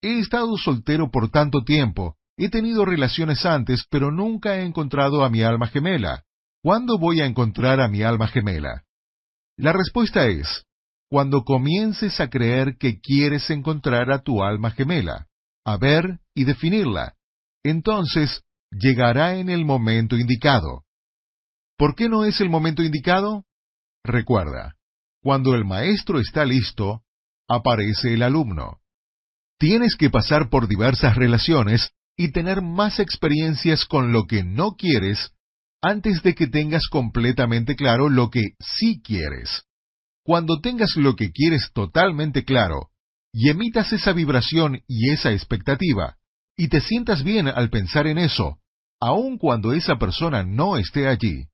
He 0.02 0.18
estado 0.18 0.56
soltero 0.56 1.10
por 1.10 1.30
tanto 1.30 1.64
tiempo, 1.64 2.16
he 2.36 2.48
tenido 2.48 2.84
relaciones 2.84 3.44
antes, 3.46 3.86
pero 3.90 4.10
nunca 4.10 4.56
he 4.56 4.64
encontrado 4.64 5.24
a 5.24 5.30
mi 5.30 5.42
alma 5.42 5.68
gemela. 5.68 6.24
¿Cuándo 6.62 6.98
voy 6.98 7.20
a 7.20 7.26
encontrar 7.26 7.80
a 7.80 7.88
mi 7.88 8.02
alma 8.02 8.28
gemela? 8.28 8.84
La 9.56 9.72
respuesta 9.72 10.26
es, 10.26 10.64
cuando 11.08 11.44
comiences 11.44 12.20
a 12.20 12.28
creer 12.28 12.76
que 12.78 12.98
quieres 13.00 13.50
encontrar 13.50 14.10
a 14.10 14.22
tu 14.22 14.42
alma 14.42 14.70
gemela, 14.70 15.28
a 15.64 15.76
ver 15.76 16.20
y 16.34 16.44
definirla. 16.44 17.14
Entonces, 17.62 18.42
llegará 18.70 19.36
en 19.36 19.48
el 19.48 19.64
momento 19.64 20.16
indicado. 20.16 20.84
¿Por 21.76 21.94
qué 21.94 22.08
no 22.08 22.24
es 22.24 22.40
el 22.40 22.50
momento 22.50 22.82
indicado? 22.82 23.44
Recuerda, 24.04 24.74
cuando 25.22 25.54
el 25.54 25.64
maestro 25.64 26.18
está 26.18 26.44
listo, 26.44 27.02
aparece 27.48 28.14
el 28.14 28.22
alumno. 28.22 28.80
Tienes 29.58 29.96
que 29.96 30.10
pasar 30.10 30.50
por 30.50 30.68
diversas 30.68 31.16
relaciones 31.16 31.92
y 32.16 32.32
tener 32.32 32.62
más 32.62 33.00
experiencias 33.00 33.84
con 33.84 34.12
lo 34.12 34.26
que 34.26 34.44
no 34.44 34.72
quieres 34.72 35.32
antes 35.82 36.22
de 36.22 36.34
que 36.34 36.46
tengas 36.46 36.88
completamente 36.88 37.76
claro 37.76 38.08
lo 38.08 38.30
que 38.30 38.52
sí 38.58 39.02
quieres. 39.02 39.64
Cuando 40.24 40.60
tengas 40.60 40.96
lo 40.96 41.16
que 41.16 41.30
quieres 41.30 41.70
totalmente 41.74 42.44
claro 42.44 42.90
y 43.32 43.50
emitas 43.50 43.92
esa 43.92 44.12
vibración 44.12 44.80
y 44.86 45.10
esa 45.10 45.32
expectativa, 45.32 46.16
y 46.56 46.68
te 46.68 46.80
sientas 46.80 47.24
bien 47.24 47.48
al 47.48 47.68
pensar 47.68 48.06
en 48.06 48.18
eso, 48.18 48.58
aun 49.00 49.38
cuando 49.38 49.72
esa 49.72 49.96
persona 49.96 50.44
no 50.44 50.76
esté 50.78 51.08
allí, 51.08 51.48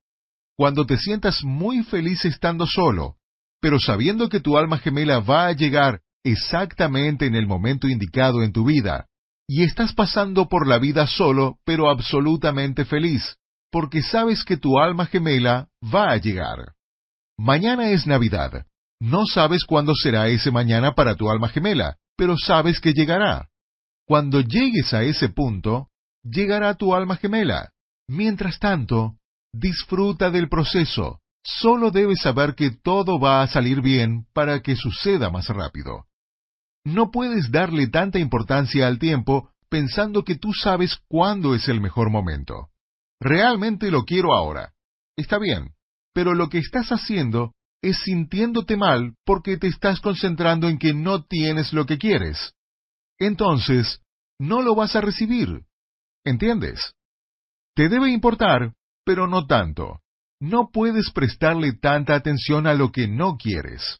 cuando 0.55 0.85
te 0.85 0.97
sientas 0.97 1.43
muy 1.43 1.83
feliz 1.83 2.23
estando 2.23 2.67
solo, 2.67 3.17
pero 3.59 3.79
sabiendo 3.79 4.29
que 4.29 4.39
tu 4.39 4.57
alma 4.57 4.77
gemela 4.77 5.19
va 5.19 5.47
a 5.47 5.53
llegar 5.53 6.01
exactamente 6.23 7.25
en 7.25 7.35
el 7.35 7.47
momento 7.47 7.87
indicado 7.87 8.43
en 8.43 8.53
tu 8.53 8.65
vida, 8.65 9.07
y 9.47 9.63
estás 9.63 9.93
pasando 9.93 10.47
por 10.47 10.67
la 10.67 10.79
vida 10.79 11.07
solo, 11.07 11.57
pero 11.65 11.89
absolutamente 11.89 12.85
feliz, 12.85 13.37
porque 13.71 14.01
sabes 14.01 14.43
que 14.43 14.57
tu 14.57 14.79
alma 14.79 15.05
gemela 15.05 15.67
va 15.83 16.11
a 16.11 16.17
llegar. 16.17 16.73
Mañana 17.37 17.89
es 17.89 18.05
Navidad. 18.07 18.65
No 18.99 19.25
sabes 19.25 19.65
cuándo 19.65 19.95
será 19.95 20.27
ese 20.27 20.51
mañana 20.51 20.93
para 20.93 21.15
tu 21.15 21.29
alma 21.29 21.49
gemela, 21.49 21.97
pero 22.15 22.35
sabes 22.37 22.79
que 22.79 22.93
llegará. 22.93 23.49
Cuando 24.05 24.41
llegues 24.41 24.93
a 24.93 25.03
ese 25.03 25.29
punto, 25.29 25.89
llegará 26.23 26.75
tu 26.75 26.93
alma 26.93 27.15
gemela. 27.17 27.71
Mientras 28.07 28.59
tanto, 28.59 29.15
disfruta 29.53 30.29
del 30.29 30.49
proceso. 30.49 31.19
Solo 31.43 31.89
debes 31.89 32.21
saber 32.21 32.53
que 32.53 32.69
todo 32.69 33.19
va 33.19 33.41
a 33.41 33.47
salir 33.47 33.81
bien 33.81 34.27
para 34.33 34.61
que 34.61 34.75
suceda 34.75 35.31
más 35.31 35.47
rápido. 35.47 36.05
No 36.85 37.11
puedes 37.11 37.51
darle 37.51 37.87
tanta 37.87 38.19
importancia 38.19 38.87
al 38.87 38.99
tiempo 38.99 39.51
pensando 39.69 40.23
que 40.23 40.35
tú 40.35 40.53
sabes 40.53 40.97
cuándo 41.07 41.55
es 41.55 41.67
el 41.69 41.79
mejor 41.79 42.09
momento. 42.09 42.69
Realmente 43.19 43.91
lo 43.91 44.03
quiero 44.03 44.33
ahora. 44.33 44.73
Está 45.15 45.37
bien, 45.37 45.75
pero 46.13 46.33
lo 46.33 46.49
que 46.49 46.57
estás 46.57 46.89
haciendo 46.89 47.53
es 47.81 47.99
sintiéndote 48.03 48.77
mal 48.77 49.15
porque 49.25 49.57
te 49.57 49.67
estás 49.67 49.99
concentrando 50.01 50.69
en 50.69 50.77
que 50.77 50.93
no 50.93 51.23
tienes 51.23 51.73
lo 51.73 51.85
que 51.85 51.97
quieres. 51.97 52.53
Entonces, 53.17 54.01
no 54.39 54.61
lo 54.61 54.75
vas 54.75 54.95
a 54.95 55.01
recibir. 55.01 55.65
¿Entiendes? 56.23 56.93
Te 57.75 57.89
debe 57.89 58.11
importar, 58.11 58.73
pero 59.05 59.27
no 59.27 59.45
tanto. 59.45 60.01
No 60.39 60.69
puedes 60.71 61.11
prestarle 61.11 61.73
tanta 61.73 62.15
atención 62.15 62.65
a 62.65 62.73
lo 62.73 62.91
que 62.91 63.07
no 63.07 63.37
quieres. 63.37 63.99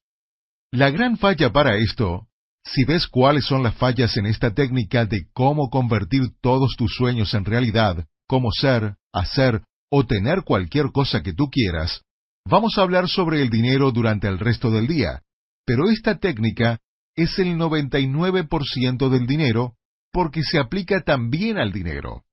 La 0.71 0.89
gran 0.89 1.17
falla 1.17 1.51
para 1.51 1.77
esto, 1.77 2.27
si 2.63 2.83
ves 2.85 3.07
cuáles 3.07 3.45
son 3.45 3.63
las 3.63 3.75
fallas 3.75 4.15
en 4.17 4.25
esta 4.25 4.53
técnica 4.53 5.05
de 5.05 5.27
cómo 5.33 5.69
convertir 5.69 6.23
todos 6.41 6.75
tus 6.77 6.93
sueños 6.95 7.33
en 7.33 7.45
realidad, 7.45 8.05
cómo 8.27 8.51
ser, 8.51 8.95
hacer 9.11 9.63
o 9.89 10.05
tener 10.05 10.43
cualquier 10.43 10.91
cosa 10.91 11.21
que 11.21 11.33
tú 11.33 11.49
quieras, 11.49 12.01
vamos 12.45 12.77
a 12.77 12.81
hablar 12.81 13.09
sobre 13.09 13.41
el 13.41 13.49
dinero 13.49 13.91
durante 13.91 14.27
el 14.27 14.39
resto 14.39 14.71
del 14.71 14.87
día. 14.87 15.21
Pero 15.65 15.89
esta 15.89 16.17
técnica 16.17 16.79
es 17.15 17.37
el 17.39 17.57
99% 17.57 19.09
del 19.09 19.27
dinero 19.27 19.75
porque 20.11 20.43
se 20.43 20.59
aplica 20.59 21.01
también 21.01 21.57
al 21.57 21.71
dinero. 21.71 22.23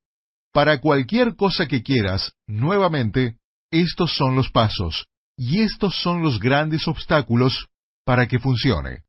Para 0.52 0.80
cualquier 0.80 1.36
cosa 1.36 1.66
que 1.66 1.82
quieras, 1.82 2.32
nuevamente, 2.46 3.36
estos 3.70 4.16
son 4.16 4.34
los 4.34 4.50
pasos 4.50 5.06
y 5.36 5.60
estos 5.60 5.94
son 6.00 6.22
los 6.22 6.40
grandes 6.40 6.88
obstáculos 6.88 7.68
para 8.04 8.26
que 8.26 8.38
funcione. 8.38 9.04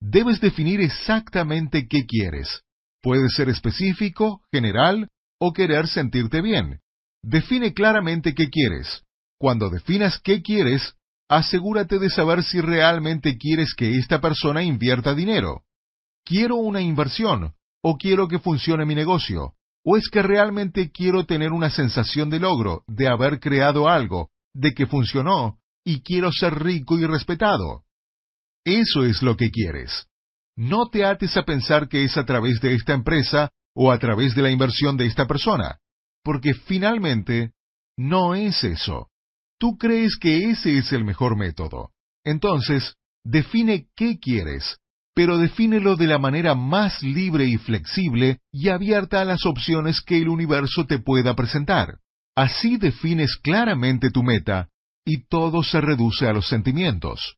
Debes 0.00 0.40
definir 0.40 0.80
exactamente 0.80 1.86
qué 1.86 2.06
quieres. 2.06 2.62
Puede 3.02 3.28
ser 3.28 3.48
específico, 3.48 4.42
general 4.50 5.08
o 5.38 5.52
querer 5.52 5.88
sentirte 5.88 6.40
bien. 6.40 6.80
Define 7.22 7.74
claramente 7.74 8.34
qué 8.34 8.48
quieres. 8.48 9.04
Cuando 9.38 9.70
definas 9.70 10.18
qué 10.22 10.42
quieres, 10.42 10.94
asegúrate 11.28 11.98
de 11.98 12.10
saber 12.10 12.42
si 12.42 12.60
realmente 12.60 13.38
quieres 13.38 13.74
que 13.74 13.98
esta 13.98 14.20
persona 14.20 14.62
invierta 14.62 15.14
dinero. 15.14 15.62
Quiero 16.24 16.56
una 16.56 16.80
inversión, 16.80 17.54
o 17.82 17.96
quiero 17.96 18.28
que 18.28 18.38
funcione 18.38 18.84
mi 18.84 18.94
negocio, 18.94 19.54
o 19.84 19.96
es 19.96 20.08
que 20.08 20.22
realmente 20.22 20.90
quiero 20.90 21.24
tener 21.24 21.52
una 21.52 21.70
sensación 21.70 22.28
de 22.30 22.40
logro, 22.40 22.84
de 22.86 23.08
haber 23.08 23.40
creado 23.40 23.88
algo, 23.88 24.30
de 24.54 24.72
que 24.74 24.86
funcionó, 24.86 25.58
y 25.84 26.02
quiero 26.02 26.32
ser 26.32 26.62
rico 26.62 26.98
y 26.98 27.06
respetado. 27.06 27.84
Eso 28.64 29.04
es 29.04 29.22
lo 29.22 29.36
que 29.36 29.50
quieres. 29.50 30.06
No 30.56 30.88
te 30.90 31.04
ates 31.04 31.36
a 31.36 31.44
pensar 31.44 31.88
que 31.88 32.04
es 32.04 32.16
a 32.16 32.24
través 32.24 32.60
de 32.60 32.74
esta 32.74 32.92
empresa 32.92 33.50
o 33.74 33.90
a 33.90 33.98
través 33.98 34.34
de 34.34 34.42
la 34.42 34.50
inversión 34.50 34.96
de 34.96 35.06
esta 35.06 35.26
persona, 35.26 35.78
porque 36.22 36.54
finalmente 36.54 37.52
no 37.96 38.34
es 38.34 38.62
eso. 38.64 39.08
Tú 39.58 39.76
crees 39.78 40.16
que 40.16 40.50
ese 40.50 40.78
es 40.78 40.92
el 40.92 41.04
mejor 41.04 41.36
método. 41.36 41.90
Entonces, 42.24 42.94
define 43.24 43.88
qué 43.96 44.18
quieres, 44.18 44.78
pero 45.14 45.38
defínelo 45.38 45.96
de 45.96 46.06
la 46.06 46.18
manera 46.18 46.54
más 46.54 47.02
libre 47.02 47.46
y 47.46 47.58
flexible 47.58 48.40
y 48.52 48.68
abierta 48.68 49.20
a 49.20 49.24
las 49.24 49.44
opciones 49.46 50.00
que 50.00 50.18
el 50.18 50.28
universo 50.28 50.86
te 50.86 50.98
pueda 50.98 51.34
presentar. 51.34 51.98
Así 52.36 52.76
defines 52.76 53.36
claramente 53.36 54.10
tu 54.10 54.22
meta 54.22 54.68
y 55.04 55.26
todo 55.26 55.62
se 55.62 55.80
reduce 55.80 56.26
a 56.26 56.32
los 56.32 56.48
sentimientos. 56.48 57.36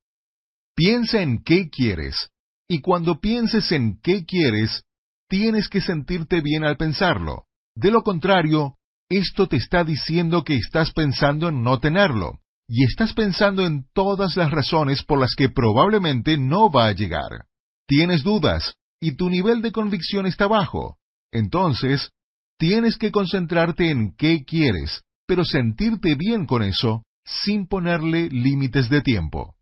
Piensa 0.85 1.23
en 1.23 1.45
qué 1.45 1.71
quieres, 1.71 2.31
y 2.69 2.81
cuando 2.81 3.21
pienses 3.21 3.71
en 3.71 4.01
qué 4.03 4.25
quieres, 4.25 4.83
tienes 5.29 5.69
que 5.69 5.81
sentirte 5.81 6.41
bien 6.41 6.65
al 6.65 6.77
pensarlo. 6.77 7.45
De 7.77 7.93
lo 7.93 8.03
contrario, 8.03 8.75
esto 9.09 9.47
te 9.47 9.59
está 9.59 9.85
diciendo 9.85 10.43
que 10.43 10.57
estás 10.57 10.91
pensando 10.91 11.51
en 11.51 11.63
no 11.63 11.79
tenerlo, 11.79 12.41
y 12.67 12.83
estás 12.83 13.13
pensando 13.13 13.65
en 13.65 13.85
todas 13.95 14.37
las 14.37 14.51
razones 14.51 15.05
por 15.05 15.21
las 15.21 15.37
que 15.37 15.51
probablemente 15.51 16.37
no 16.37 16.69
va 16.69 16.87
a 16.87 16.93
llegar. 16.95 17.47
Tienes 17.87 18.25
dudas, 18.25 18.75
y 19.01 19.15
tu 19.15 19.31
nivel 19.31 19.63
de 19.63 19.71
convicción 19.71 20.27
está 20.27 20.49
bajo. 20.49 20.97
Entonces, 21.31 22.11
tienes 22.59 22.99
que 22.99 23.13
concentrarte 23.13 23.93
en 23.93 24.17
qué 24.17 24.45
quieres, 24.45 25.03
pero 25.29 25.45
sentirte 25.45 26.17
bien 26.17 26.45
con 26.47 26.65
eso, 26.65 27.05
sin 27.25 27.69
ponerle 27.69 28.29
límites 28.31 28.89
de 28.89 29.01
tiempo. 29.01 29.55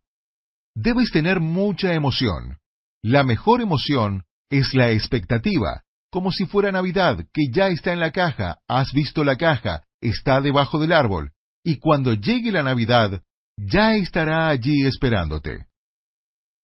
Debes 0.75 1.11
tener 1.11 1.41
mucha 1.41 1.95
emoción. 1.95 2.59
La 3.03 3.25
mejor 3.25 3.61
emoción 3.61 4.25
es 4.51 4.75
la 4.75 4.91
expectativa, 4.91 5.83
como 6.11 6.33
si 6.33 6.47
fuera 6.47 6.73
Navidad, 6.73 7.25
que 7.33 7.51
ya 7.53 7.69
está 7.69 7.93
en 7.93 8.01
la 8.01 8.11
caja, 8.11 8.59
has 8.69 8.93
visto 8.93 9.25
la 9.25 9.37
caja, 9.37 9.85
está 10.01 10.41
debajo 10.41 10.79
del 10.79 10.93
árbol, 10.93 11.33
y 11.65 11.79
cuando 11.79 12.15
llegue 12.15 12.53
la 12.53 12.63
Navidad, 12.63 13.23
ya 13.57 13.95
estará 13.95 14.49
allí 14.49 14.87
esperándote. 14.87 15.67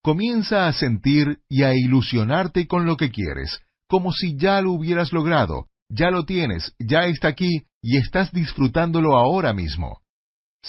Comienza 0.02 0.66
a 0.66 0.72
sentir 0.72 1.40
y 1.48 1.62
a 1.62 1.74
ilusionarte 1.74 2.66
con 2.66 2.86
lo 2.86 2.96
que 2.96 3.10
quieres, 3.10 3.60
como 3.88 4.12
si 4.12 4.36
ya 4.36 4.60
lo 4.60 4.72
hubieras 4.72 5.12
logrado, 5.12 5.68
ya 5.88 6.10
lo 6.10 6.24
tienes, 6.24 6.74
ya 6.78 7.06
está 7.06 7.28
aquí 7.28 7.66
y 7.82 7.96
estás 7.96 8.32
disfrutándolo 8.32 9.16
ahora 9.16 9.52
mismo. 9.52 10.00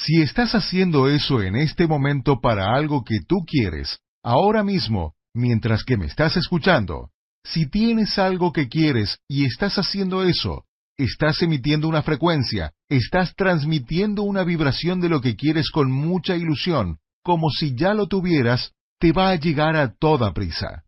Si 0.04 0.22
estás 0.22 0.54
haciendo 0.54 1.10
eso 1.10 1.41
en 1.41 1.56
este 1.56 1.88
momento 1.88 2.39
para 2.39 2.76
algo 2.76 3.04
que 3.04 3.20
tú 3.28 3.38
quieres, 3.48 4.00
ahora 4.24 4.64
mismo, 4.64 5.16
mientras 5.34 5.84
que 5.84 5.98
me 5.98 6.06
estás 6.06 6.38
escuchando, 6.38 7.10
si 7.43 7.68
tienes 7.68 8.20
algo 8.20 8.54
que 8.54 8.68
quieres 8.68 9.18
y 9.28 9.45
estás 9.45 9.78
haciendo 9.78 10.24
eso, 10.24 10.66
estás 10.98 11.41
emitiendo 11.41 11.88
una 11.88 12.04
frecuencia, 12.04 12.74
estás 12.89 13.34
transmitiendo 13.36 14.22
una 14.22 14.43
vibración 14.43 15.02
de 15.02 15.10
lo 15.10 15.20
que 15.20 15.36
quieres 15.36 15.72
con 15.72 15.91
mucha 15.91 16.36
ilusión, 16.36 17.00
como 17.24 17.50
si 17.50 17.76
ya 17.76 17.95
lo 17.95 18.08
tuvieras, 18.08 18.74
te 19.00 19.12
va 19.12 19.32
a 19.32 19.36
llegar 19.36 19.76
a 19.76 19.95
toda 19.95 20.34
prisa. 20.34 20.84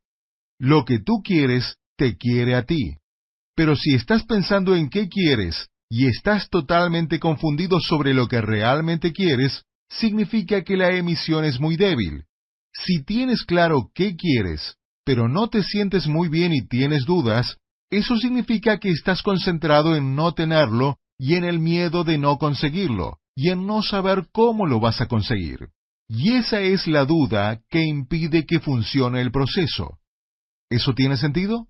Lo 0.59 0.85
que 0.85 0.99
tú 0.99 1.21
quieres, 1.23 1.77
te 1.97 2.15
quiere 2.15 2.55
a 2.55 2.63
ti. 2.63 2.97
Pero 3.55 3.75
si 3.75 3.95
estás 3.95 4.23
pensando 4.23 4.75
en 4.75 4.89
qué 4.89 5.09
quieres 5.09 5.69
y 5.89 6.07
estás 6.07 6.49
totalmente 6.49 7.19
confundido 7.19 7.79
sobre 7.79 8.13
lo 8.13 8.27
que 8.27 8.41
realmente 8.41 9.11
quieres, 9.11 9.63
significa 9.89 10.63
que 10.63 10.77
la 10.77 10.91
emisión 10.91 11.45
es 11.45 11.59
muy 11.59 11.75
débil. 11.75 12.25
Si 12.71 13.03
tienes 13.03 13.43
claro 13.43 13.89
qué 13.93 14.15
quieres, 14.15 14.75
pero 15.03 15.27
no 15.27 15.49
te 15.49 15.63
sientes 15.63 16.07
muy 16.07 16.29
bien 16.29 16.53
y 16.53 16.67
tienes 16.67 17.05
dudas, 17.05 17.57
eso 17.89 18.17
significa 18.17 18.77
que 18.77 18.91
estás 18.91 19.23
concentrado 19.23 19.95
en 19.95 20.15
no 20.15 20.33
tenerlo 20.33 20.97
y 21.17 21.33
en 21.33 21.43
el 21.43 21.59
miedo 21.59 22.03
de 22.03 22.19
no 22.19 22.37
conseguirlo, 22.37 23.17
y 23.35 23.49
en 23.49 23.65
no 23.65 23.81
saber 23.81 24.27
cómo 24.31 24.67
lo 24.67 24.79
vas 24.79 25.01
a 25.01 25.07
conseguir. 25.07 25.69
Y 26.07 26.33
esa 26.33 26.61
es 26.61 26.87
la 26.87 27.05
duda 27.05 27.61
que 27.69 27.83
impide 27.83 28.45
que 28.45 28.59
funcione 28.59 29.21
el 29.21 29.31
proceso. 29.31 29.99
¿Eso 30.69 30.93
tiene 30.93 31.17
sentido? 31.17 31.68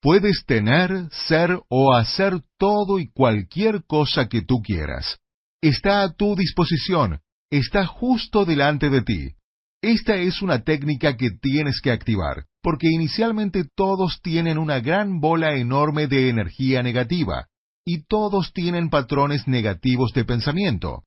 Puedes 0.00 0.44
tener, 0.46 1.08
ser 1.10 1.60
o 1.68 1.92
hacer 1.92 2.40
todo 2.56 3.00
y 3.00 3.10
cualquier 3.10 3.84
cosa 3.84 4.28
que 4.28 4.42
tú 4.42 4.62
quieras. 4.62 5.18
Está 5.60 6.02
a 6.02 6.12
tu 6.12 6.36
disposición, 6.36 7.20
está 7.50 7.84
justo 7.84 8.44
delante 8.44 8.90
de 8.90 9.02
ti. 9.02 9.34
Esta 9.82 10.16
es 10.16 10.40
una 10.40 10.62
técnica 10.62 11.16
que 11.16 11.30
tienes 11.30 11.80
que 11.80 11.90
activar, 11.90 12.44
porque 12.62 12.88
inicialmente 12.88 13.64
todos 13.74 14.20
tienen 14.22 14.58
una 14.58 14.78
gran 14.78 15.20
bola 15.20 15.54
enorme 15.54 16.06
de 16.06 16.28
energía 16.28 16.82
negativa, 16.82 17.46
y 17.84 18.04
todos 18.04 18.52
tienen 18.52 18.90
patrones 18.90 19.48
negativos 19.48 20.12
de 20.12 20.24
pensamiento. 20.24 21.02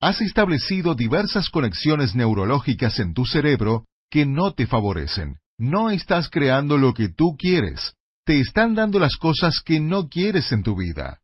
Has 0.00 0.20
establecido 0.20 0.94
diversas 0.94 1.50
conexiones 1.50 2.14
neurológicas 2.14 2.98
en 3.00 3.12
tu 3.12 3.26
cerebro 3.26 3.86
que 4.08 4.24
no 4.24 4.52
te 4.54 4.66
favorecen. 4.66 5.36
No 5.58 5.90
estás 5.90 6.30
creando 6.30 6.78
lo 6.78 6.94
que 6.94 7.08
tú 7.08 7.36
quieres, 7.36 7.94
te 8.24 8.40
están 8.40 8.74
dando 8.74 8.98
las 8.98 9.16
cosas 9.16 9.60
que 9.64 9.80
no 9.80 10.08
quieres 10.08 10.52
en 10.52 10.62
tu 10.62 10.76
vida. 10.76 11.20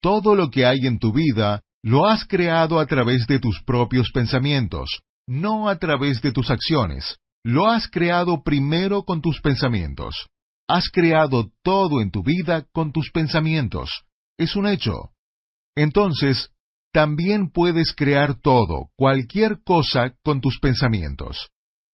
Todo 0.00 0.34
lo 0.34 0.50
que 0.50 0.66
hay 0.66 0.86
en 0.86 0.98
tu 0.98 1.12
vida 1.12 1.62
lo 1.82 2.06
has 2.06 2.24
creado 2.24 2.80
a 2.80 2.86
través 2.86 3.26
de 3.26 3.38
tus 3.38 3.62
propios 3.62 4.10
pensamientos, 4.12 5.02
no 5.26 5.68
a 5.68 5.78
través 5.78 6.20
de 6.22 6.32
tus 6.32 6.50
acciones. 6.50 7.18
Lo 7.44 7.68
has 7.68 7.88
creado 7.88 8.42
primero 8.42 9.04
con 9.04 9.20
tus 9.20 9.40
pensamientos. 9.40 10.26
Has 10.68 10.88
creado 10.90 11.52
todo 11.62 12.00
en 12.00 12.10
tu 12.10 12.24
vida 12.24 12.66
con 12.72 12.92
tus 12.92 13.10
pensamientos. 13.12 14.02
Es 14.36 14.56
un 14.56 14.66
hecho. 14.66 15.10
Entonces, 15.76 16.50
también 16.92 17.50
puedes 17.50 17.94
crear 17.94 18.40
todo, 18.40 18.88
cualquier 18.96 19.62
cosa, 19.62 20.14
con 20.24 20.40
tus 20.40 20.58
pensamientos. 20.58 21.50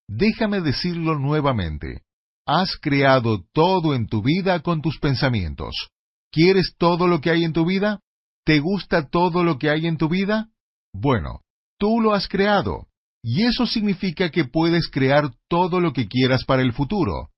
Déjame 0.09 0.61
decirlo 0.61 1.19
nuevamente. 1.19 2.03
Has 2.47 2.77
creado 2.77 3.45
todo 3.53 3.95
en 3.95 4.09
tu 4.09 4.21
vida 4.21 4.61
con 4.61 4.83
tus 4.83 4.99
pensamientos. 4.99 5.91
¿Quieres 6.33 6.75
todo 6.77 7.07
lo 7.07 7.21
que 7.21 7.31
hay 7.31 7.45
en 7.45 7.53
tu 7.53 7.65
vida? 7.65 8.01
¿Te 8.45 8.59
gusta 8.59 9.09
todo 9.09 9.45
lo 9.45 9.59
que 9.59 9.71
hay 9.71 9.87
en 9.87 9.97
tu 9.97 10.09
vida? 10.09 10.49
Bueno, 10.93 11.43
tú 11.79 12.01
lo 12.01 12.15
has 12.15 12.27
creado. 12.27 12.89
Y 13.23 13.45
eso 13.45 13.67
significa 13.67 14.31
que 14.31 14.45
puedes 14.45 14.91
crear 14.91 15.31
todo 15.49 15.79
lo 15.79 15.93
que 15.93 16.09
quieras 16.09 16.45
para 16.45 16.63
el 16.63 16.73
futuro. 16.73 17.29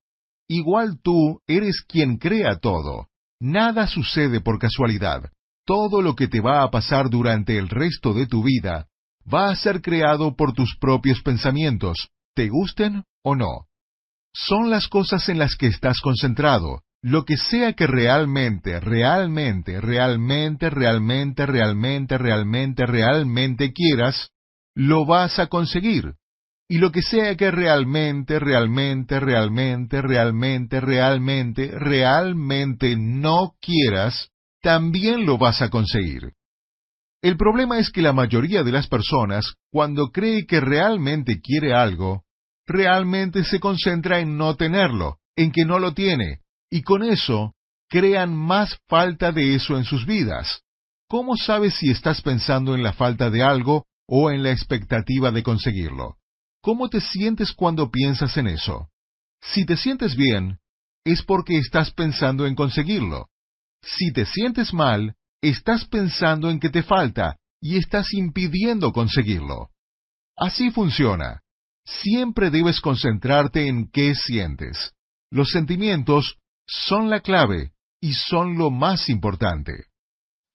Igual 0.47 0.99
tú 1.03 1.39
eres 1.45 1.83
quien 1.87 2.17
crea 2.17 2.57
todo. 2.57 3.07
Nada 3.39 3.85
sucede 3.85 4.41
por 4.41 4.57
casualidad. 4.57 5.29
Todo 5.67 6.01
lo 6.01 6.15
que 6.15 6.27
te 6.27 6.41
va 6.41 6.63
a 6.63 6.71
pasar 6.71 7.11
durante 7.11 7.59
el 7.59 7.69
resto 7.69 8.13
de 8.13 8.25
tu 8.25 8.41
vida 8.41 8.87
va 9.31 9.51
a 9.51 9.55
ser 9.55 9.81
creado 9.81 10.35
por 10.35 10.53
tus 10.53 10.75
propios 10.77 11.21
pensamientos, 11.21 12.09
te 12.35 12.49
gusten 12.49 13.03
o 13.23 13.35
no 13.35 13.67
son 14.35 14.69
las 14.69 14.89
cosas 14.89 15.29
en 15.29 15.39
las 15.39 15.55
que 15.55 15.67
estás 15.67 16.01
concentrado. 16.01 16.81
Lo 17.01 17.23
que 17.23 17.37
sea 17.37 17.73
que 17.73 17.87
realmente, 17.87 18.79
realmente, 18.79 19.79
realmente, 19.79 20.69
realmente, 20.69 21.45
realmente, 21.45 22.17
realmente, 22.17 22.85
realmente 22.85 23.73
quieras, 23.73 24.31
lo 24.75 25.05
vas 25.05 25.39
a 25.39 25.47
conseguir. 25.47 26.15
Y 26.67 26.79
lo 26.79 26.91
que 26.91 27.01
sea 27.01 27.35
que 27.37 27.51
realmente, 27.51 28.39
realmente, 28.39 29.19
realmente, 29.19 30.01
realmente, 30.01 30.81
realmente, 30.81 31.71
realmente 31.71 32.95
no 32.97 33.53
quieras, 33.61 34.29
también 34.61 35.25
lo 35.25 35.37
vas 35.37 35.61
a 35.61 35.69
conseguir. 35.69 36.33
El 37.21 37.37
problema 37.37 37.79
es 37.79 37.89
que 37.91 38.01
la 38.01 38.13
mayoría 38.13 38.63
de 38.63 38.71
las 38.71 38.87
personas, 38.87 39.53
cuando 39.71 40.07
cree 40.07 40.45
que 40.45 40.59
realmente 40.59 41.39
quiere 41.39 41.73
algo, 41.73 42.24
realmente 42.67 43.43
se 43.43 43.59
concentra 43.59 44.19
en 44.19 44.37
no 44.37 44.55
tenerlo, 44.55 45.19
en 45.35 45.51
que 45.51 45.65
no 45.65 45.79
lo 45.79 45.93
tiene, 45.93 46.41
y 46.69 46.81
con 46.81 47.03
eso 47.03 47.53
crean 47.89 48.35
más 48.35 48.77
falta 48.87 49.31
de 49.31 49.55
eso 49.55 49.77
en 49.77 49.85
sus 49.85 50.05
vidas. 50.05 50.63
¿Cómo 51.07 51.37
sabes 51.37 51.75
si 51.75 51.91
estás 51.91 52.21
pensando 52.21 52.73
en 52.73 52.83
la 52.83 52.93
falta 52.93 53.29
de 53.29 53.43
algo 53.43 53.85
o 54.07 54.31
en 54.31 54.43
la 54.43 54.51
expectativa 54.51 55.31
de 55.31 55.43
conseguirlo? 55.43 56.17
¿Cómo 56.61 56.89
te 56.89 56.99
sientes 56.99 57.53
cuando 57.53 57.91
piensas 57.91 58.37
en 58.37 58.47
eso? 58.47 58.89
Si 59.41 59.65
te 59.65 59.77
sientes 59.77 60.15
bien, 60.15 60.57
es 61.05 61.21
porque 61.21 61.57
estás 61.57 61.91
pensando 61.91 62.47
en 62.47 62.55
conseguirlo. 62.55 63.29
Si 63.83 64.11
te 64.11 64.25
sientes 64.25 64.73
mal, 64.73 65.15
estás 65.41 65.85
pensando 65.85 66.49
en 66.49 66.59
que 66.59 66.71
te 66.71 66.81
falta 66.81 67.37
y 67.61 67.77
estás 67.77 68.13
impidiendo 68.13 68.91
conseguirlo. 68.91 69.69
Así 70.35 70.71
funciona. 70.71 71.41
Siempre 71.85 72.49
debes 72.49 72.81
concentrarte 72.81 73.67
en 73.67 73.89
qué 73.91 74.15
sientes. 74.15 74.93
Los 75.31 75.51
sentimientos 75.51 76.37
son 76.67 77.09
la 77.09 77.19
clave 77.19 77.71
y 78.01 78.13
son 78.13 78.57
lo 78.57 78.71
más 78.71 79.09
importante. 79.09 79.85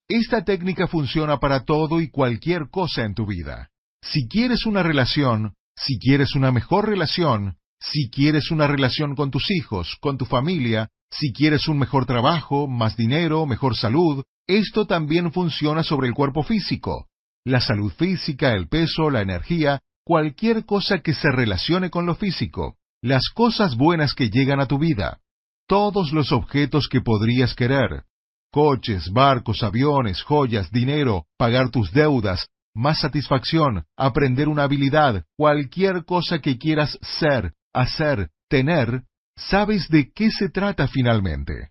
Esta 0.09 0.45
técnica 0.45 0.89
funciona 0.89 1.39
para 1.39 1.64
todo 1.64 2.01
y 2.01 2.11
cualquier 2.11 2.68
cosa 2.68 3.05
en 3.05 3.14
tu 3.14 3.26
vida. 3.26 3.70
Si 4.03 4.26
quieres 4.26 4.66
una 4.66 4.83
relación, 4.83 5.55
si 5.76 5.99
quieres 5.99 6.35
una 6.35 6.51
mejor 6.51 6.89
relación, 6.89 7.59
si 7.81 8.11
quieres 8.11 8.51
una 8.51 8.66
relación 8.66 9.14
con 9.14 9.31
tus 9.31 9.51
hijos, 9.51 9.97
con 10.01 10.18
tu 10.18 10.24
familia, 10.24 10.89
si 11.11 11.33
quieres 11.33 11.68
un 11.68 11.78
mejor 11.78 12.07
trabajo, 12.07 12.66
más 12.66 12.97
dinero, 12.97 13.47
mejor 13.47 13.76
salud, 13.76 14.24
esto 14.47 14.87
también 14.87 15.33
funciona 15.33 15.83
sobre 15.83 16.09
el 16.09 16.14
cuerpo 16.14 16.43
físico. 16.43 17.07
la 17.43 17.61
salud 17.61 17.91
física, 17.93 18.53
el 18.53 18.68
peso, 18.68 19.09
la 19.09 19.22
energía, 19.22 19.81
cualquier 20.11 20.65
cosa 20.65 20.99
que 20.99 21.15
se 21.15 21.31
relacione 21.31 21.89
con 21.89 22.05
lo 22.05 22.17
físico, 22.17 22.75
las 23.01 23.29
cosas 23.29 23.77
buenas 23.77 24.13
que 24.13 24.29
llegan 24.29 24.59
a 24.59 24.67
tu 24.67 24.77
vida, 24.77 25.21
todos 25.69 26.11
los 26.11 26.33
objetos 26.33 26.89
que 26.89 27.01
podrías 27.01 27.55
querer, 27.55 28.03
coches, 28.51 29.13
barcos, 29.13 29.63
aviones, 29.63 30.25
joyas, 30.25 30.73
dinero, 30.73 31.27
pagar 31.39 31.71
tus 31.71 31.93
deudas, 31.93 32.49
más 32.75 32.99
satisfacción, 32.99 33.85
aprender 33.97 34.49
una 34.49 34.65
habilidad, 34.65 35.27
cualquier 35.37 36.05
cosa 36.05 36.41
que 36.41 36.59
quieras 36.59 36.99
ser, 37.03 37.53
hacer, 37.73 38.31
tener, 38.49 39.05
sabes 39.37 39.89
de 39.91 40.11
qué 40.13 40.33
se 40.33 40.49
trata 40.49 40.89
finalmente. 40.89 41.71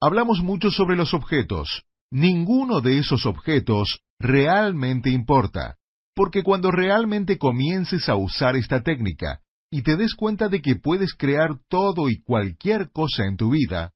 Hablamos 0.00 0.44
mucho 0.44 0.70
sobre 0.70 0.94
los 0.94 1.12
objetos. 1.12 1.82
Ninguno 2.12 2.82
de 2.82 2.98
esos 2.98 3.26
objetos 3.26 3.98
realmente 4.20 5.10
importa, 5.10 5.76
porque 6.14 6.42
cuando 6.42 6.70
realmente 6.70 7.38
comiences 7.38 8.08
a 8.08 8.16
usar 8.16 8.56
esta 8.56 8.82
técnica 8.82 9.40
y 9.70 9.82
te 9.82 9.96
des 9.96 10.14
cuenta 10.14 10.48
de 10.48 10.60
que 10.60 10.76
puedes 10.76 11.14
crear 11.14 11.58
todo 11.68 12.08
y 12.08 12.22
cualquier 12.22 12.90
cosa 12.90 13.24
en 13.24 13.36
tu 13.36 13.50
vida, 13.50 13.92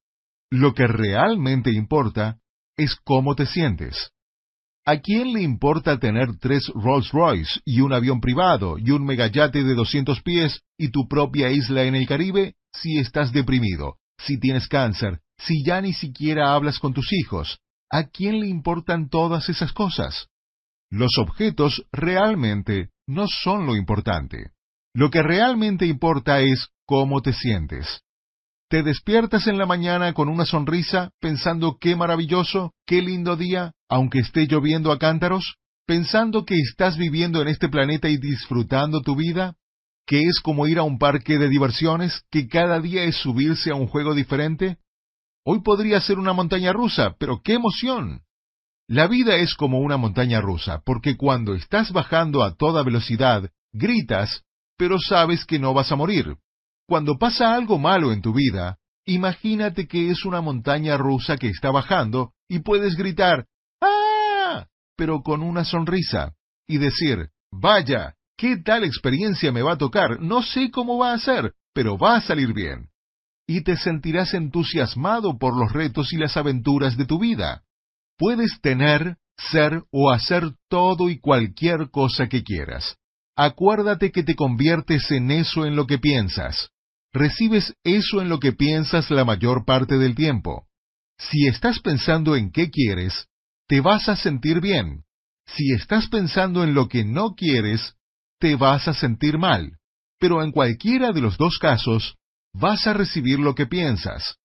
lo 0.50 0.74
que 0.74 0.86
realmente 0.86 1.72
importa 1.72 2.38
es 2.76 2.96
cómo 3.04 3.34
te 3.34 3.46
sientes. 3.46 4.10
¿A 4.86 4.98
quién 4.98 5.32
le 5.32 5.42
importa 5.42 5.98
tener 5.98 6.36
tres 6.38 6.70
Rolls 6.74 7.10
Royce 7.10 7.60
y 7.64 7.80
un 7.80 7.92
avión 7.94 8.20
privado 8.20 8.76
y 8.78 8.90
un 8.90 9.04
megayate 9.04 9.64
de 9.64 9.74
200 9.74 10.20
pies 10.22 10.60
y 10.76 10.90
tu 10.90 11.08
propia 11.08 11.50
isla 11.50 11.84
en 11.84 11.94
el 11.94 12.06
Caribe 12.06 12.54
si 12.72 12.98
estás 12.98 13.32
deprimido, 13.32 13.96
si 14.18 14.38
tienes 14.38 14.68
cáncer, 14.68 15.20
si 15.38 15.64
ya 15.64 15.80
ni 15.80 15.94
siquiera 15.94 16.54
hablas 16.54 16.78
con 16.78 16.92
tus 16.92 17.12
hijos? 17.14 17.58
¿A 17.90 18.04
quién 18.04 18.40
le 18.40 18.48
importan 18.48 19.08
todas 19.08 19.48
esas 19.48 19.72
cosas? 19.72 20.28
Los 20.90 21.18
objetos 21.18 21.84
realmente 21.92 22.90
no 23.06 23.26
son 23.26 23.66
lo 23.66 23.76
importante. 23.76 24.50
Lo 24.94 25.10
que 25.10 25.22
realmente 25.22 25.86
importa 25.86 26.40
es 26.40 26.68
cómo 26.86 27.20
te 27.20 27.32
sientes. 27.32 28.02
¿Te 28.68 28.82
despiertas 28.82 29.46
en 29.46 29.58
la 29.58 29.66
mañana 29.66 30.12
con 30.14 30.28
una 30.28 30.46
sonrisa, 30.46 31.10
pensando 31.20 31.78
qué 31.80 31.96
maravilloso, 31.96 32.72
qué 32.86 33.02
lindo 33.02 33.36
día, 33.36 33.72
aunque 33.88 34.20
esté 34.20 34.46
lloviendo 34.46 34.90
a 34.90 34.98
cántaros? 34.98 35.56
¿Pensando 35.86 36.44
que 36.44 36.56
estás 36.56 36.96
viviendo 36.96 37.42
en 37.42 37.48
este 37.48 37.68
planeta 37.68 38.08
y 38.08 38.16
disfrutando 38.16 39.02
tu 39.02 39.16
vida? 39.16 39.56
¿Que 40.06 40.22
es 40.22 40.40
como 40.40 40.66
ir 40.66 40.78
a 40.78 40.82
un 40.82 40.98
parque 40.98 41.38
de 41.38 41.48
diversiones, 41.48 42.24
que 42.30 42.48
cada 42.48 42.80
día 42.80 43.04
es 43.04 43.16
subirse 43.16 43.70
a 43.70 43.74
un 43.74 43.86
juego 43.86 44.14
diferente? 44.14 44.78
Hoy 45.44 45.60
podría 45.60 46.00
ser 46.00 46.18
una 46.18 46.32
montaña 46.32 46.72
rusa, 46.72 47.16
pero 47.18 47.42
¡qué 47.42 47.54
emoción! 47.54 48.22
La 48.88 49.06
vida 49.06 49.36
es 49.36 49.54
como 49.54 49.78
una 49.80 49.96
montaña 49.96 50.40
rusa, 50.42 50.82
porque 50.84 51.16
cuando 51.16 51.54
estás 51.54 51.90
bajando 51.92 52.42
a 52.42 52.54
toda 52.54 52.82
velocidad, 52.82 53.50
gritas, 53.72 54.44
pero 54.76 54.98
sabes 54.98 55.46
que 55.46 55.58
no 55.58 55.72
vas 55.72 55.90
a 55.90 55.96
morir. 55.96 56.36
Cuando 56.86 57.16
pasa 57.16 57.54
algo 57.54 57.78
malo 57.78 58.12
en 58.12 58.20
tu 58.20 58.34
vida, 58.34 58.76
imagínate 59.06 59.88
que 59.88 60.10
es 60.10 60.26
una 60.26 60.42
montaña 60.42 60.98
rusa 60.98 61.38
que 61.38 61.48
está 61.48 61.70
bajando 61.70 62.32
y 62.48 62.58
puedes 62.58 62.96
gritar 62.96 63.46
¡Ah! 63.80 64.66
pero 64.96 65.22
con 65.22 65.42
una 65.42 65.64
sonrisa 65.64 66.34
y 66.66 66.78
decir 66.78 67.30
Vaya, 67.50 68.16
¿qué 68.36 68.56
tal 68.58 68.84
experiencia 68.84 69.52
me 69.52 69.62
va 69.62 69.72
a 69.72 69.78
tocar? 69.78 70.20
No 70.20 70.42
sé 70.42 70.70
cómo 70.70 70.98
va 70.98 71.12
a 71.12 71.18
ser, 71.18 71.54
pero 71.72 71.96
va 71.96 72.16
a 72.16 72.20
salir 72.20 72.52
bien. 72.52 72.90
Y 73.46 73.62
te 73.62 73.76
sentirás 73.76 74.34
entusiasmado 74.34 75.38
por 75.38 75.56
los 75.56 75.72
retos 75.72 76.12
y 76.12 76.16
las 76.16 76.36
aventuras 76.36 76.96
de 76.96 77.06
tu 77.06 77.18
vida. 77.18 77.63
Puedes 78.16 78.60
tener, 78.60 79.16
ser 79.36 79.82
o 79.90 80.10
hacer 80.10 80.52
todo 80.68 81.10
y 81.10 81.18
cualquier 81.18 81.90
cosa 81.90 82.28
que 82.28 82.42
quieras. 82.42 82.96
Acuérdate 83.36 84.12
que 84.12 84.22
te 84.22 84.34
conviertes 84.34 85.10
en 85.10 85.30
eso 85.30 85.66
en 85.66 85.76
lo 85.76 85.86
que 85.86 85.98
piensas 85.98 86.70
recibes 87.14 87.74
eso 87.84 88.20
en 88.20 88.28
lo 88.28 88.40
que 88.40 88.52
piensas 88.52 89.10
la 89.10 89.24
mayor 89.24 89.64
parte 89.64 89.96
del 89.96 90.14
tiempo. 90.14 90.66
Si 91.16 91.46
estás 91.46 91.78
pensando 91.78 92.34
en 92.34 92.50
qué 92.50 92.70
quieres, 92.70 93.28
te 93.68 93.80
vas 93.80 94.08
a 94.08 94.16
sentir 94.16 94.60
bien. 94.60 95.04
Si 95.46 95.72
estás 95.72 96.08
pensando 96.08 96.64
en 96.64 96.74
lo 96.74 96.88
que 96.88 97.04
no 97.04 97.34
quieres, 97.34 97.94
te 98.40 98.56
vas 98.56 98.88
a 98.88 98.94
sentir 98.94 99.38
mal. 99.38 99.78
Pero 100.18 100.42
en 100.42 100.50
cualquiera 100.50 101.12
de 101.12 101.20
los 101.20 101.38
dos 101.38 101.58
casos, 101.58 102.16
vas 102.52 102.86
a 102.86 102.92
recibir 102.92 103.38
lo 103.38 103.54
que 103.54 103.66
piensas. 103.66 104.36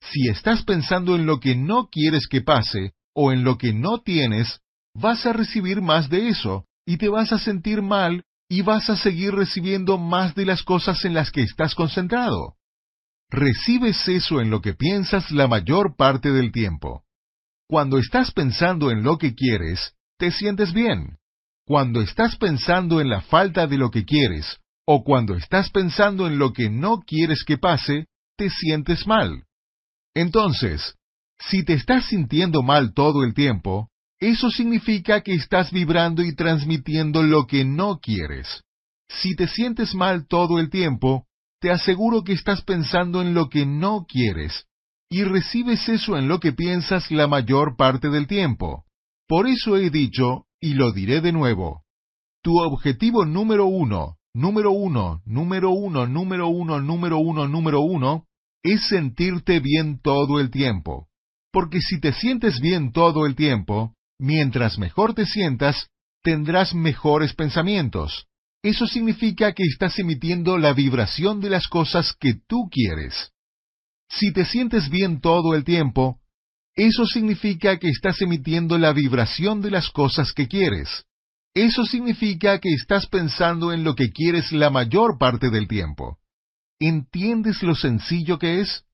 Si 0.00 0.28
estás 0.28 0.62
pensando 0.62 1.16
en 1.16 1.26
lo 1.26 1.40
que 1.40 1.56
no 1.56 1.88
quieres 1.88 2.28
que 2.28 2.42
pase 2.42 2.92
o 3.14 3.32
en 3.32 3.44
lo 3.44 3.58
que 3.58 3.72
no 3.72 4.00
tienes, 4.00 4.60
vas 4.94 5.26
a 5.26 5.32
recibir 5.32 5.80
más 5.80 6.08
de 6.08 6.28
eso 6.28 6.66
y 6.86 6.98
te 6.98 7.08
vas 7.08 7.32
a 7.32 7.38
sentir 7.38 7.82
mal 7.82 8.24
y 8.48 8.62
vas 8.62 8.90
a 8.90 8.96
seguir 8.96 9.34
recibiendo 9.34 9.98
más 9.98 10.34
de 10.34 10.44
las 10.44 10.62
cosas 10.62 11.04
en 11.04 11.14
las 11.14 11.30
que 11.30 11.42
estás 11.42 11.74
concentrado. 11.74 12.56
Recibes 13.30 14.06
eso 14.08 14.40
en 14.40 14.50
lo 14.50 14.60
que 14.60 14.74
piensas 14.74 15.30
la 15.30 15.48
mayor 15.48 15.96
parte 15.96 16.30
del 16.30 16.52
tiempo. 16.52 17.04
Cuando 17.68 17.98
estás 17.98 18.30
pensando 18.30 18.90
en 18.90 19.02
lo 19.02 19.18
que 19.18 19.34
quieres, 19.34 19.94
te 20.18 20.30
sientes 20.30 20.72
bien. 20.72 21.18
Cuando 21.66 22.02
estás 22.02 22.36
pensando 22.36 23.00
en 23.00 23.08
la 23.08 23.22
falta 23.22 23.66
de 23.66 23.78
lo 23.78 23.90
que 23.90 24.04
quieres, 24.04 24.60
o 24.86 25.02
cuando 25.02 25.34
estás 25.34 25.70
pensando 25.70 26.26
en 26.26 26.38
lo 26.38 26.52
que 26.52 26.68
no 26.68 27.00
quieres 27.00 27.42
que 27.44 27.56
pase, 27.56 28.06
te 28.36 28.50
sientes 28.50 29.06
mal. 29.06 29.44
Entonces, 30.14 30.96
si 31.38 31.64
te 31.64 31.74
estás 31.74 32.06
sintiendo 32.06 32.62
mal 32.62 32.94
todo 32.94 33.24
el 33.24 33.34
tiempo, 33.34 33.90
eso 34.20 34.50
significa 34.50 35.22
que 35.22 35.34
estás 35.34 35.70
vibrando 35.70 36.22
y 36.22 36.34
transmitiendo 36.34 37.22
lo 37.22 37.46
que 37.46 37.64
no 37.64 37.98
quieres. 37.98 38.62
Si 39.08 39.34
te 39.36 39.48
sientes 39.48 39.94
mal 39.94 40.26
todo 40.26 40.58
el 40.58 40.70
tiempo, 40.70 41.26
te 41.60 41.70
aseguro 41.70 42.24
que 42.24 42.32
estás 42.32 42.62
pensando 42.62 43.22
en 43.22 43.34
lo 43.34 43.48
que 43.48 43.66
no 43.66 44.06
quieres, 44.08 44.66
y 45.10 45.24
recibes 45.24 45.88
eso 45.88 46.16
en 46.16 46.28
lo 46.28 46.40
que 46.40 46.52
piensas 46.52 47.10
la 47.10 47.26
mayor 47.26 47.76
parte 47.76 48.08
del 48.08 48.26
tiempo. 48.26 48.84
Por 49.28 49.46
eso 49.46 49.76
he 49.76 49.90
dicho, 49.90 50.46
y 50.60 50.74
lo 50.74 50.92
diré 50.92 51.20
de 51.20 51.32
nuevo, 51.32 51.82
tu 52.42 52.58
objetivo 52.58 53.24
número 53.24 53.66
uno, 53.66 54.18
número 54.34 54.72
uno, 54.72 55.22
número 55.24 55.70
uno, 55.70 56.06
número 56.06 56.48
uno, 56.48 56.80
número 56.80 57.18
uno, 57.18 57.48
número 57.48 57.80
uno, 57.80 58.26
es 58.62 58.86
sentirte 58.88 59.60
bien 59.60 60.00
todo 60.02 60.40
el 60.40 60.50
tiempo. 60.50 61.08
Porque 61.54 61.80
si 61.80 61.98
te 61.98 62.12
sientes 62.12 62.60
bien 62.60 62.92
todo 62.92 63.24
el 63.24 63.34
tiempo, 63.34 63.94
Mientras 64.18 64.78
mejor 64.78 65.14
te 65.14 65.26
sientas, 65.26 65.88
tendrás 66.22 66.74
mejores 66.74 67.34
pensamientos. 67.34 68.26
Eso 68.62 68.86
significa 68.86 69.52
que 69.52 69.64
estás 69.64 69.98
emitiendo 69.98 70.56
la 70.56 70.72
vibración 70.72 71.40
de 71.40 71.50
las 71.50 71.68
cosas 71.68 72.14
que 72.18 72.34
tú 72.46 72.68
quieres. 72.70 73.32
Si 74.08 74.32
te 74.32 74.44
sientes 74.44 74.88
bien 74.88 75.20
todo 75.20 75.54
el 75.54 75.64
tiempo, 75.64 76.20
eso 76.76 77.04
significa 77.06 77.78
que 77.78 77.88
estás 77.88 78.22
emitiendo 78.22 78.78
la 78.78 78.92
vibración 78.92 79.60
de 79.60 79.70
las 79.70 79.90
cosas 79.90 80.32
que 80.32 80.48
quieres. 80.48 81.04
Eso 81.52 81.84
significa 81.84 82.58
que 82.58 82.72
estás 82.72 83.06
pensando 83.06 83.72
en 83.72 83.84
lo 83.84 83.94
que 83.94 84.10
quieres 84.10 84.52
la 84.52 84.70
mayor 84.70 85.18
parte 85.18 85.50
del 85.50 85.68
tiempo. 85.68 86.18
¿Entiendes 86.80 87.62
lo 87.62 87.74
sencillo 87.74 88.38
que 88.38 88.60
es? 88.60 88.84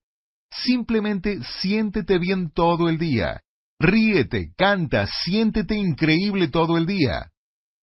Simplemente 0.50 1.40
siéntete 1.60 2.18
bien 2.18 2.50
todo 2.50 2.88
el 2.88 2.98
día 2.98 3.40
Ríete, 3.80 4.52
canta, 4.58 5.06
siéntete 5.24 5.74
increíble 5.74 6.48
todo 6.48 6.76
el 6.76 6.84
día. 6.84 7.30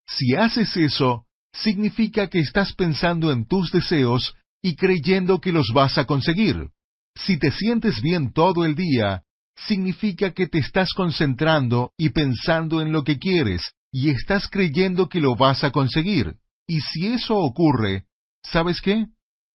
Si 0.05 0.36
haces 0.36 0.78
eso, 0.78 1.26
significa 1.51 2.28
que 2.28 2.39
estás 2.39 2.74
pensando 2.74 3.32
en 3.32 3.47
tus 3.47 3.72
deseos 3.72 4.36
y 4.61 4.76
creyendo 4.76 5.41
que 5.41 5.51
los 5.51 5.72
vas 5.74 5.97
a 5.97 6.05
conseguir. 6.05 6.70
Si 7.15 7.39
te 7.39 7.49
sientes 7.49 7.99
bien 8.03 8.32
todo 8.32 8.63
el 8.63 8.76
día, 8.76 9.24
significa 9.55 10.34
que 10.34 10.45
te 10.45 10.59
estás 10.59 10.93
concentrando 10.93 11.93
y 11.97 12.09
pensando 12.09 12.80
en 12.80 12.91
lo 12.91 13.03
que 13.03 13.18
quieres 13.18 13.63
y 13.91 14.11
estás 14.11 14.47
creyendo 14.47 15.09
que 15.09 15.20
lo 15.20 15.36
vas 15.36 15.63
a 15.63 15.72
conseguir. 15.72 16.36
Y 16.68 16.82
si 16.82 17.07
eso 17.07 17.38
ocurre, 17.38 18.05
¿sabes 18.43 18.82
qué? 18.82 19.07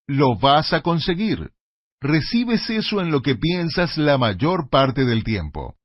Lo 0.09 0.37
vas 0.37 0.73
a 0.73 0.81
conseguir. 0.81 1.53
Recibes 2.03 2.69
eso 2.69 3.01
en 3.01 3.13
lo 3.13 3.23
que 3.23 3.37
piensas 3.37 3.97
la 3.97 4.19
mayor 4.19 4.69
parte 4.69 5.05
del 5.05 5.23
tiempo. 5.23 5.77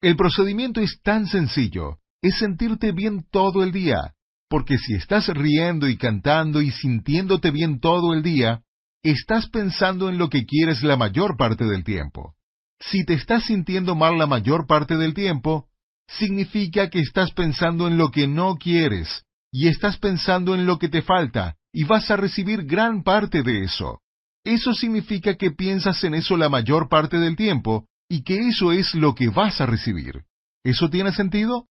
El 0.00 0.16
procedimiento 0.16 0.80
es 0.80 1.00
tan 1.04 1.28
sencillo, 1.28 1.98
es 2.20 2.36
sentirte 2.38 2.90
bien 2.90 3.24
todo 3.30 3.62
el 3.62 3.70
día, 3.70 4.14
porque 4.48 4.76
si 4.76 4.94
estás 4.94 5.28
riendo 5.28 5.88
y 5.88 5.96
cantando 5.96 6.60
y 6.62 6.72
sintiéndote 6.72 7.52
bien 7.52 7.78
todo 7.78 8.12
el 8.12 8.24
día, 8.24 8.62
estás 9.04 9.48
pensando 9.50 10.08
en 10.08 10.18
lo 10.18 10.28
que 10.30 10.46
quieres 10.46 10.82
la 10.82 10.96
mayor 10.96 11.36
parte 11.36 11.64
del 11.64 11.84
tiempo. 11.84 12.34
Si 12.80 13.04
te 13.04 13.14
estás 13.14 13.44
sintiendo 13.44 13.94
mal 13.94 14.18
la 14.18 14.26
mayor 14.26 14.66
parte 14.66 14.96
del 14.96 15.14
tiempo, 15.14 15.68
significa 16.08 16.90
que 16.90 16.98
estás 16.98 17.30
pensando 17.30 17.86
en 17.86 17.98
lo 17.98 18.10
que 18.10 18.26
no 18.26 18.56
quieres, 18.56 19.22
y 19.52 19.68
estás 19.68 19.96
pensando 19.96 20.56
en 20.56 20.66
lo 20.66 20.80
que 20.80 20.88
te 20.88 21.02
falta, 21.02 21.54
y 21.72 21.84
vas 21.84 22.10
a 22.10 22.16
recibir 22.16 22.64
gran 22.64 23.04
parte 23.04 23.44
de 23.44 23.62
eso. 23.62 24.00
Eso 24.44 24.74
significa 24.74 25.36
que 25.36 25.50
piensas 25.50 26.02
en 26.04 26.14
eso 26.14 26.36
la 26.36 26.48
mayor 26.48 26.88
parte 26.88 27.18
del 27.18 27.36
tiempo, 27.36 27.86
y 28.08 28.22
que 28.22 28.48
eso 28.48 28.72
es 28.72 28.94
lo 28.94 29.14
que 29.14 29.28
vas 29.28 29.60
a 29.60 29.66
recibir. 29.66 30.24
¿Eso 30.64 30.90
tiene 30.90 31.12
sentido? 31.12 31.68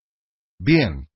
Bien. 0.59 1.07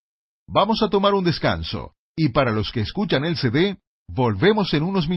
Vamos 0.47 0.81
a 0.83 0.89
tomar 0.89 1.13
un 1.13 1.23
descanso, 1.23 1.93
y 2.15 2.29
para 2.29 2.51
los 2.51 2.71
que 2.71 2.81
escuchan 2.81 3.25
el 3.25 3.37
CD, 3.37 3.79
volvemos 4.07 4.73
en 4.73 4.83
unos 4.83 5.07
minutos. 5.07 5.13